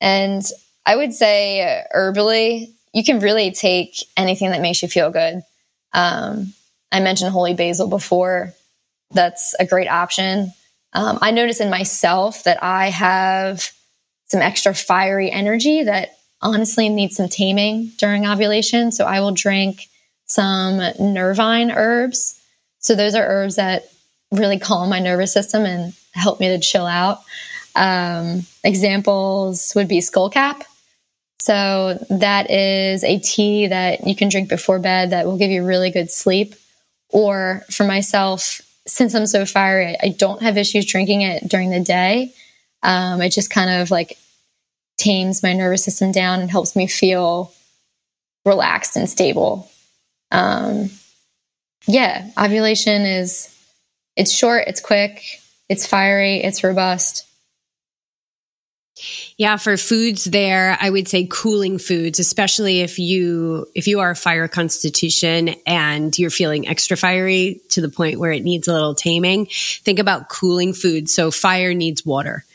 And 0.00 0.42
I 0.84 0.96
would 0.96 1.12
say 1.12 1.84
herbally, 1.94 2.72
you 2.92 3.04
can 3.04 3.18
really 3.18 3.50
take 3.50 3.96
anything 4.16 4.50
that 4.50 4.62
makes 4.62 4.82
you 4.82 4.88
feel 4.88 5.10
good. 5.10 5.42
Um, 5.92 6.54
I 6.92 7.00
mentioned 7.00 7.32
holy 7.32 7.54
basil 7.54 7.88
before. 7.88 8.54
That's 9.12 9.54
a 9.58 9.66
great 9.66 9.88
option. 9.88 10.52
Um, 10.92 11.18
I 11.20 11.30
notice 11.30 11.60
in 11.60 11.68
myself 11.68 12.44
that 12.44 12.62
I 12.62 12.88
have 12.90 13.72
some 14.28 14.40
extra 14.40 14.74
fiery 14.74 15.30
energy 15.30 15.84
that 15.84 16.16
honestly 16.40 16.88
needs 16.88 17.16
some 17.16 17.28
taming 17.28 17.92
during 17.98 18.26
ovulation. 18.26 18.92
So 18.92 19.04
I 19.04 19.20
will 19.20 19.32
drink 19.32 19.88
some 20.26 20.78
nervine 20.98 21.70
herbs. 21.70 22.35
So 22.86 22.94
those 22.94 23.16
are 23.16 23.26
herbs 23.26 23.56
that 23.56 23.90
really 24.30 24.60
calm 24.60 24.88
my 24.88 25.00
nervous 25.00 25.32
system 25.32 25.64
and 25.64 25.92
help 26.14 26.38
me 26.38 26.46
to 26.46 26.60
chill 26.60 26.86
out. 26.86 27.18
Um, 27.74 28.42
examples 28.62 29.72
would 29.74 29.88
be 29.88 29.98
skullcap. 29.98 30.62
So 31.40 31.98
that 32.10 32.48
is 32.48 33.02
a 33.02 33.18
tea 33.18 33.66
that 33.66 34.06
you 34.06 34.14
can 34.14 34.28
drink 34.28 34.48
before 34.48 34.78
bed 34.78 35.10
that 35.10 35.26
will 35.26 35.36
give 35.36 35.50
you 35.50 35.66
really 35.66 35.90
good 35.90 36.12
sleep. 36.12 36.54
Or 37.10 37.64
for 37.72 37.82
myself, 37.82 38.60
since 38.86 39.16
I'm 39.16 39.26
so 39.26 39.44
fiery, 39.46 39.96
I 40.00 40.10
don't 40.10 40.42
have 40.42 40.56
issues 40.56 40.86
drinking 40.86 41.22
it 41.22 41.48
during 41.48 41.70
the 41.70 41.80
day. 41.80 42.32
Um, 42.84 43.20
it 43.20 43.30
just 43.30 43.50
kind 43.50 43.82
of 43.82 43.90
like 43.90 44.16
tames 44.96 45.42
my 45.42 45.54
nervous 45.54 45.84
system 45.84 46.12
down 46.12 46.38
and 46.38 46.52
helps 46.52 46.76
me 46.76 46.86
feel 46.86 47.52
relaxed 48.44 48.94
and 48.94 49.10
stable. 49.10 49.68
Um, 50.30 50.90
yeah, 51.86 52.28
ovulation 52.38 53.02
is 53.02 53.52
it's 54.16 54.32
short, 54.32 54.64
it's 54.66 54.80
quick, 54.80 55.22
it's 55.68 55.86
fiery, 55.86 56.42
it's 56.42 56.64
robust. 56.64 57.24
Yeah, 59.36 59.58
for 59.58 59.76
foods 59.76 60.24
there, 60.24 60.78
I 60.80 60.88
would 60.88 61.06
say 61.06 61.28
cooling 61.30 61.78
foods, 61.78 62.18
especially 62.18 62.80
if 62.80 62.98
you 62.98 63.66
if 63.74 63.86
you 63.86 64.00
are 64.00 64.10
a 64.10 64.16
fire 64.16 64.48
constitution 64.48 65.50
and 65.66 66.18
you're 66.18 66.30
feeling 66.30 66.66
extra 66.66 66.96
fiery 66.96 67.60
to 67.70 67.82
the 67.82 67.90
point 67.90 68.18
where 68.18 68.32
it 68.32 68.42
needs 68.42 68.68
a 68.68 68.72
little 68.72 68.94
taming. 68.94 69.46
Think 69.46 69.98
about 69.98 70.30
cooling 70.30 70.72
foods. 70.72 71.12
So 71.12 71.30
fire 71.30 71.74
needs 71.74 72.06
water 72.06 72.46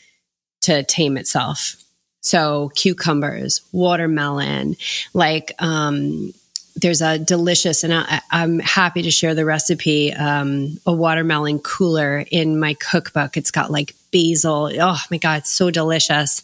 to 0.61 0.83
tame 0.83 1.15
itself. 1.17 1.75
So 2.21 2.71
cucumbers, 2.75 3.61
watermelon, 3.71 4.77
like, 5.13 5.53
um, 5.59 6.33
there's 6.75 7.01
a 7.01 7.19
delicious, 7.19 7.83
and 7.83 7.93
I, 7.93 8.21
am 8.31 8.59
happy 8.59 9.01
to 9.03 9.11
share 9.11 9.35
the 9.35 9.45
recipe, 9.45 10.13
um, 10.13 10.79
a 10.85 10.93
watermelon 10.93 11.59
cooler 11.59 12.25
in 12.31 12.59
my 12.59 12.73
cookbook. 12.75 13.37
It's 13.37 13.51
got 13.51 13.71
like 13.71 13.95
basil. 14.11 14.71
Oh 14.79 15.01
my 15.09 15.17
God, 15.17 15.45
so 15.45 15.69
delicious. 15.69 16.41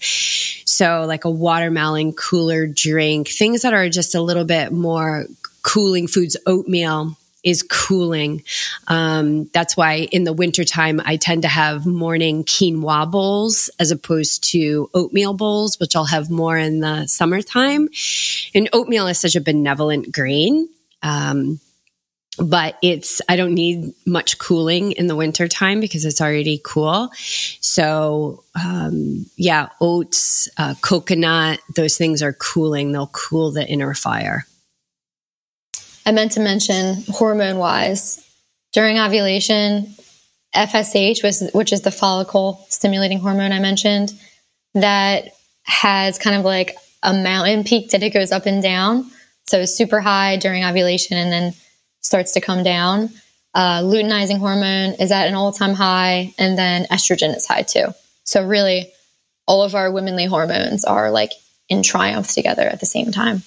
So, 0.65 1.05
like 1.07 1.25
a 1.25 1.31
watermelon 1.31 2.13
cooler 2.13 2.67
drink, 2.67 3.29
things 3.29 3.61
that 3.61 3.73
are 3.73 3.89
just 3.89 4.15
a 4.15 4.21
little 4.21 4.45
bit 4.45 4.71
more 4.71 5.25
cooling 5.63 6.07
foods, 6.07 6.37
oatmeal 6.45 7.17
is 7.47 7.63
cooling. 7.63 8.43
Um, 8.89 9.45
that's 9.53 9.77
why 9.77 10.09
in 10.11 10.25
the 10.25 10.33
wintertime, 10.33 11.01
I 11.05 11.15
tend 11.15 11.43
to 11.43 11.47
have 11.47 11.85
morning 11.85 12.43
quinoa 12.43 13.09
bowls 13.09 13.69
as 13.79 13.89
opposed 13.89 14.43
to 14.51 14.89
oatmeal 14.93 15.33
bowls, 15.33 15.79
which 15.79 15.95
I'll 15.95 16.03
have 16.03 16.29
more 16.29 16.57
in 16.57 16.81
the 16.81 17.07
summertime. 17.07 17.87
And 18.53 18.67
oatmeal 18.73 19.07
is 19.07 19.17
such 19.17 19.37
a 19.37 19.41
benevolent 19.41 20.11
grain. 20.11 20.67
Um, 21.01 21.61
but 22.39 22.77
it's 22.83 23.19
i 23.27 23.35
don't 23.35 23.55
need 23.55 23.95
much 24.05 24.37
cooling 24.37 24.91
in 24.91 25.07
the 25.07 25.15
wintertime 25.15 25.79
because 25.79 26.05
it's 26.05 26.21
already 26.21 26.61
cool 26.63 27.09
so 27.61 28.43
um, 28.53 29.25
yeah 29.37 29.69
oats 29.81 30.47
uh, 30.59 30.75
coconut 30.81 31.59
those 31.75 31.97
things 31.97 32.21
are 32.21 32.33
cooling 32.33 32.91
they'll 32.91 33.07
cool 33.07 33.51
the 33.51 33.67
inner 33.67 33.95
fire 33.95 34.45
I 36.07 36.11
meant 36.11 36.31
to 36.31 36.39
mention 36.39 37.03
hormone 37.09 37.57
wise, 37.57 38.23
during 38.71 38.97
ovulation, 38.97 39.93
FSH, 40.55 41.51
which 41.53 41.73
is 41.73 41.81
the 41.81 41.91
follicle 41.91 42.65
stimulating 42.69 43.19
hormone 43.19 43.51
I 43.51 43.59
mentioned, 43.59 44.13
that 44.73 45.33
has 45.63 46.17
kind 46.17 46.37
of 46.37 46.45
like 46.45 46.77
a 47.03 47.13
mountain 47.13 47.65
peak 47.65 47.89
that 47.89 48.03
it 48.03 48.11
goes 48.13 48.31
up 48.31 48.45
and 48.45 48.63
down. 48.63 49.11
So 49.47 49.65
super 49.65 49.99
high 49.99 50.37
during 50.37 50.63
ovulation 50.63 51.17
and 51.17 51.29
then 51.29 51.53
starts 51.99 52.31
to 52.33 52.41
come 52.41 52.63
down. 52.63 53.09
Uh, 53.53 53.81
luteinizing 53.81 54.39
hormone 54.39 54.93
is 55.01 55.11
at 55.11 55.27
an 55.27 55.35
all 55.35 55.51
time 55.51 55.73
high, 55.73 56.33
and 56.37 56.57
then 56.57 56.85
estrogen 56.85 57.35
is 57.35 57.45
high 57.47 57.63
too. 57.63 57.87
So, 58.23 58.45
really, 58.45 58.93
all 59.45 59.61
of 59.61 59.75
our 59.75 59.91
womanly 59.91 60.25
hormones 60.25 60.85
are 60.85 61.11
like 61.11 61.31
in 61.67 61.83
triumph 61.83 62.31
together 62.31 62.63
at 62.63 62.79
the 62.79 62.85
same 62.85 63.11
time. 63.11 63.41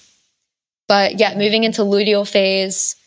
But 0.91 1.19
yeah, 1.21 1.37
moving 1.37 1.63
into 1.63 1.83
luteal 1.83 2.29
phase, 2.29 2.97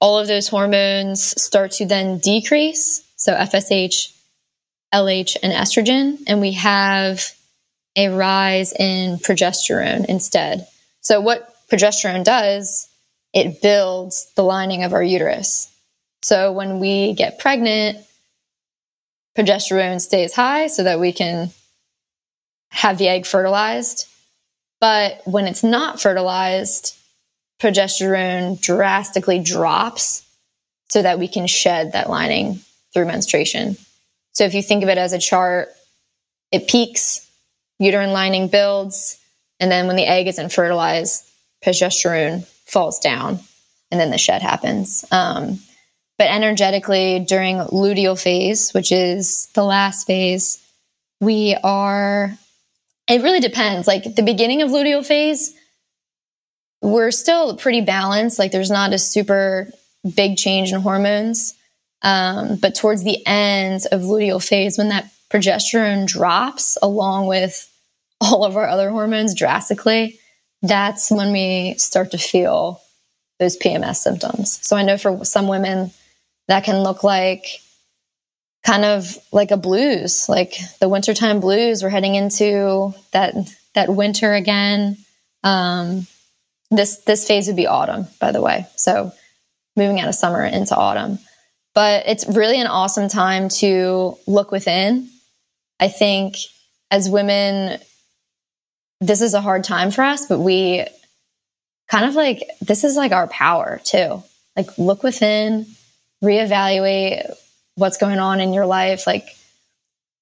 all 0.00 0.18
of 0.18 0.26
those 0.26 0.48
hormones 0.48 1.40
start 1.40 1.70
to 1.74 1.86
then 1.86 2.18
decrease. 2.18 3.08
So 3.14 3.34
FSH, 3.34 4.12
LH, 4.92 5.36
and 5.40 5.52
estrogen. 5.52 6.18
And 6.26 6.40
we 6.40 6.54
have 6.54 7.22
a 7.94 8.08
rise 8.08 8.72
in 8.72 9.18
progesterone 9.18 10.06
instead. 10.06 10.66
So 11.02 11.20
what 11.20 11.54
progesterone 11.70 12.24
does, 12.24 12.88
it 13.32 13.62
builds 13.62 14.26
the 14.34 14.42
lining 14.42 14.82
of 14.82 14.92
our 14.92 15.00
uterus. 15.00 15.72
So 16.24 16.50
when 16.50 16.80
we 16.80 17.12
get 17.12 17.38
pregnant, 17.38 17.98
progesterone 19.38 20.00
stays 20.00 20.34
high 20.34 20.66
so 20.66 20.82
that 20.82 20.98
we 20.98 21.12
can 21.12 21.50
have 22.70 22.98
the 22.98 23.06
egg 23.06 23.24
fertilized. 23.24 24.08
But 24.80 25.22
when 25.26 25.46
it's 25.46 25.62
not 25.62 26.02
fertilized, 26.02 26.96
progesterone 27.64 28.60
drastically 28.60 29.38
drops 29.38 30.26
so 30.90 31.00
that 31.00 31.18
we 31.18 31.26
can 31.26 31.46
shed 31.46 31.92
that 31.92 32.10
lining 32.10 32.60
through 32.92 33.06
menstruation. 33.06 33.78
So 34.32 34.44
if 34.44 34.52
you 34.52 34.62
think 34.62 34.82
of 34.82 34.90
it 34.90 34.98
as 34.98 35.14
a 35.14 35.18
chart, 35.18 35.68
it 36.52 36.68
peaks, 36.68 37.26
uterine 37.78 38.12
lining 38.12 38.48
builds, 38.48 39.18
and 39.58 39.72
then 39.72 39.86
when 39.86 39.96
the 39.96 40.04
egg 40.04 40.26
isn't 40.26 40.52
fertilized, 40.52 41.24
progesterone 41.64 42.44
falls 42.66 42.98
down, 42.98 43.38
and 43.90 43.98
then 43.98 44.10
the 44.10 44.18
shed 44.18 44.42
happens. 44.42 45.06
Um, 45.10 45.58
but 46.18 46.28
energetically, 46.28 47.24
during 47.26 47.56
luteal 47.56 48.20
phase, 48.20 48.74
which 48.74 48.92
is 48.92 49.46
the 49.54 49.64
last 49.64 50.06
phase, 50.06 50.62
we 51.18 51.56
are, 51.64 52.36
it 53.08 53.22
really 53.22 53.40
depends. 53.40 53.86
Like 53.86 54.16
the 54.16 54.22
beginning 54.22 54.60
of 54.60 54.68
luteal 54.68 55.04
phase, 55.04 55.54
we're 56.84 57.10
still 57.10 57.56
pretty 57.56 57.80
balanced. 57.80 58.38
Like 58.38 58.52
there's 58.52 58.70
not 58.70 58.92
a 58.92 58.98
super 58.98 59.70
big 60.14 60.36
change 60.36 60.70
in 60.70 60.82
hormones. 60.82 61.54
Um, 62.02 62.56
but 62.56 62.74
towards 62.74 63.02
the 63.02 63.26
end 63.26 63.86
of 63.90 64.02
luteal 64.02 64.46
phase, 64.46 64.76
when 64.76 64.90
that 64.90 65.10
progesterone 65.32 66.06
drops 66.06 66.76
along 66.82 67.26
with 67.26 67.70
all 68.20 68.44
of 68.44 68.56
our 68.58 68.68
other 68.68 68.90
hormones 68.90 69.34
drastically, 69.34 70.20
that's 70.60 71.10
when 71.10 71.32
we 71.32 71.74
start 71.78 72.10
to 72.10 72.18
feel 72.18 72.82
those 73.38 73.56
PMS 73.56 73.96
symptoms. 73.96 74.60
So 74.62 74.76
I 74.76 74.82
know 74.82 74.98
for 74.98 75.24
some 75.24 75.48
women 75.48 75.90
that 76.48 76.64
can 76.64 76.82
look 76.82 77.02
like 77.02 77.46
kind 78.62 78.84
of 78.84 79.16
like 79.32 79.50
a 79.50 79.56
blues, 79.56 80.28
like 80.28 80.58
the 80.80 80.88
wintertime 80.88 81.40
blues. 81.40 81.82
We're 81.82 81.88
heading 81.88 82.14
into 82.14 82.94
that 83.12 83.34
that 83.74 83.88
winter 83.88 84.34
again. 84.34 84.98
Um, 85.42 86.06
this 86.76 86.98
this 86.98 87.26
phase 87.26 87.46
would 87.46 87.56
be 87.56 87.66
autumn, 87.66 88.06
by 88.20 88.32
the 88.32 88.42
way. 88.42 88.66
So 88.76 89.12
moving 89.76 90.00
out 90.00 90.08
of 90.08 90.14
summer 90.14 90.44
into 90.44 90.76
autumn. 90.76 91.18
But 91.74 92.04
it's 92.06 92.26
really 92.26 92.60
an 92.60 92.68
awesome 92.68 93.08
time 93.08 93.48
to 93.60 94.16
look 94.26 94.52
within. 94.52 95.10
I 95.80 95.88
think 95.88 96.36
as 96.90 97.10
women, 97.10 97.80
this 99.00 99.20
is 99.20 99.34
a 99.34 99.40
hard 99.40 99.64
time 99.64 99.90
for 99.90 100.02
us, 100.02 100.26
but 100.26 100.38
we 100.38 100.86
kind 101.90 102.06
of 102.06 102.14
like 102.14 102.48
this 102.60 102.84
is 102.84 102.96
like 102.96 103.12
our 103.12 103.26
power 103.26 103.80
too. 103.84 104.22
Like 104.56 104.78
look 104.78 105.02
within, 105.02 105.66
reevaluate 106.22 107.34
what's 107.74 107.96
going 107.96 108.20
on 108.20 108.40
in 108.40 108.54
your 108.54 108.66
life, 108.66 109.06
like 109.06 109.26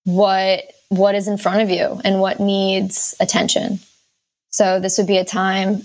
what 0.04 0.64
what 0.88 1.14
is 1.14 1.28
in 1.28 1.38
front 1.38 1.62
of 1.62 1.70
you 1.70 2.00
and 2.04 2.20
what 2.20 2.40
needs 2.40 3.14
attention. 3.20 3.80
So 4.50 4.80
this 4.80 4.98
would 4.98 5.06
be 5.06 5.16
a 5.16 5.24
time 5.24 5.82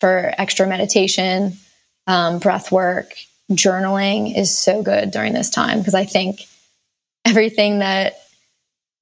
for 0.00 0.32
extra 0.38 0.66
meditation, 0.66 1.56
um, 2.06 2.38
breath 2.38 2.70
work, 2.72 3.14
journaling 3.52 4.36
is 4.36 4.56
so 4.56 4.82
good 4.82 5.10
during 5.10 5.32
this 5.32 5.50
time 5.50 5.78
because 5.78 5.94
I 5.94 6.04
think 6.04 6.42
everything 7.24 7.80
that 7.80 8.18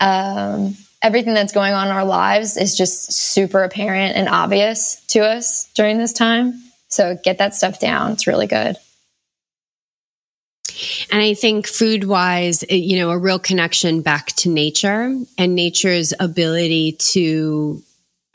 um, 0.01 0.77
everything 1.03 1.35
that's 1.35 1.53
going 1.53 1.73
on 1.73 1.89
in 1.89 1.93
our 1.93 2.05
lives 2.05 2.57
is 2.57 2.77
just 2.77 3.13
super 3.13 3.63
apparent 3.63 4.17
and 4.17 4.29
obvious 4.29 5.05
to 5.09 5.21
us 5.21 5.71
during 5.75 5.99
this 5.99 6.13
time. 6.13 6.55
So 6.89 7.19
get 7.23 7.39
that 7.39 7.55
stuff 7.55 7.81
down. 7.81 8.13
It's 8.13 8.27
really 8.27 8.47
good. 8.47 8.77
And 11.11 11.23
I 11.23 11.35
think 11.35 11.67
food 11.67 12.05
wise, 12.05 12.65
you 12.69 12.99
know, 12.99 13.11
a 13.11 13.19
real 13.19 13.39
connection 13.39 14.03
back 14.03 14.29
to 14.37 14.51
nature 14.51 15.17
and 15.39 15.55
nature's 15.55 16.13
ability 16.21 16.93
to 16.93 17.83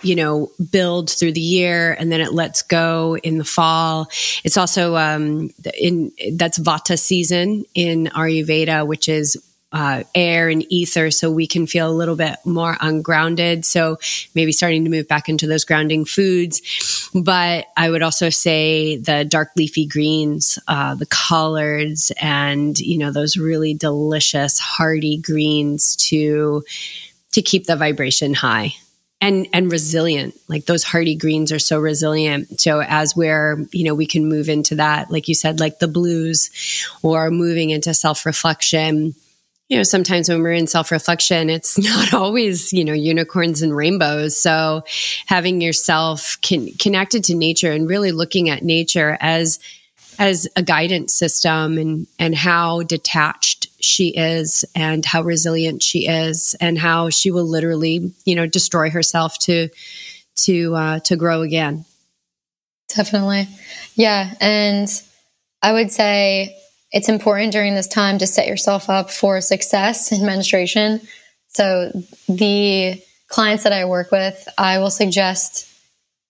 you 0.02 0.16
know, 0.16 0.52
build 0.72 1.10
through 1.10 1.34
the 1.34 1.42
year 1.42 1.94
and 1.94 2.12
then 2.12 2.22
it 2.22 2.34
lets 2.34 2.62
go 2.62 3.18
in 3.18 3.38
the 3.38 3.44
fall. 3.44 4.08
It's 4.44 4.58
also, 4.58 4.96
um, 4.96 5.52
in, 5.80 6.12
that's 6.34 6.60
Vata 6.60 6.98
season 6.98 7.66
in 7.74 8.08
Ayurveda, 8.08 8.88
which 8.88 9.08
is 9.10 9.38
uh, 9.74 10.04
air 10.14 10.50
and 10.50 10.66
ether 10.70 11.10
so 11.12 11.32
we 11.32 11.48
can 11.48 11.66
feel 11.66 11.90
a 11.90 11.94
little 11.94 12.18
bit 12.18 12.36
more 12.44 12.76
ungrounded. 12.82 13.66
So 13.66 14.00
maybe 14.36 14.52
starting 14.52 14.84
to 14.84 14.90
move 14.90 15.08
back 15.08 15.30
into 15.30 15.48
those 15.48 15.64
grounding 15.64 16.04
foods. 16.04 16.62
But 17.14 17.68
I 17.78 17.90
would 17.90 18.04
also 18.04 18.30
say 18.30 18.98
the 18.98 19.24
dark 19.24 19.52
leafy 19.56 19.86
greens, 19.86 20.60
uh, 20.68 20.96
the 20.96 21.06
collards, 21.06 22.12
and, 22.22 22.78
you 22.80 22.98
know, 22.98 23.12
those 23.12 23.38
really 23.38 23.74
delicious, 23.74 24.60
hearty 24.60 25.18
greens 25.18 25.96
to, 26.08 26.64
to 27.32 27.42
keep 27.42 27.66
the 27.66 27.78
vibration 27.78 28.34
high 28.34 28.74
and 29.22 29.48
and 29.54 29.72
resilient. 29.72 30.36
Like 30.48 30.66
those 30.66 30.84
hardy 30.84 31.16
greens 31.16 31.52
are 31.52 31.60
so 31.60 31.80
resilient. 31.80 32.60
So 32.60 32.82
as 32.82 33.16
we're 33.16 33.66
you 33.72 33.86
know 33.86 33.96
we 33.96 34.08
can 34.08 34.28
move 34.28 34.50
into 34.50 34.76
that 34.76 35.12
like 35.12 35.28
you 35.28 35.36
said 35.36 35.60
like 35.60 35.80
the 35.80 35.88
blues 35.88 36.50
or 37.04 37.30
moving 37.30 37.70
into 37.70 37.94
self-reflection. 37.94 39.14
You 39.70 39.78
know, 39.78 39.84
sometimes 39.84 40.28
when 40.28 40.42
we're 40.44 40.52
in 40.52 40.68
self 40.68 40.92
reflection, 40.92 41.50
it's 41.50 41.78
not 41.80 42.14
always, 42.14 42.74
you 42.74 42.84
know, 42.84 42.92
unicorns 42.92 43.62
and 43.62 43.74
rainbows. 43.74 44.38
So 44.38 44.84
having 45.28 45.62
yourself 45.62 46.38
con- 46.46 46.72
connected 46.78 47.24
to 47.26 47.36
nature 47.36 47.72
and 47.72 47.88
really 47.88 48.12
looking 48.12 48.50
at 48.50 48.64
nature 48.64 49.18
as, 49.22 49.60
as 50.20 50.46
a 50.58 50.62
guidance 50.62 51.14
system 51.14 51.78
and, 51.78 52.06
and 52.20 52.36
how 52.36 52.84
detached 52.84 53.68
she 53.84 54.10
is 54.10 54.66
and 54.76 55.06
how 55.06 55.22
resilient 55.22 55.84
she 55.84 56.08
is 56.08 56.56
and 56.60 56.78
how 56.78 57.10
she 57.10 57.32
will 57.32 57.46
literally, 57.48 58.14
you 58.26 58.36
know, 58.36 58.46
destroy 58.46 58.90
herself 58.90 59.38
to, 59.40 59.70
to, 60.36 60.76
uh, 60.76 61.00
to 61.00 61.16
grow 61.16 61.42
again. 61.42 61.86
Definitely. 62.96 63.48
Yeah. 63.96 64.34
And 64.42 64.90
I 65.62 65.74
would 65.74 65.92
say 65.92 66.58
it's 66.92 67.10
important 67.10 67.52
during 67.52 67.76
this 67.76 67.88
time 67.88 68.18
to 68.18 68.28
set 68.28 68.48
yourself 68.48 68.90
up 68.90 69.12
for 69.12 69.40
success 69.42 70.12
in 70.12 70.26
menstruation. 70.26 71.02
So 71.50 71.92
the 72.28 73.02
clients 73.28 73.64
that 73.64 73.74
I 73.74 73.86
work 73.86 74.12
with, 74.12 74.48
I 74.58 74.80
will 74.80 74.90
suggest 74.90 75.68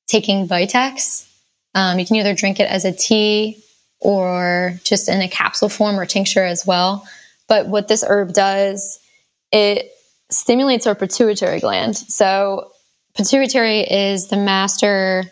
taking 0.07 0.47
Vitex. 0.47 1.27
Um, 1.73 1.99
you 1.99 2.05
can 2.05 2.17
either 2.17 2.35
drink 2.35 2.59
it 2.59 2.69
as 2.69 2.85
a 2.85 2.91
tea 2.91 3.63
or 3.99 4.79
just 4.83 5.07
in 5.07 5.21
a 5.21 5.29
capsule 5.29 5.69
form 5.69 5.99
or 5.99 6.05
tincture 6.05 6.43
as 6.43 6.65
well. 6.65 7.07
But 7.51 7.67
what 7.67 7.89
this 7.89 8.01
herb 8.07 8.31
does, 8.31 9.01
it 9.51 9.91
stimulates 10.29 10.87
our 10.87 10.95
pituitary 10.95 11.59
gland. 11.59 11.97
So 11.97 12.71
pituitary 13.13 13.81
is 13.81 14.29
the 14.29 14.37
master 14.37 15.25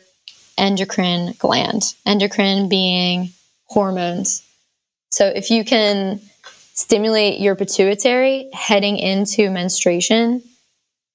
endocrine 0.58 1.36
gland, 1.40 1.96
endocrine 2.06 2.68
being 2.68 3.30
hormones. 3.68 4.46
So 5.12 5.28
if 5.28 5.50
you 5.50 5.64
can 5.64 6.20
stimulate 6.74 7.40
your 7.40 7.56
pituitary 7.56 8.50
heading 8.52 8.98
into 8.98 9.50
menstruation, 9.50 10.44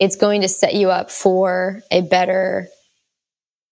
it's 0.01 0.17
going 0.17 0.41
to 0.41 0.49
set 0.49 0.75
you 0.75 0.91
up 0.91 1.11
for 1.11 1.83
a 1.91 2.01
better 2.01 2.69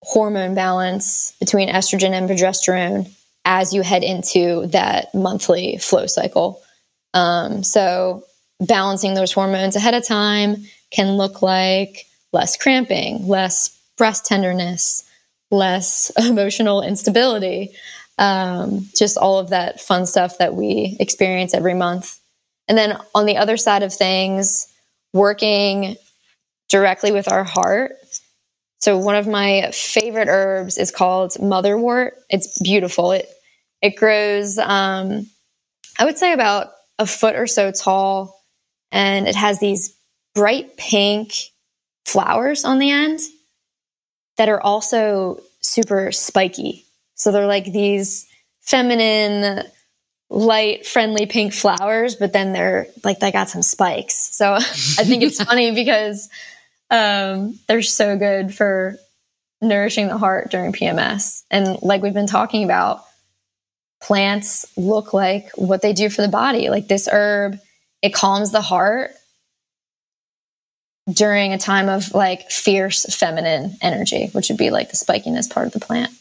hormone 0.03 0.55
balance 0.55 1.35
between 1.41 1.71
estrogen 1.71 2.11
and 2.11 2.29
progesterone 2.29 3.11
as 3.47 3.73
you 3.73 3.81
head 3.81 4.03
into 4.03 4.67
that 4.67 5.15
monthly 5.15 5.79
flow 5.79 6.05
cycle. 6.05 6.61
Um, 7.15 7.63
so, 7.63 8.25
balancing 8.61 9.15
those 9.15 9.33
hormones 9.33 9.77
ahead 9.77 9.95
of 9.95 10.07
time 10.07 10.57
can 10.91 11.17
look 11.17 11.43
like 11.43 12.07
less 12.33 12.57
cramping, 12.57 13.27
less 13.27 13.79
breast 13.97 14.25
tenderness, 14.25 15.05
less 15.51 16.11
emotional 16.19 16.83
instability, 16.83 17.73
um, 18.19 18.87
just 18.97 19.17
all 19.17 19.39
of 19.39 19.51
that 19.51 19.81
fun 19.81 20.07
stuff 20.07 20.39
that 20.39 20.55
we 20.55 20.97
experience 21.01 21.55
every 21.55 21.75
month. 21.75 22.19
And 22.69 22.79
then 22.79 22.97
on 23.15 23.27
the 23.27 23.37
other 23.37 23.57
side 23.57 23.83
of 23.83 23.93
things, 23.93 24.67
working 25.13 25.97
directly 26.69 27.13
with 27.13 27.31
our 27.31 27.45
heart. 27.45 27.93
So 28.81 28.97
one 28.97 29.17
of 29.17 29.27
my 29.27 29.71
favorite 29.73 30.29
herbs 30.29 30.79
is 30.79 30.91
called 30.91 31.33
motherwort. 31.33 32.13
It's 32.31 32.61
beautiful. 32.63 33.13
It 33.13 33.29
it 33.83 33.97
grows, 33.97 34.59
um, 34.59 35.27
I 35.99 36.05
would 36.05 36.17
say 36.17 36.33
about 36.33 36.69
a 37.03 37.07
foot 37.07 37.37
or 37.37 37.47
so 37.47 37.71
tall, 37.71 38.41
and 38.91 39.29
it 39.29 39.37
has 39.37 39.59
these 39.59 39.95
bright 40.35 40.77
pink 40.77 41.35
flowers 42.07 42.65
on 42.65 42.79
the 42.79 42.91
end 42.91 43.21
that 44.39 44.49
are 44.49 44.61
also 44.61 45.41
super 45.61 46.13
spiky. 46.13 46.87
So 47.15 47.31
they're 47.31 47.47
like 47.47 47.67
these 47.67 48.27
feminine, 48.61 49.65
light, 50.31 50.87
friendly 50.87 51.27
pink 51.27 51.53
flowers, 51.53 52.15
but 52.15 52.33
then 52.33 52.53
they're 52.53 52.87
like 53.05 53.19
they 53.19 53.31
got 53.31 53.51
some 53.51 53.63
spikes. 53.63 54.35
So 54.35 54.53
I 54.55 54.61
think 54.61 55.23
it's 55.23 55.43
funny 55.45 55.73
because 55.73 56.29
um, 56.91 57.59
they're 57.69 57.83
so 57.83 58.17
good 58.17 58.55
for 58.55 58.97
nourishing 59.61 60.09
the 60.09 60.19
heart 60.19 60.51
during 60.51 60.73
PMS. 60.73 61.43
And 61.51 61.79
like 61.83 62.03
we've 62.03 62.15
been 62.15 62.27
talking 62.27 62.65
about, 62.65 63.05
plants 64.03 64.67
look 64.77 65.15
like 65.15 65.49
what 65.55 65.83
they 65.83 65.93
do 65.93 66.11
for 66.11 66.23
the 66.23 66.29
body. 66.29 66.69
Like 66.69 66.89
this 66.89 67.09
herb, 67.11 67.59
it 68.03 68.13
calms 68.13 68.53
the 68.53 68.61
heart 68.61 69.13
during 71.11 71.53
a 71.53 71.59
time 71.59 71.89
of 71.89 72.13
like 72.15 72.51
fierce 72.51 73.05
feminine 73.15 73.77
energy, 73.81 74.29
which 74.33 74.49
would 74.49 74.59
be 74.59 74.71
like 74.71 74.91
the 74.91 74.97
spikiness 74.97 75.51
part 75.51 75.67
of 75.67 75.73
the 75.73 75.81
plant. 75.81 76.13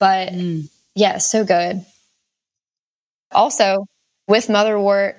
But 0.00 0.30
mm. 0.30 0.68
yeah, 0.94 1.18
so 1.18 1.44
good. 1.44 1.84
Also, 3.32 3.86
with 4.26 4.46
motherwort, 4.46 5.16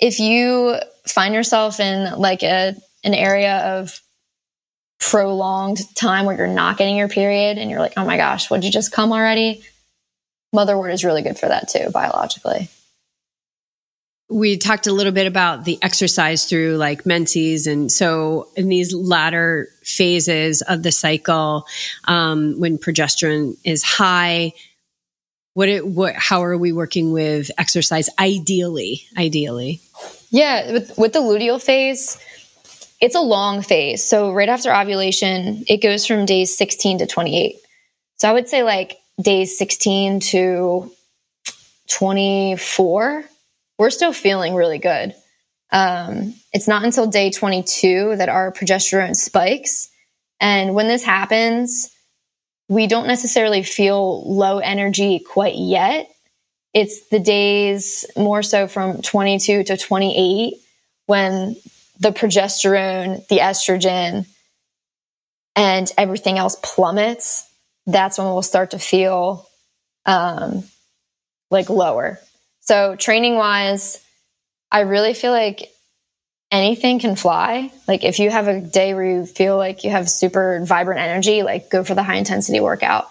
if 0.00 0.18
you 0.18 0.76
find 1.06 1.34
yourself 1.34 1.80
in 1.80 2.18
like 2.18 2.42
a 2.42 2.74
an 3.04 3.14
area 3.14 3.58
of 3.78 4.00
prolonged 5.00 5.80
time 5.96 6.24
where 6.24 6.36
you're 6.36 6.46
not 6.46 6.78
getting 6.78 6.96
your 6.96 7.08
period 7.08 7.58
and 7.58 7.68
you're 7.70 7.80
like, 7.80 7.94
oh 7.96 8.04
my 8.04 8.16
gosh, 8.16 8.50
would 8.50 8.64
you 8.64 8.70
just 8.70 8.92
come 8.92 9.12
already? 9.12 9.62
Motherwort 10.54 10.92
is 10.92 11.04
really 11.04 11.22
good 11.22 11.38
for 11.38 11.48
that 11.48 11.68
too, 11.68 11.90
biologically 11.90 12.68
we 14.32 14.56
talked 14.56 14.86
a 14.86 14.92
little 14.92 15.12
bit 15.12 15.26
about 15.26 15.66
the 15.66 15.78
exercise 15.82 16.46
through 16.46 16.76
like 16.76 17.04
menses 17.04 17.66
and 17.66 17.92
so 17.92 18.48
in 18.56 18.68
these 18.68 18.94
latter 18.94 19.68
phases 19.82 20.62
of 20.62 20.82
the 20.82 20.90
cycle 20.90 21.66
um, 22.04 22.58
when 22.58 22.78
progesterone 22.78 23.54
is 23.62 23.82
high 23.82 24.52
what 25.52 25.68
it 25.68 25.86
what 25.86 26.14
how 26.14 26.42
are 26.42 26.56
we 26.56 26.72
working 26.72 27.12
with 27.12 27.50
exercise 27.58 28.08
ideally 28.18 29.02
ideally 29.18 29.82
yeah 30.30 30.72
with, 30.72 30.96
with 30.96 31.12
the 31.12 31.18
luteal 31.18 31.62
phase 31.62 32.18
it's 33.02 33.16
a 33.16 33.20
long 33.20 33.62
phase. 33.62 34.04
So 34.04 34.32
right 34.32 34.48
after 34.48 34.72
ovulation, 34.72 35.64
it 35.66 35.82
goes 35.82 36.06
from 36.06 36.24
days 36.24 36.56
16 36.56 36.98
to 36.98 37.06
28. 37.06 37.56
So 38.18 38.30
I 38.30 38.32
would 38.32 38.48
say 38.48 38.62
like 38.62 39.01
days 39.20 39.58
16 39.58 40.20
to 40.20 40.90
24, 41.88 43.24
we're 43.78 43.90
still 43.90 44.12
feeling 44.12 44.54
really 44.54 44.78
good. 44.78 45.14
Um, 45.70 46.34
it's 46.52 46.68
not 46.68 46.84
until 46.84 47.06
day 47.06 47.30
22 47.30 48.16
that 48.16 48.28
our 48.28 48.52
progesterone 48.52 49.16
spikes. 49.16 49.88
And 50.40 50.74
when 50.74 50.88
this 50.88 51.04
happens, 51.04 51.90
we 52.68 52.86
don't 52.86 53.06
necessarily 53.06 53.62
feel 53.62 54.30
low 54.30 54.58
energy 54.58 55.18
quite 55.18 55.56
yet. 55.56 56.10
It's 56.74 57.08
the 57.08 57.18
days 57.18 58.06
more 58.16 58.42
so 58.42 58.66
from 58.66 59.02
22 59.02 59.64
to 59.64 59.76
28 59.76 60.54
when 61.06 61.56
the 62.00 62.10
progesterone, 62.10 63.26
the 63.28 63.38
estrogen, 63.38 64.26
and 65.54 65.92
everything 65.98 66.38
else 66.38 66.56
plummets. 66.62 67.48
That's 67.86 68.18
when 68.18 68.28
we'll 68.28 68.42
start 68.42 68.70
to 68.72 68.78
feel 68.78 69.48
um, 70.06 70.64
like 71.50 71.68
lower. 71.68 72.20
So, 72.60 72.96
training 72.96 73.34
wise, 73.36 74.04
I 74.70 74.80
really 74.80 75.14
feel 75.14 75.32
like 75.32 75.70
anything 76.50 77.00
can 77.00 77.16
fly. 77.16 77.72
Like, 77.88 78.04
if 78.04 78.18
you 78.18 78.30
have 78.30 78.46
a 78.46 78.60
day 78.60 78.94
where 78.94 79.04
you 79.04 79.26
feel 79.26 79.56
like 79.56 79.84
you 79.84 79.90
have 79.90 80.08
super 80.08 80.64
vibrant 80.64 81.00
energy, 81.00 81.42
like 81.42 81.70
go 81.70 81.82
for 81.82 81.94
the 81.94 82.02
high 82.02 82.16
intensity 82.16 82.60
workout. 82.60 83.08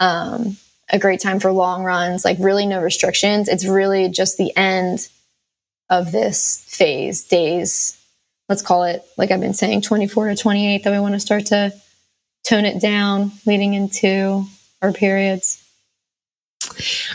Um, 0.00 0.56
a 0.90 0.98
great 0.98 1.20
time 1.20 1.38
for 1.38 1.52
long 1.52 1.84
runs, 1.84 2.24
like 2.24 2.38
really 2.40 2.66
no 2.66 2.80
restrictions. 2.80 3.48
It's 3.48 3.66
really 3.66 4.08
just 4.08 4.38
the 4.38 4.56
end 4.56 5.08
of 5.90 6.12
this 6.12 6.64
phase, 6.66 7.24
days, 7.24 7.98
let's 8.48 8.62
call 8.62 8.84
it, 8.84 9.02
like 9.16 9.30
I've 9.30 9.40
been 9.40 9.54
saying, 9.54 9.82
24 9.82 10.28
to 10.28 10.36
28, 10.36 10.84
that 10.84 10.90
we 10.90 11.00
want 11.00 11.14
to 11.14 11.20
start 11.20 11.46
to 11.46 11.72
tone 12.48 12.64
it 12.64 12.80
down 12.80 13.32
leading 13.46 13.74
into 13.74 14.44
our 14.80 14.92
periods. 14.92 15.62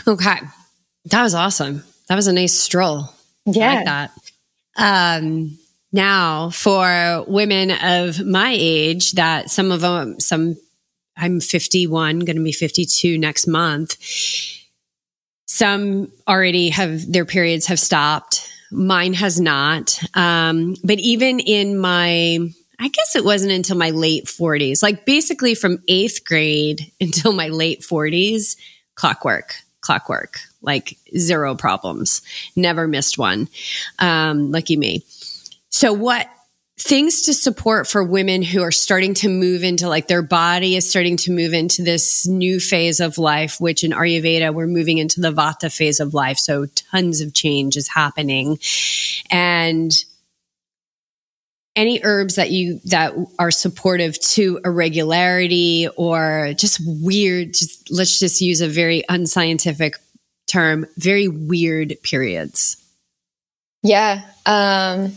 Okay. 0.06 0.36
That 1.06 1.22
was 1.22 1.34
awesome. 1.34 1.82
That 2.08 2.16
was 2.16 2.26
a 2.26 2.32
nice 2.32 2.52
stroll. 2.52 3.10
Yeah. 3.46 3.74
Like 3.74 3.84
that. 3.84 4.10
Um, 4.76 5.58
now 5.92 6.50
for 6.50 7.24
women 7.26 7.70
of 7.70 8.24
my 8.24 8.54
age 8.56 9.12
that 9.12 9.50
some 9.50 9.70
of 9.70 9.80
them, 9.80 10.20
some, 10.20 10.56
I'm 11.16 11.40
51, 11.40 12.20
going 12.20 12.36
to 12.36 12.42
be 12.42 12.52
52 12.52 13.18
next 13.18 13.46
month. 13.46 13.96
Some 15.46 16.10
already 16.26 16.70
have 16.70 17.10
their 17.10 17.24
periods 17.24 17.66
have 17.66 17.78
stopped. 17.78 18.50
Mine 18.72 19.14
has 19.14 19.40
not. 19.40 20.00
Um, 20.14 20.74
but 20.82 20.98
even 20.98 21.38
in 21.38 21.78
my, 21.78 22.38
I 22.84 22.88
guess 22.88 23.16
it 23.16 23.24
wasn't 23.24 23.52
until 23.52 23.78
my 23.78 23.88
late 23.88 24.26
40s, 24.26 24.82
like 24.82 25.06
basically 25.06 25.54
from 25.54 25.78
eighth 25.88 26.22
grade 26.22 26.92
until 27.00 27.32
my 27.32 27.48
late 27.48 27.80
40s, 27.80 28.56
clockwork, 28.94 29.54
clockwork, 29.80 30.38
like 30.60 30.98
zero 31.16 31.54
problems, 31.54 32.20
never 32.54 32.86
missed 32.86 33.16
one. 33.16 33.48
Um, 33.98 34.50
lucky 34.50 34.76
me. 34.76 35.02
So, 35.70 35.94
what 35.94 36.28
things 36.78 37.22
to 37.22 37.32
support 37.32 37.86
for 37.86 38.04
women 38.04 38.42
who 38.42 38.60
are 38.60 38.70
starting 38.70 39.14
to 39.14 39.30
move 39.30 39.64
into 39.64 39.88
like 39.88 40.06
their 40.06 40.22
body 40.22 40.76
is 40.76 40.88
starting 40.88 41.16
to 41.16 41.32
move 41.32 41.54
into 41.54 41.82
this 41.82 42.26
new 42.26 42.60
phase 42.60 43.00
of 43.00 43.16
life, 43.16 43.58
which 43.60 43.82
in 43.82 43.92
Ayurveda, 43.92 44.52
we're 44.52 44.66
moving 44.66 44.98
into 44.98 45.22
the 45.22 45.32
Vata 45.32 45.74
phase 45.74 46.00
of 46.00 46.12
life. 46.12 46.36
So 46.36 46.66
tons 46.66 47.22
of 47.22 47.32
change 47.32 47.78
is 47.78 47.88
happening. 47.88 48.58
And 49.30 49.90
any 51.76 52.00
herbs 52.04 52.36
that 52.36 52.50
you 52.50 52.80
that 52.84 53.14
are 53.38 53.50
supportive 53.50 54.18
to 54.20 54.60
irregularity 54.64 55.88
or 55.96 56.54
just 56.56 56.80
weird 56.84 57.52
just 57.52 57.90
let's 57.90 58.18
just 58.18 58.40
use 58.40 58.60
a 58.60 58.68
very 58.68 59.02
unscientific 59.08 59.96
term 60.46 60.86
very 60.96 61.28
weird 61.28 61.96
periods 62.02 62.76
yeah 63.82 64.22
um 64.46 65.12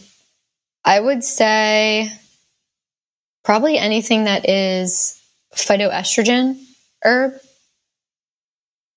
I 0.88 1.02
would 1.02 1.22
say 1.22 2.10
probably 3.44 3.78
anything 3.78 4.24
that 4.24 4.48
is 4.50 5.22
phytoestrogen 5.54 6.58
herb. 7.04 7.34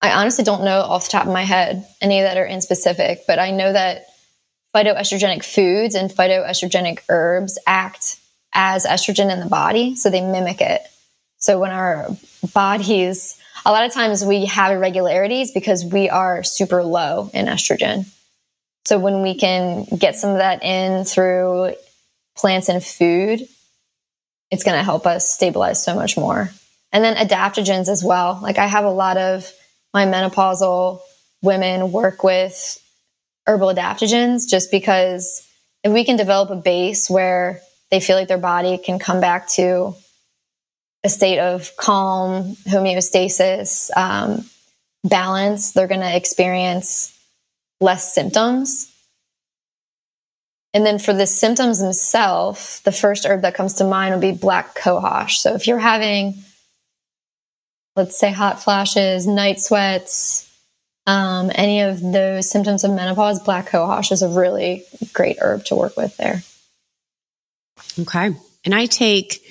I 0.00 0.12
honestly 0.12 0.44
don't 0.44 0.62
know 0.62 0.80
off 0.80 1.06
the 1.06 1.11
top 1.11 1.26
of 1.26 1.32
my 1.32 1.42
head 1.42 1.84
any 2.00 2.20
that 2.20 2.36
are 2.36 2.44
in 2.44 2.61
specific, 2.61 3.22
but 3.26 3.40
I 3.40 3.50
know 3.50 3.72
that 3.72 4.06
phytoestrogenic 4.74 5.44
foods 5.44 5.94
and 5.94 6.10
phytoestrogenic 6.10 7.00
herbs 7.08 7.58
act 7.66 8.18
as 8.52 8.84
estrogen 8.84 9.32
in 9.32 9.40
the 9.40 9.46
body, 9.46 9.94
so 9.94 10.10
they 10.10 10.20
mimic 10.20 10.60
it. 10.60 10.82
So 11.38 11.58
when 11.58 11.70
our 11.70 12.08
bodies, 12.52 13.38
a 13.64 13.72
lot 13.72 13.84
of 13.84 13.92
times 13.92 14.24
we 14.24 14.46
have 14.46 14.72
irregularities 14.72 15.52
because 15.52 15.84
we 15.84 16.08
are 16.08 16.42
super 16.42 16.82
low 16.82 17.30
in 17.32 17.46
estrogen. 17.46 18.06
So 18.84 18.98
when 18.98 19.22
we 19.22 19.34
can 19.34 19.84
get 19.84 20.16
some 20.16 20.30
of 20.30 20.38
that 20.38 20.62
in 20.62 21.04
through 21.04 21.74
plants 22.36 22.68
and 22.68 22.82
food, 22.82 23.46
it's 24.50 24.64
going 24.64 24.76
to 24.76 24.84
help 24.84 25.06
us 25.06 25.32
stabilize 25.32 25.82
so 25.82 25.94
much 25.94 26.16
more. 26.16 26.50
And 26.92 27.04
then 27.04 27.16
adaptogens 27.16 27.88
as 27.88 28.02
well. 28.02 28.40
Like 28.42 28.58
I 28.58 28.66
have 28.66 28.84
a 28.84 28.90
lot 28.90 29.16
of 29.16 29.50
my 29.94 30.06
menopausal 30.06 31.00
women 31.42 31.92
work 31.92 32.24
with 32.24 32.80
herbal 33.51 33.74
adaptogens 33.74 34.48
just 34.48 34.70
because 34.70 35.46
if 35.82 35.92
we 35.92 36.05
can 36.05 36.16
develop 36.16 36.51
a 36.51 36.57
base 36.57 37.11
where 37.11 37.61
they 37.90 37.98
feel 37.98 38.16
like 38.16 38.28
their 38.28 38.38
body 38.38 38.78
can 38.78 38.98
come 38.98 39.20
back 39.20 39.48
to 39.48 39.94
a 41.03 41.09
state 41.09 41.40
of 41.40 41.72
calm, 41.76 42.55
homeostasis, 42.68 43.90
um, 43.96 44.44
balance, 45.03 45.72
they're 45.72 45.88
going 45.88 46.01
to 46.01 46.16
experience 46.16 47.18
less 47.80 48.14
symptoms. 48.14 48.92
And 50.72 50.86
then 50.86 50.98
for 51.01 51.12
the 51.12 51.26
symptoms 51.26 51.80
themselves, 51.80 52.80
the 52.82 52.92
first 52.92 53.26
herb 53.26 53.42
that 53.42 53.55
comes 53.55 53.74
to 53.74 53.84
mind 53.84 54.14
would 54.14 54.20
be 54.20 54.32
black 54.32 54.76
cohosh. 54.76 55.38
So 55.38 55.55
if 55.55 55.66
you're 55.66 55.78
having, 55.78 56.34
let's 57.96 58.16
say, 58.16 58.30
hot 58.30 58.62
flashes, 58.62 59.26
night 59.26 59.59
sweats, 59.59 60.49
um, 61.07 61.51
any 61.55 61.80
of 61.80 62.01
those 62.01 62.51
symptoms 62.51 62.84
of 62.84 62.92
menopause, 62.92 63.42
black 63.42 63.68
cohosh 63.68 64.12
is 64.12 64.22
a 64.22 64.28
really 64.28 64.84
great 65.12 65.38
herb 65.40 65.64
to 65.66 65.74
work 65.74 65.96
with 65.96 66.16
there. 66.16 66.42
Okay. 67.98 68.34
And 68.64 68.74
I 68.74 68.86
take 68.86 69.42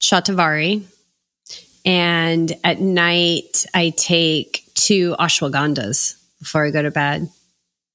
shatavari, 0.00 0.84
and 1.84 2.52
at 2.64 2.80
night 2.80 3.66
I 3.74 3.90
take 3.90 4.64
two 4.74 5.14
ashwagandhas 5.18 6.16
before 6.38 6.66
I 6.66 6.70
go 6.70 6.82
to 6.82 6.90
bed 6.90 7.28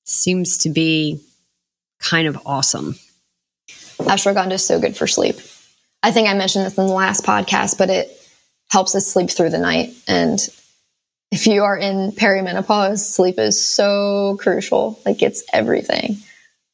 seems 0.05 0.59
to 0.59 0.69
be 0.69 1.21
kind 1.99 2.27
of 2.27 2.39
awesome. 2.45 2.95
Ashwagandha 3.99 4.53
is 4.53 4.65
so 4.65 4.79
good 4.79 4.95
for 4.95 5.07
sleep. 5.07 5.35
I 6.03 6.11
think 6.11 6.29
I 6.29 6.33
mentioned 6.33 6.65
this 6.65 6.77
in 6.77 6.87
the 6.87 6.93
last 6.93 7.25
podcast, 7.25 7.77
but 7.77 7.89
it 7.89 8.09
helps 8.69 8.95
us 8.95 9.07
sleep 9.07 9.29
through 9.29 9.49
the 9.49 9.57
night. 9.57 9.93
And 10.07 10.39
if 11.31 11.47
you 11.47 11.63
are 11.63 11.77
in 11.77 12.11
perimenopause, 12.11 12.99
sleep 12.99 13.37
is 13.37 13.65
so 13.65 14.37
crucial. 14.39 14.99
Like 15.05 15.21
it's 15.21 15.43
everything. 15.53 16.17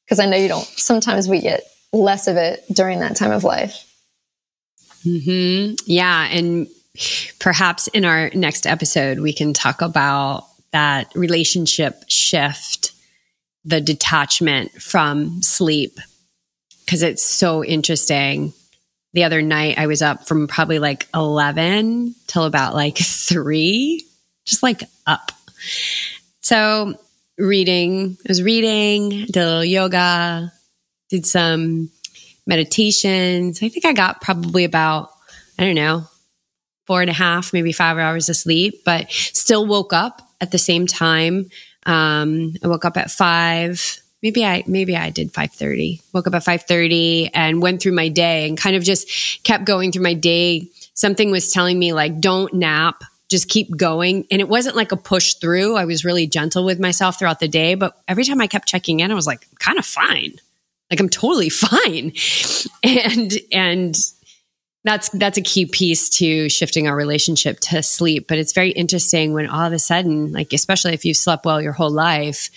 Because 0.06 0.20
I 0.20 0.26
know 0.26 0.38
you 0.38 0.48
don't, 0.48 0.64
sometimes 0.64 1.28
we 1.28 1.40
get 1.40 1.64
less 1.92 2.28
of 2.28 2.38
it 2.38 2.64
during 2.72 3.00
that 3.00 3.16
time 3.16 3.32
of 3.32 3.44
life. 3.44 3.90
Mm-hmm. 5.06 5.76
Yeah. 5.86 6.28
And 6.30 6.68
perhaps 7.40 7.88
in 7.90 8.06
our 8.06 8.30
next 8.34 8.68
episode, 8.68 9.20
we 9.20 9.34
can 9.34 9.54
talk 9.54 9.82
about 9.82 10.46
that 10.72 11.14
relationship 11.16 12.04
shift 12.08 12.92
the 13.66 13.82
detachment 13.82 14.72
from 14.82 15.42
sleep 15.42 15.98
because 16.86 17.02
it's 17.02 17.24
so 17.24 17.64
interesting. 17.64 18.54
The 19.14 19.24
other 19.24 19.42
night 19.42 19.78
I 19.78 19.88
was 19.88 20.02
up 20.02 20.28
from 20.28 20.48
probably 20.48 20.80
like 20.80 21.08
11 21.14 22.16
till 22.28 22.44
about 22.44 22.74
like 22.74 22.98
3, 22.98 24.06
just 24.46 24.64
like 24.64 24.84
up. 25.08 25.32
So, 26.42 26.96
reading, 27.38 28.18
I 28.20 28.26
was 28.28 28.44
reading, 28.44 29.10
did 29.10 29.38
a 29.38 29.46
little 29.46 29.66
yoga, 29.66 30.52
did 31.10 31.26
some 31.26 31.90
meditations. 32.46 33.64
I 33.64 33.70
think 33.70 33.86
I 33.86 33.94
got 33.94 34.22
probably 34.22 34.66
about, 34.66 35.10
I 35.58 35.64
don't 35.64 35.76
know, 35.76 36.06
four 36.86 37.02
and 37.02 37.10
a 37.10 37.14
half, 37.14 37.54
maybe 37.54 37.72
five 37.72 37.98
hours 37.98 38.28
of 38.30 38.36
sleep, 38.36 38.82
but 38.84 39.10
still 39.10 39.66
woke 39.66 39.94
up 39.94 40.22
at 40.42 40.52
the 40.52 40.58
same 40.58 40.86
time 40.86 41.50
um, 41.86 42.54
I 42.64 42.68
woke 42.68 42.86
up 42.86 42.98
at 42.98 43.12
five. 43.12 44.00
Maybe 44.22 44.46
I 44.46 44.64
maybe 44.68 44.96
I 44.96 45.10
did 45.10 45.34
five 45.34 45.52
thirty. 45.52 46.02
Woke 46.14 46.28
up 46.28 46.36
at 46.36 46.44
five 46.44 46.64
thirty 46.64 47.30
and 47.34 47.62
went 47.62 47.82
through 47.82 47.92
my 47.92 48.08
day 48.08 48.48
and 48.48 48.58
kind 48.58 48.76
of 48.76 48.84
just 48.84 49.44
kept 49.44 49.66
going 49.66 49.92
through 49.92 50.04
my 50.04 50.14
day. 50.14 50.70
Something 50.94 51.32
was 51.32 51.52
telling 51.52 51.78
me 51.78 51.94
like, 51.94 52.20
don't 52.20 52.54
nap, 52.54 53.04
just 53.30 53.50
keep 53.50 53.76
going. 53.76 54.26
And 54.32 54.42
it 54.42 54.50
wasn't 54.50 54.76
like 54.76 54.92
a 54.92 54.98
push 54.98 55.36
through. 55.36 55.76
I 55.76 55.86
was 55.86 56.06
really 56.06 56.28
gentle 56.28 56.66
with 56.66 56.80
myself 56.80 57.18
throughout 57.18 57.40
the 57.40 57.48
day. 57.48 57.76
But 57.76 57.98
every 58.08 58.24
time 58.24 58.42
I 58.42 58.48
kept 58.48 58.68
checking 58.68 59.00
in, 59.00 59.12
I 59.12 59.16
was 59.16 59.28
like, 59.28 59.48
kind 59.60 59.80
of 59.80 59.86
fine. 59.86 60.36
Like 60.92 61.00
I'm 61.00 61.10
totally 61.10 61.50
fine. 61.50 62.14
And, 62.84 63.34
and 63.52 63.96
that's, 64.84 65.10
that's 65.10 65.38
a 65.38 65.42
key 65.42 65.66
piece 65.66 66.10
to 66.12 66.50
shifting 66.50 66.88
our 66.88 66.96
relationship 66.96 67.60
to 67.62 67.82
sleep. 67.82 68.28
But 68.28 68.38
it's 68.38 68.54
very 68.54 68.72
interesting 68.72 69.34
when 69.34 69.48
all 69.48 69.66
of 69.66 69.74
a 69.74 69.80
sudden, 69.80 70.32
like, 70.32 70.54
especially 70.54 70.94
if 70.94 71.06
you've 71.06 71.18
slept 71.18 71.46
well 71.46 71.62
your 71.62 71.72
whole 71.72 71.92
life, 71.92 72.50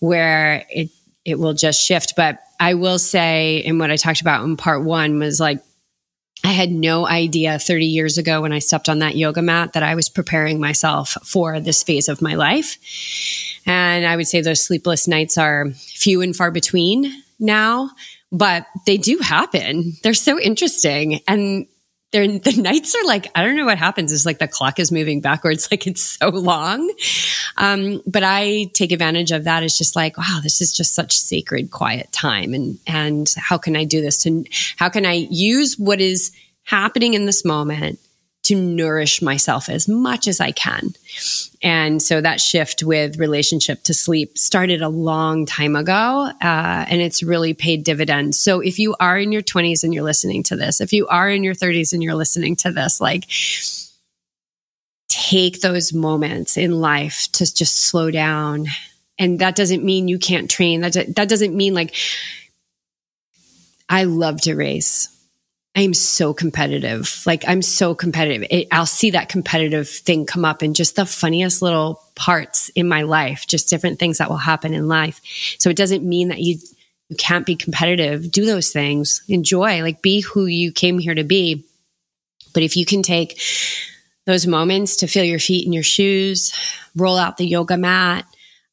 where 0.00 0.66
it, 0.68 0.90
it 1.24 1.38
will 1.38 1.54
just 1.54 1.80
shift. 1.80 2.14
But 2.16 2.40
I 2.58 2.74
will 2.74 2.98
say, 2.98 3.62
and 3.64 3.78
what 3.78 3.90
I 3.90 3.96
talked 3.96 4.20
about 4.20 4.44
in 4.44 4.56
part 4.56 4.82
one 4.82 5.18
was 5.18 5.38
like, 5.40 5.62
I 6.44 6.48
had 6.48 6.72
no 6.72 7.06
idea 7.06 7.58
30 7.58 7.86
years 7.86 8.18
ago 8.18 8.42
when 8.42 8.52
I 8.52 8.58
stepped 8.58 8.88
on 8.88 8.98
that 8.98 9.16
yoga 9.16 9.42
mat 9.42 9.74
that 9.74 9.82
I 9.82 9.94
was 9.94 10.08
preparing 10.08 10.60
myself 10.60 11.16
for 11.24 11.60
this 11.60 11.82
phase 11.82 12.08
of 12.08 12.20
my 12.20 12.34
life. 12.34 12.78
And 13.64 14.04
I 14.04 14.16
would 14.16 14.26
say 14.26 14.40
those 14.40 14.64
sleepless 14.64 15.06
nights 15.06 15.38
are 15.38 15.70
few 15.76 16.20
and 16.20 16.34
far 16.34 16.50
between 16.50 17.12
now, 17.38 17.90
but 18.32 18.66
they 18.86 18.96
do 18.96 19.18
happen. 19.18 19.92
They're 20.02 20.14
so 20.14 20.40
interesting. 20.40 21.20
And 21.28 21.66
they're, 22.12 22.26
the 22.38 22.60
nights 22.60 22.94
are 22.94 23.04
like, 23.06 23.26
I 23.34 23.42
don't 23.42 23.56
know 23.56 23.64
what 23.64 23.78
happens. 23.78 24.12
It's 24.12 24.26
like 24.26 24.38
the 24.38 24.48
clock 24.48 24.78
is 24.78 24.92
moving 24.92 25.20
backwards. 25.20 25.68
Like 25.72 25.86
it's 25.86 26.02
so 26.02 26.28
long. 26.28 26.92
Um, 27.56 28.02
but 28.06 28.22
I 28.22 28.64
take 28.74 28.92
advantage 28.92 29.30
of 29.30 29.44
that. 29.44 29.62
It's 29.62 29.78
just 29.78 29.96
like, 29.96 30.18
wow, 30.18 30.40
this 30.42 30.60
is 30.60 30.70
just 30.70 30.94
such 30.94 31.18
sacred, 31.18 31.70
quiet 31.70 32.12
time. 32.12 32.52
And, 32.52 32.78
and 32.86 33.32
how 33.38 33.56
can 33.56 33.74
I 33.74 33.84
do 33.84 34.02
this 34.02 34.18
to, 34.24 34.44
how 34.76 34.90
can 34.90 35.06
I 35.06 35.26
use 35.30 35.78
what 35.78 35.98
is 36.02 36.30
happening 36.64 37.14
in 37.14 37.24
this 37.24 37.42
moment 37.42 38.00
to 38.44 38.56
nourish 38.56 39.22
myself 39.22 39.68
as 39.68 39.88
much 39.88 40.26
as 40.26 40.40
I 40.40 40.50
can. 40.50 40.94
And 41.62 42.02
so 42.02 42.20
that 42.20 42.40
shift 42.40 42.82
with 42.82 43.18
relationship 43.18 43.84
to 43.84 43.94
sleep 43.94 44.36
started 44.36 44.82
a 44.82 44.88
long 44.88 45.46
time 45.46 45.76
ago, 45.76 46.30
uh, 46.42 46.84
and 46.88 47.00
it's 47.00 47.22
really 47.22 47.54
paid 47.54 47.84
dividends. 47.84 48.38
So 48.38 48.60
if 48.60 48.78
you 48.78 48.96
are 48.98 49.16
in 49.16 49.30
your 49.30 49.42
20s 49.42 49.84
and 49.84 49.94
you're 49.94 50.02
listening 50.02 50.42
to 50.44 50.56
this, 50.56 50.80
if 50.80 50.92
you 50.92 51.06
are 51.06 51.30
in 51.30 51.44
your 51.44 51.54
30s 51.54 51.92
and 51.92 52.02
you're 52.02 52.16
listening 52.16 52.56
to 52.56 52.72
this, 52.72 53.00
like, 53.00 53.24
take 55.08 55.60
those 55.60 55.92
moments 55.92 56.56
in 56.56 56.80
life 56.80 57.28
to 57.32 57.54
just 57.54 57.84
slow 57.84 58.10
down. 58.10 58.66
And 59.18 59.38
that 59.38 59.54
doesn't 59.54 59.84
mean 59.84 60.08
you 60.08 60.18
can't 60.18 60.50
train. 60.50 60.80
That, 60.80 61.14
that 61.14 61.28
doesn't 61.28 61.54
mean 61.54 61.74
like, 61.74 61.94
I 63.88 64.04
love 64.04 64.40
to 64.42 64.54
race. 64.54 65.08
I'm 65.74 65.94
so 65.94 66.34
competitive. 66.34 67.22
Like 67.24 67.44
I'm 67.48 67.62
so 67.62 67.94
competitive. 67.94 68.46
It, 68.50 68.68
I'll 68.70 68.84
see 68.84 69.10
that 69.12 69.30
competitive 69.30 69.88
thing 69.88 70.26
come 70.26 70.44
up 70.44 70.62
in 70.62 70.74
just 70.74 70.96
the 70.96 71.06
funniest 71.06 71.62
little 71.62 72.02
parts 72.14 72.68
in 72.70 72.86
my 72.88 73.02
life, 73.02 73.46
just 73.46 73.70
different 73.70 73.98
things 73.98 74.18
that 74.18 74.28
will 74.28 74.36
happen 74.36 74.74
in 74.74 74.86
life. 74.86 75.20
So 75.58 75.70
it 75.70 75.76
doesn't 75.76 76.04
mean 76.04 76.28
that 76.28 76.40
you 76.40 76.58
you 77.08 77.16
can't 77.16 77.44
be 77.44 77.56
competitive. 77.56 78.32
Do 78.32 78.46
those 78.46 78.72
things. 78.72 79.22
Enjoy, 79.28 79.82
like 79.82 80.00
be 80.00 80.22
who 80.22 80.46
you 80.46 80.72
came 80.72 80.98
here 80.98 81.14
to 81.14 81.24
be. 81.24 81.66
But 82.54 82.62
if 82.62 82.74
you 82.74 82.86
can 82.86 83.02
take 83.02 83.38
those 84.24 84.46
moments 84.46 84.96
to 84.96 85.06
feel 85.06 85.24
your 85.24 85.38
feet 85.38 85.66
in 85.66 85.74
your 85.74 85.82
shoes, 85.82 86.54
roll 86.96 87.18
out 87.18 87.36
the 87.36 87.46
yoga 87.46 87.76
mat, 87.76 88.24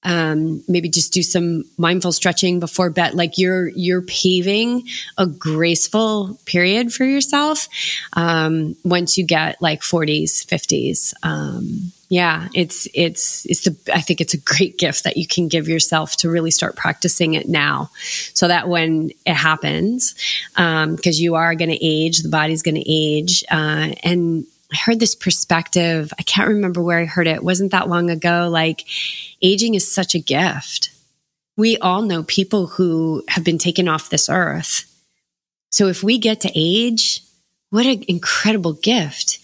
um, 0.03 0.63
maybe 0.67 0.89
just 0.89 1.13
do 1.13 1.21
some 1.21 1.65
mindful 1.77 2.11
stretching 2.11 2.59
before 2.59 2.89
bed. 2.89 3.13
Like 3.15 3.37
you're 3.37 3.67
you're 3.69 4.01
paving 4.01 4.87
a 5.17 5.25
graceful 5.25 6.39
period 6.45 6.93
for 6.93 7.03
yourself 7.03 7.67
um, 8.13 8.75
once 8.83 9.17
you 9.17 9.25
get 9.25 9.61
like 9.61 9.81
40s, 9.81 10.45
50s. 10.45 11.13
Um, 11.23 11.91
yeah, 12.07 12.47
it's 12.55 12.87
it's 12.95 13.45
it's 13.45 13.65
the 13.65 13.75
I 13.93 14.01
think 14.01 14.19
it's 14.19 14.33
a 14.33 14.39
great 14.39 14.79
gift 14.79 15.03
that 15.03 15.17
you 15.17 15.27
can 15.27 15.47
give 15.47 15.67
yourself 15.67 16.15
to 16.17 16.29
really 16.29 16.49
start 16.49 16.75
practicing 16.75 17.35
it 17.35 17.47
now, 17.47 17.91
so 18.33 18.47
that 18.47 18.67
when 18.67 19.11
it 19.25 19.35
happens, 19.35 20.15
um, 20.55 20.95
because 20.95 21.19
um, 21.19 21.23
you 21.23 21.35
are 21.35 21.53
going 21.53 21.69
to 21.69 21.85
age, 21.85 22.23
the 22.23 22.29
body's 22.29 22.63
going 22.63 22.75
to 22.75 22.89
age, 22.89 23.43
uh, 23.51 23.93
and 24.03 24.45
I 24.71 24.77
heard 24.77 24.99
this 24.99 25.15
perspective. 25.15 26.13
I 26.19 26.23
can't 26.23 26.49
remember 26.49 26.81
where 26.81 26.99
I 26.99 27.05
heard 27.05 27.27
it. 27.27 27.37
it. 27.37 27.43
wasn't 27.43 27.71
that 27.71 27.89
long 27.89 28.09
ago. 28.09 28.49
Like 28.51 28.85
aging 29.41 29.73
is 29.73 29.91
such 29.91 30.13
a 30.13 30.19
gift. 30.19 30.91
We 31.57 31.77
all 31.77 32.03
know 32.03 32.23
people 32.23 32.67
who 32.67 33.23
have 33.27 33.43
been 33.43 33.57
taken 33.57 33.87
off 33.87 34.09
this 34.09 34.29
earth. 34.29 34.85
So 35.71 35.87
if 35.87 36.03
we 36.03 36.17
get 36.17 36.41
to 36.41 36.51
age, 36.55 37.21
what 37.69 37.85
an 37.85 38.03
incredible 38.07 38.73
gift. 38.73 39.39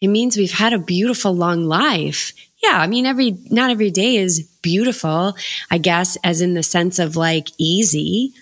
It 0.00 0.08
means 0.08 0.36
we've 0.36 0.50
had 0.50 0.72
a 0.72 0.78
beautiful 0.78 1.32
long 1.34 1.64
life. 1.64 2.32
Yeah. 2.62 2.78
I 2.78 2.86
mean, 2.86 3.06
every, 3.06 3.36
not 3.50 3.70
every 3.70 3.90
day 3.90 4.16
is 4.16 4.42
beautiful, 4.62 5.34
I 5.70 5.78
guess, 5.78 6.16
as 6.24 6.40
in 6.40 6.54
the 6.54 6.62
sense 6.62 6.98
of 6.98 7.16
like 7.16 7.48
easy, 7.58 8.32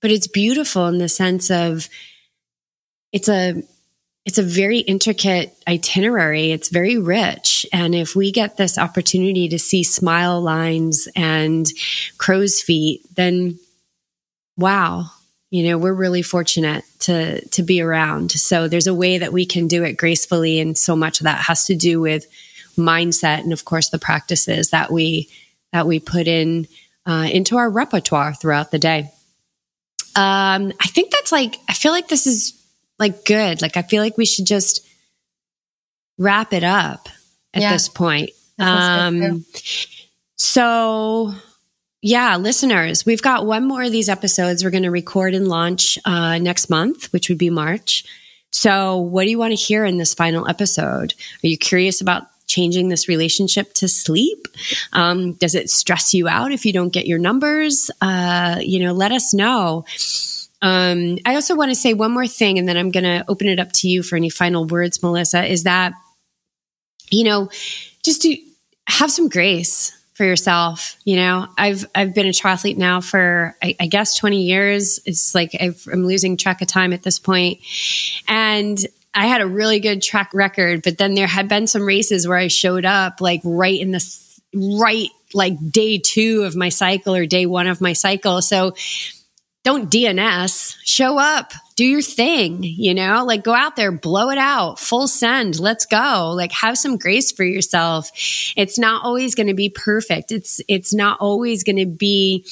but 0.00 0.10
it's 0.10 0.26
beautiful 0.26 0.86
in 0.86 0.98
the 0.98 1.08
sense 1.08 1.50
of 1.50 1.88
it's 3.12 3.28
a, 3.28 3.62
it's 4.26 4.38
a 4.38 4.42
very 4.42 4.80
intricate 4.80 5.56
itinerary. 5.68 6.50
It's 6.50 6.68
very 6.68 6.98
rich. 6.98 7.64
And 7.72 7.94
if 7.94 8.16
we 8.16 8.32
get 8.32 8.56
this 8.56 8.76
opportunity 8.76 9.48
to 9.48 9.58
see 9.58 9.84
smile 9.84 10.42
lines 10.42 11.06
and 11.14 11.64
crow's 12.18 12.60
feet, 12.60 13.02
then 13.14 13.56
wow, 14.56 15.04
you 15.50 15.68
know, 15.68 15.78
we're 15.78 15.94
really 15.94 16.22
fortunate 16.22 16.82
to, 17.00 17.46
to 17.50 17.62
be 17.62 17.80
around. 17.80 18.32
So 18.32 18.66
there's 18.66 18.88
a 18.88 18.94
way 18.94 19.18
that 19.18 19.32
we 19.32 19.46
can 19.46 19.68
do 19.68 19.84
it 19.84 19.96
gracefully. 19.96 20.58
And 20.58 20.76
so 20.76 20.96
much 20.96 21.20
of 21.20 21.24
that 21.24 21.44
has 21.44 21.66
to 21.66 21.76
do 21.76 22.00
with 22.00 22.26
mindset 22.76 23.42
and 23.42 23.52
of 23.52 23.64
course 23.64 23.90
the 23.90 23.98
practices 23.98 24.70
that 24.70 24.90
we, 24.90 25.28
that 25.72 25.86
we 25.86 26.00
put 26.00 26.26
in, 26.26 26.66
uh, 27.06 27.28
into 27.32 27.58
our 27.58 27.70
repertoire 27.70 28.34
throughout 28.34 28.72
the 28.72 28.78
day. 28.80 29.08
Um, 30.16 30.72
I 30.80 30.88
think 30.88 31.12
that's 31.12 31.30
like, 31.30 31.58
I 31.68 31.74
feel 31.74 31.92
like 31.92 32.08
this 32.08 32.26
is 32.26 32.55
like 32.98 33.24
good. 33.24 33.62
Like 33.62 33.76
I 33.76 33.82
feel 33.82 34.02
like 34.02 34.16
we 34.16 34.26
should 34.26 34.46
just 34.46 34.86
wrap 36.18 36.52
it 36.52 36.64
up 36.64 37.08
at 37.54 37.62
yeah. 37.62 37.72
this 37.72 37.88
point. 37.88 38.30
Um, 38.58 39.44
so 40.36 41.34
yeah, 42.02 42.36
listeners, 42.36 43.04
we've 43.04 43.22
got 43.22 43.46
one 43.46 43.66
more 43.66 43.82
of 43.82 43.92
these 43.92 44.08
episodes 44.08 44.62
we're 44.62 44.70
going 44.70 44.84
to 44.84 44.90
record 44.90 45.34
and 45.34 45.48
launch 45.48 45.98
uh, 46.04 46.38
next 46.38 46.70
month, 46.70 47.12
which 47.12 47.28
would 47.28 47.38
be 47.38 47.50
March. 47.50 48.04
So, 48.52 48.98
what 48.98 49.24
do 49.24 49.30
you 49.30 49.38
want 49.38 49.52
to 49.52 49.56
hear 49.56 49.84
in 49.84 49.98
this 49.98 50.14
final 50.14 50.48
episode? 50.48 51.14
Are 51.42 51.46
you 51.46 51.58
curious 51.58 52.00
about 52.00 52.28
changing 52.46 52.88
this 52.88 53.08
relationship 53.08 53.74
to 53.74 53.88
sleep? 53.88 54.46
Um, 54.92 55.32
does 55.34 55.54
it 55.54 55.68
stress 55.68 56.14
you 56.14 56.28
out 56.28 56.52
if 56.52 56.64
you 56.64 56.72
don't 56.72 56.92
get 56.92 57.06
your 57.06 57.18
numbers? 57.18 57.90
Uh, 58.00 58.58
you 58.60 58.78
know, 58.78 58.92
let 58.92 59.12
us 59.12 59.34
know. 59.34 59.84
Um, 60.62 61.18
I 61.26 61.34
also 61.34 61.54
want 61.54 61.70
to 61.70 61.74
say 61.74 61.94
one 61.94 62.12
more 62.12 62.26
thing, 62.26 62.58
and 62.58 62.68
then 62.68 62.76
I'm 62.76 62.90
going 62.90 63.04
to 63.04 63.24
open 63.28 63.48
it 63.48 63.60
up 63.60 63.72
to 63.72 63.88
you 63.88 64.02
for 64.02 64.16
any 64.16 64.30
final 64.30 64.66
words, 64.66 65.02
Melissa. 65.02 65.44
Is 65.44 65.64
that, 65.64 65.92
you 67.10 67.24
know, 67.24 67.50
just 68.04 68.22
to 68.22 68.36
have 68.88 69.10
some 69.10 69.28
grace 69.28 69.92
for 70.16 70.24
yourself. 70.24 70.96
You 71.04 71.16
know, 71.16 71.46
I've 71.58 71.84
I've 71.94 72.14
been 72.14 72.26
a 72.26 72.30
triathlete 72.30 72.78
now 72.78 73.02
for 73.02 73.54
I, 73.62 73.76
I 73.78 73.86
guess 73.86 74.16
20 74.16 74.42
years. 74.42 74.98
It's 75.04 75.34
like 75.34 75.54
i 75.60 75.70
am 75.92 76.06
losing 76.06 76.38
track 76.38 76.62
of 76.62 76.68
time 76.68 76.94
at 76.94 77.02
this 77.02 77.18
point, 77.18 77.58
and 78.26 78.78
I 79.14 79.26
had 79.26 79.42
a 79.42 79.46
really 79.46 79.78
good 79.78 80.00
track 80.00 80.30
record. 80.32 80.82
But 80.82 80.96
then 80.96 81.14
there 81.14 81.26
had 81.26 81.48
been 81.48 81.66
some 81.66 81.82
races 81.82 82.26
where 82.26 82.38
I 82.38 82.48
showed 82.48 82.86
up 82.86 83.20
like 83.20 83.42
right 83.44 83.78
in 83.78 83.90
the 83.90 84.02
right 84.54 85.10
like 85.34 85.54
day 85.70 85.98
two 85.98 86.44
of 86.44 86.56
my 86.56 86.70
cycle 86.70 87.14
or 87.14 87.26
day 87.26 87.44
one 87.44 87.66
of 87.66 87.82
my 87.82 87.92
cycle. 87.92 88.40
So 88.40 88.74
don't 89.66 89.90
DNS, 89.90 90.76
show 90.84 91.18
up, 91.18 91.52
do 91.74 91.84
your 91.84 92.00
thing, 92.00 92.62
you 92.62 92.94
know, 92.94 93.24
like 93.24 93.42
go 93.42 93.52
out 93.52 93.74
there, 93.74 93.90
blow 93.90 94.30
it 94.30 94.38
out, 94.38 94.78
full 94.78 95.08
send, 95.08 95.58
let's 95.58 95.86
go. 95.86 96.32
Like 96.36 96.52
have 96.52 96.78
some 96.78 96.96
grace 96.96 97.32
for 97.32 97.42
yourself. 97.42 98.12
It's 98.56 98.78
not 98.78 99.04
always 99.04 99.34
going 99.34 99.48
to 99.48 99.54
be 99.54 99.68
perfect. 99.68 100.30
It's, 100.30 100.60
it's 100.68 100.94
not 100.94 101.18
always 101.18 101.64
going 101.64 101.78
to 101.78 101.86
be 101.86 102.46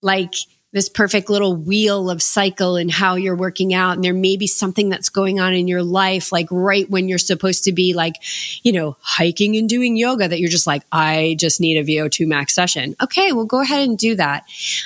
like, 0.00 0.34
this 0.72 0.88
perfect 0.88 1.28
little 1.28 1.56
wheel 1.56 2.08
of 2.10 2.22
cycle 2.22 2.76
and 2.76 2.90
how 2.90 3.16
you're 3.16 3.36
working 3.36 3.74
out. 3.74 3.96
And 3.96 4.04
there 4.04 4.14
may 4.14 4.36
be 4.36 4.46
something 4.46 4.88
that's 4.88 5.08
going 5.08 5.40
on 5.40 5.52
in 5.52 5.66
your 5.66 5.82
life, 5.82 6.30
like 6.30 6.46
right 6.50 6.88
when 6.88 7.08
you're 7.08 7.18
supposed 7.18 7.64
to 7.64 7.72
be 7.72 7.92
like, 7.92 8.14
you 8.62 8.72
know, 8.72 8.96
hiking 9.00 9.56
and 9.56 9.68
doing 9.68 9.96
yoga 9.96 10.28
that 10.28 10.38
you're 10.38 10.48
just 10.48 10.68
like, 10.68 10.84
I 10.92 11.36
just 11.40 11.60
need 11.60 11.76
a 11.76 11.84
VO2 11.84 12.26
max 12.26 12.54
session. 12.54 12.94
Okay, 13.02 13.32
well, 13.32 13.46
go 13.46 13.60
ahead 13.60 13.88
and 13.88 13.98
do 13.98 14.14
that. 14.16 14.44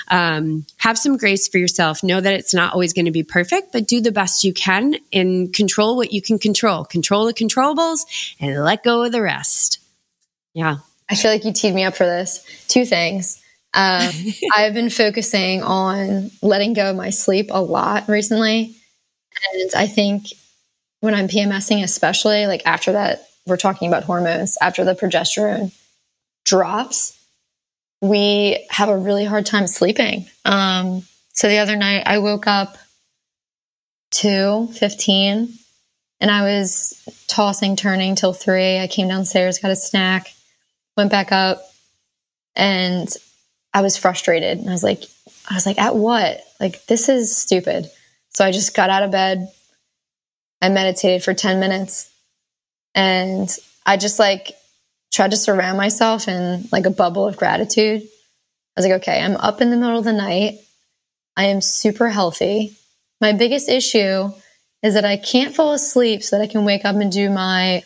Um, 0.09 0.65
have 0.79 0.97
some 0.97 1.19
grace 1.19 1.49
for 1.49 1.59
yourself. 1.59 2.03
Know 2.03 2.21
that 2.21 2.33
it's 2.33 2.55
not 2.55 2.73
always 2.73 2.95
going 2.95 3.05
to 3.05 3.11
be 3.11 3.23
perfect, 3.23 3.73
but 3.73 3.87
do 3.87 4.01
the 4.01 4.13
best 4.13 4.43
you 4.43 4.55
can 4.55 4.97
and 5.13 5.53
control 5.53 5.97
what 5.97 6.13
you 6.13 6.23
can 6.23 6.39
control. 6.39 6.85
Control 6.87 7.27
the 7.27 7.35
controllables 7.35 8.07
and 8.41 8.65
let 8.65 8.85
go 8.85 9.03
of 9.03 9.13
the 9.13 9.21
rest. 9.21 9.81
Yeah. 10.55 10.77
I 11.11 11.17
feel 11.17 11.31
like 11.31 11.45
you 11.45 11.53
teed 11.53 11.75
me 11.75 11.85
up 11.85 11.95
for 11.95 12.07
this. 12.07 12.43
Two 12.69 12.87
things. 12.87 13.44
Um, 13.75 14.13
I've 14.57 14.75
been 14.75 14.91
focusing 14.91 15.63
on 15.63 16.31
letting 16.43 16.73
go 16.75 16.91
of 16.91 16.97
my 16.97 17.11
sleep 17.11 17.49
a 17.51 17.63
lot 17.63 18.09
recently. 18.09 18.77
And 19.53 19.71
I 19.77 19.87
think 19.87 20.27
when 21.01 21.15
I'm 21.15 21.29
PMSing, 21.29 21.83
especially 21.83 22.47
like 22.47 22.63
after 22.67 22.93
that, 22.93 23.27
we're 23.47 23.57
talking 23.57 23.89
about 23.89 24.05
hormones, 24.05 24.57
after 24.63 24.85
the 24.85 24.95
progesterone 24.95 25.73
drops, 26.45 27.19
we 28.01 28.67
have 28.71 28.89
a 28.89 28.97
really 28.97 29.25
hard 29.25 29.47
time 29.47 29.67
sleeping. 29.67 30.27
Um, 30.45 31.03
So 31.33 31.49
the 31.49 31.59
other 31.59 31.75
night 31.77 32.05
I 32.07 32.19
woke 32.19 32.47
up 32.47 32.79
2:15 34.13 35.59
and 36.21 36.31
I 36.31 36.43
was 36.43 36.95
tossing 37.27 37.77
turning 37.77 38.15
till 38.15 38.33
3. 38.33 38.79
I 38.79 38.87
came 38.87 39.09
downstairs, 39.09 39.59
got 39.59 39.71
a 39.73 39.77
snack, 39.77 40.33
went 40.97 41.11
back 41.11 41.33
up 41.33 41.63
and 42.55 43.09
I 43.75 43.83
was 43.83 43.97
frustrated. 43.97 44.59
And 44.59 44.71
I 44.71 44.73
was 44.73 44.85
like 44.85 45.03
I 45.51 45.55
was 45.55 45.67
like 45.67 45.79
at 45.79 45.97
what? 45.97 46.41
Like 46.61 46.87
this 46.87 47.09
is 47.09 47.37
stupid. 47.37 47.91
So 48.31 48.45
I 48.45 48.53
just 48.53 48.75
got 48.75 48.89
out 48.89 49.03
of 49.03 49.11
bed. 49.11 49.49
I 50.63 50.71
meditated 50.71 51.23
for 51.23 51.35
10 51.35 51.61
minutes 51.61 52.11
and 52.95 53.55
I 53.85 53.97
just 53.97 54.19
like 54.19 54.53
tried 55.13 55.33
to 55.33 55.37
surround 55.37 55.77
myself 55.77 56.27
in 56.29 56.69
like 56.73 56.87
a 56.87 56.91
bubble 56.91 57.27
of 57.27 57.37
gratitude. 57.37 58.03
I 58.03 58.81
was 58.81 58.87
like, 58.87 59.03
okay, 59.03 59.21
I'm 59.21 59.37
up 59.37 59.61
in 59.61 59.71
the 59.71 59.77
middle 59.77 59.99
of 59.99 60.05
the 60.05 60.13
night. 60.13 60.59
I 61.37 61.45
am 61.45 61.61
super 61.61 62.09
healthy. 62.09 62.77
My 63.21 63.33
biggest 63.33 63.69
issue 63.69 64.31
is 64.83 64.95
that 64.95 65.05
I 65.05 65.17
can't 65.17 65.55
fall 65.55 65.73
asleep 65.73 66.23
so 66.23 66.37
that 66.37 66.43
I 66.43 66.47
can 66.47 66.65
wake 66.65 66.85
up 66.85 66.97
and 66.97 67.11
do 67.11 67.31
my 67.31 67.83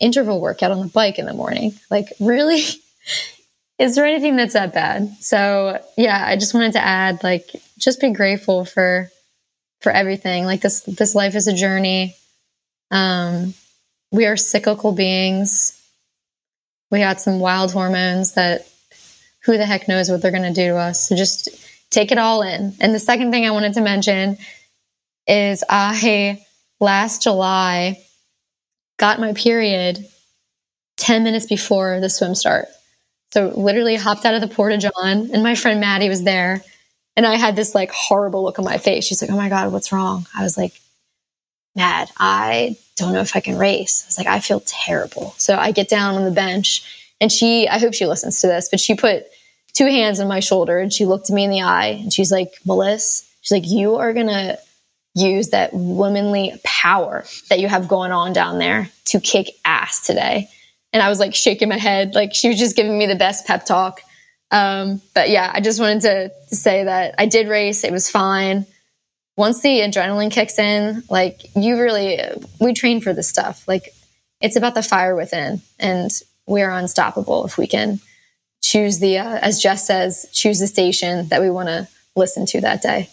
interval 0.00 0.40
workout 0.40 0.70
on 0.70 0.80
the 0.80 0.86
bike 0.86 1.18
in 1.18 1.26
the 1.26 1.32
morning. 1.32 1.72
Like, 1.90 2.08
really? 2.20 2.64
is 3.82 3.96
there 3.96 4.06
anything 4.06 4.36
that's 4.36 4.52
that 4.52 4.72
bad? 4.72 5.12
So, 5.18 5.82
yeah, 5.96 6.24
I 6.24 6.36
just 6.36 6.54
wanted 6.54 6.74
to 6.74 6.84
add 6.84 7.24
like 7.24 7.50
just 7.78 8.00
be 8.00 8.12
grateful 8.12 8.64
for 8.64 9.10
for 9.80 9.90
everything. 9.90 10.44
Like 10.44 10.60
this 10.60 10.82
this 10.82 11.16
life 11.16 11.34
is 11.34 11.48
a 11.48 11.52
journey. 11.52 12.14
Um 12.92 13.54
we 14.12 14.26
are 14.26 14.36
cyclical 14.36 14.92
beings. 14.92 15.82
We 16.92 17.00
got 17.00 17.20
some 17.20 17.40
wild 17.40 17.72
hormones 17.72 18.34
that 18.34 18.68
who 19.44 19.58
the 19.58 19.66
heck 19.66 19.88
knows 19.88 20.08
what 20.08 20.22
they're 20.22 20.30
going 20.30 20.42
to 20.44 20.52
do 20.52 20.68
to 20.68 20.76
us. 20.76 21.08
So 21.08 21.16
just 21.16 21.48
take 21.90 22.12
it 22.12 22.18
all 22.18 22.42
in. 22.42 22.76
And 22.80 22.94
the 22.94 23.00
second 23.00 23.32
thing 23.32 23.44
I 23.44 23.50
wanted 23.50 23.72
to 23.74 23.80
mention 23.80 24.38
is 25.26 25.64
I 25.68 26.44
last 26.78 27.22
July 27.22 27.98
got 28.98 29.18
my 29.18 29.32
period 29.32 30.06
10 30.98 31.24
minutes 31.24 31.46
before 31.46 31.98
the 31.98 32.10
swim 32.10 32.36
start. 32.36 32.68
So 33.32 33.52
literally 33.56 33.96
hopped 33.96 34.24
out 34.24 34.34
of 34.34 34.40
the 34.40 34.48
porta 34.48 34.78
john 34.78 35.30
and 35.32 35.42
my 35.42 35.54
friend 35.54 35.80
Maddie 35.80 36.08
was 36.08 36.22
there 36.22 36.62
and 37.16 37.26
I 37.26 37.36
had 37.36 37.56
this 37.56 37.74
like 37.74 37.90
horrible 37.90 38.42
look 38.42 38.58
on 38.58 38.64
my 38.64 38.78
face. 38.78 39.04
She's 39.04 39.20
like, 39.20 39.30
"Oh 39.30 39.36
my 39.36 39.48
god, 39.50 39.72
what's 39.72 39.92
wrong?" 39.92 40.26
I 40.34 40.42
was 40.42 40.56
like, 40.56 40.72
"Mad. 41.76 42.10
I 42.18 42.76
don't 42.96 43.12
know 43.12 43.20
if 43.20 43.36
I 43.36 43.40
can 43.40 43.58
race." 43.58 44.02
I 44.04 44.08
was 44.08 44.18
like, 44.18 44.26
"I 44.26 44.40
feel 44.40 44.62
terrible." 44.64 45.34
So 45.36 45.56
I 45.56 45.72
get 45.72 45.88
down 45.88 46.14
on 46.14 46.24
the 46.24 46.30
bench 46.30 46.82
and 47.20 47.30
she 47.30 47.68
I 47.68 47.78
hope 47.78 47.94
she 47.94 48.06
listens 48.06 48.40
to 48.40 48.46
this, 48.46 48.68
but 48.70 48.80
she 48.80 48.94
put 48.94 49.26
two 49.72 49.86
hands 49.86 50.20
on 50.20 50.28
my 50.28 50.40
shoulder 50.40 50.78
and 50.78 50.92
she 50.92 51.04
looked 51.04 51.30
me 51.30 51.44
in 51.44 51.50
the 51.50 51.62
eye 51.62 51.98
and 52.02 52.12
she's 52.12 52.30
like, 52.30 52.52
Melissa, 52.66 53.24
she's 53.40 53.52
like, 53.52 53.68
you 53.68 53.96
are 53.96 54.12
going 54.12 54.26
to 54.26 54.58
use 55.14 55.48
that 55.50 55.72
womanly 55.72 56.60
power 56.64 57.24
that 57.48 57.58
you 57.58 57.68
have 57.68 57.88
going 57.88 58.12
on 58.12 58.32
down 58.32 58.58
there 58.58 58.88
to 59.06 59.20
kick 59.20 59.50
ass 59.64 60.06
today. 60.06 60.48
And 60.92 61.02
I 61.02 61.08
was 61.08 61.18
like 61.18 61.34
shaking 61.34 61.68
my 61.68 61.78
head. 61.78 62.14
Like 62.14 62.34
she 62.34 62.48
was 62.48 62.58
just 62.58 62.76
giving 62.76 62.96
me 62.96 63.06
the 63.06 63.14
best 63.14 63.46
pep 63.46 63.64
talk. 63.64 64.00
Um, 64.50 65.00
but 65.14 65.30
yeah, 65.30 65.50
I 65.52 65.60
just 65.60 65.80
wanted 65.80 66.02
to, 66.02 66.32
to 66.50 66.56
say 66.56 66.84
that 66.84 67.14
I 67.18 67.26
did 67.26 67.48
race. 67.48 67.84
It 67.84 67.92
was 67.92 68.10
fine. 68.10 68.66
Once 69.36 69.62
the 69.62 69.80
adrenaline 69.80 70.30
kicks 70.30 70.58
in, 70.58 71.02
like 71.08 71.40
you 71.56 71.80
really, 71.80 72.20
we 72.60 72.74
train 72.74 73.00
for 73.00 73.14
this 73.14 73.28
stuff. 73.28 73.66
Like 73.66 73.94
it's 74.40 74.56
about 74.56 74.74
the 74.74 74.82
fire 74.82 75.16
within 75.16 75.62
and 75.78 76.10
we 76.46 76.60
are 76.60 76.70
unstoppable 76.70 77.46
if 77.46 77.56
we 77.56 77.66
can 77.66 78.00
choose 78.60 78.98
the, 78.98 79.18
uh, 79.18 79.38
as 79.38 79.60
Jess 79.60 79.86
says, 79.86 80.26
choose 80.32 80.58
the 80.58 80.66
station 80.66 81.28
that 81.28 81.40
we 81.40 81.50
want 81.50 81.68
to 81.68 81.88
listen 82.14 82.44
to 82.46 82.60
that 82.60 82.82
day. 82.82 83.08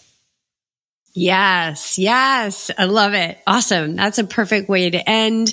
Yes, 1.12 1.98
yes. 1.98 2.70
I 2.78 2.84
love 2.84 3.14
it. 3.14 3.40
Awesome. 3.44 3.96
That's 3.96 4.18
a 4.18 4.24
perfect 4.24 4.68
way 4.68 4.90
to 4.90 5.10
end. 5.10 5.52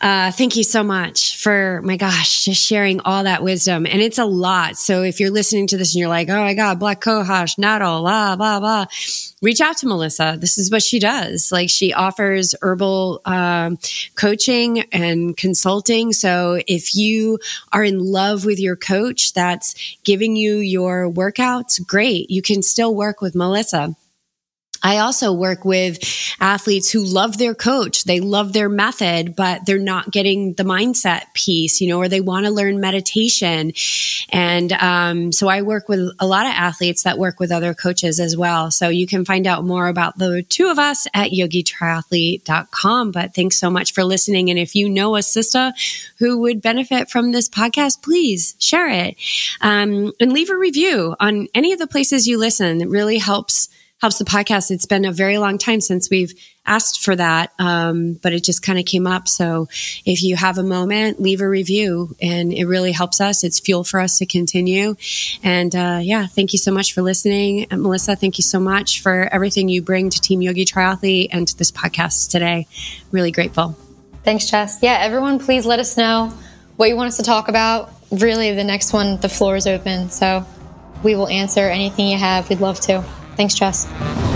Uh, 0.00 0.30
thank 0.30 0.54
you 0.54 0.62
so 0.62 0.84
much 0.84 1.36
for, 1.36 1.82
my 1.82 1.96
gosh, 1.96 2.44
just 2.44 2.62
sharing 2.62 3.00
all 3.00 3.24
that 3.24 3.42
wisdom. 3.42 3.86
And 3.86 4.00
it's 4.00 4.18
a 4.18 4.24
lot. 4.24 4.76
So 4.76 5.02
if 5.02 5.18
you're 5.18 5.32
listening 5.32 5.66
to 5.68 5.76
this 5.76 5.94
and 5.94 6.00
you're 6.00 6.08
like, 6.08 6.28
oh 6.28 6.40
my 6.40 6.54
God, 6.54 6.78
Black 6.78 7.00
Cohosh, 7.00 7.58
Nettle, 7.58 8.02
blah, 8.02 8.36
blah, 8.36 8.60
blah, 8.60 8.86
reach 9.42 9.60
out 9.60 9.78
to 9.78 9.88
Melissa. 9.88 10.36
This 10.38 10.58
is 10.58 10.70
what 10.70 10.82
she 10.82 11.00
does. 11.00 11.50
Like 11.50 11.70
she 11.70 11.92
offers 11.92 12.54
herbal 12.62 13.20
um, 13.24 13.78
coaching 14.14 14.82
and 14.92 15.36
consulting. 15.36 16.12
So 16.12 16.62
if 16.68 16.94
you 16.94 17.40
are 17.72 17.82
in 17.82 17.98
love 17.98 18.44
with 18.44 18.60
your 18.60 18.76
coach 18.76 19.32
that's 19.32 19.74
giving 20.04 20.36
you 20.36 20.58
your 20.58 21.10
workouts, 21.10 21.84
great. 21.84 22.30
You 22.30 22.42
can 22.42 22.62
still 22.62 22.94
work 22.94 23.20
with 23.20 23.34
Melissa. 23.34 23.96
I 24.84 24.98
also 24.98 25.32
work 25.32 25.64
with 25.64 25.98
athletes 26.40 26.90
who 26.90 27.02
love 27.02 27.38
their 27.38 27.54
coach. 27.54 28.04
They 28.04 28.20
love 28.20 28.52
their 28.52 28.68
method, 28.68 29.34
but 29.34 29.64
they're 29.64 29.78
not 29.78 30.10
getting 30.10 30.52
the 30.52 30.62
mindset 30.62 31.32
piece, 31.32 31.80
you 31.80 31.88
know, 31.88 31.98
or 31.98 32.08
they 32.08 32.20
want 32.20 32.44
to 32.44 32.52
learn 32.52 32.80
meditation. 32.80 33.72
And 34.28 34.72
um, 34.74 35.32
so 35.32 35.48
I 35.48 35.62
work 35.62 35.88
with 35.88 36.10
a 36.20 36.26
lot 36.26 36.44
of 36.44 36.52
athletes 36.52 37.04
that 37.04 37.18
work 37.18 37.40
with 37.40 37.50
other 37.50 37.72
coaches 37.72 38.20
as 38.20 38.36
well. 38.36 38.70
So 38.70 38.90
you 38.90 39.06
can 39.06 39.24
find 39.24 39.46
out 39.46 39.64
more 39.64 39.88
about 39.88 40.18
the 40.18 40.42
two 40.42 40.68
of 40.68 40.78
us 40.78 41.06
at 41.14 41.30
yogitriathlete.com. 41.30 43.10
But 43.10 43.34
thanks 43.34 43.56
so 43.56 43.70
much 43.70 43.94
for 43.94 44.04
listening. 44.04 44.50
And 44.50 44.58
if 44.58 44.74
you 44.74 44.90
know 44.90 45.16
a 45.16 45.22
sister 45.22 45.72
who 46.18 46.40
would 46.40 46.60
benefit 46.60 47.08
from 47.08 47.32
this 47.32 47.48
podcast, 47.48 48.02
please 48.02 48.54
share 48.58 48.90
it 48.90 49.16
um, 49.62 50.12
and 50.20 50.32
leave 50.32 50.50
a 50.50 50.56
review 50.58 51.16
on 51.18 51.48
any 51.54 51.72
of 51.72 51.78
the 51.78 51.86
places 51.86 52.28
you 52.28 52.38
listen. 52.38 52.82
It 52.82 52.88
really 52.90 53.16
helps 53.16 53.70
helps 54.04 54.18
the 54.18 54.24
podcast. 54.26 54.70
It's 54.70 54.84
been 54.84 55.06
a 55.06 55.12
very 55.12 55.38
long 55.38 55.56
time 55.56 55.80
since 55.80 56.10
we've 56.10 56.34
asked 56.66 57.02
for 57.02 57.16
that, 57.16 57.52
um, 57.58 58.20
but 58.22 58.34
it 58.34 58.44
just 58.44 58.60
kind 58.60 58.78
of 58.78 58.84
came 58.84 59.06
up. 59.06 59.26
So 59.28 59.66
if 60.04 60.22
you 60.22 60.36
have 60.36 60.58
a 60.58 60.62
moment, 60.62 61.22
leave 61.22 61.40
a 61.40 61.48
review, 61.48 62.14
and 62.20 62.52
it 62.52 62.66
really 62.66 62.92
helps 62.92 63.22
us. 63.22 63.44
It's 63.44 63.60
fuel 63.60 63.82
for 63.82 64.00
us 64.00 64.18
to 64.18 64.26
continue. 64.26 64.96
And 65.42 65.74
uh, 65.74 66.00
yeah, 66.02 66.26
thank 66.26 66.52
you 66.52 66.58
so 66.58 66.70
much 66.70 66.92
for 66.92 67.00
listening, 67.00 67.66
and 67.70 67.80
Melissa. 67.80 68.14
Thank 68.14 68.36
you 68.36 68.42
so 68.42 68.60
much 68.60 69.00
for 69.00 69.26
everything 69.32 69.70
you 69.70 69.80
bring 69.80 70.10
to 70.10 70.20
Team 70.20 70.42
Yogi 70.42 70.66
Triathlete 70.66 71.28
and 71.32 71.48
to 71.48 71.56
this 71.56 71.72
podcast 71.72 72.30
today. 72.30 72.66
Really 73.10 73.30
grateful. 73.30 73.74
Thanks, 74.22 74.50
Jess. 74.50 74.80
Yeah, 74.82 74.98
everyone, 75.00 75.38
please 75.38 75.64
let 75.64 75.80
us 75.80 75.96
know 75.96 76.30
what 76.76 76.90
you 76.90 76.96
want 76.96 77.08
us 77.08 77.16
to 77.16 77.22
talk 77.22 77.48
about. 77.48 77.90
Really, 78.10 78.52
the 78.52 78.64
next 78.64 78.92
one, 78.92 79.18
the 79.22 79.30
floor 79.30 79.56
is 79.56 79.66
open. 79.66 80.10
So 80.10 80.44
we 81.02 81.16
will 81.16 81.28
answer 81.28 81.62
anything 81.62 82.08
you 82.08 82.18
have. 82.18 82.50
We'd 82.50 82.60
love 82.60 82.80
to. 82.80 83.02
Thanks, 83.36 83.54
Jess. 83.54 84.33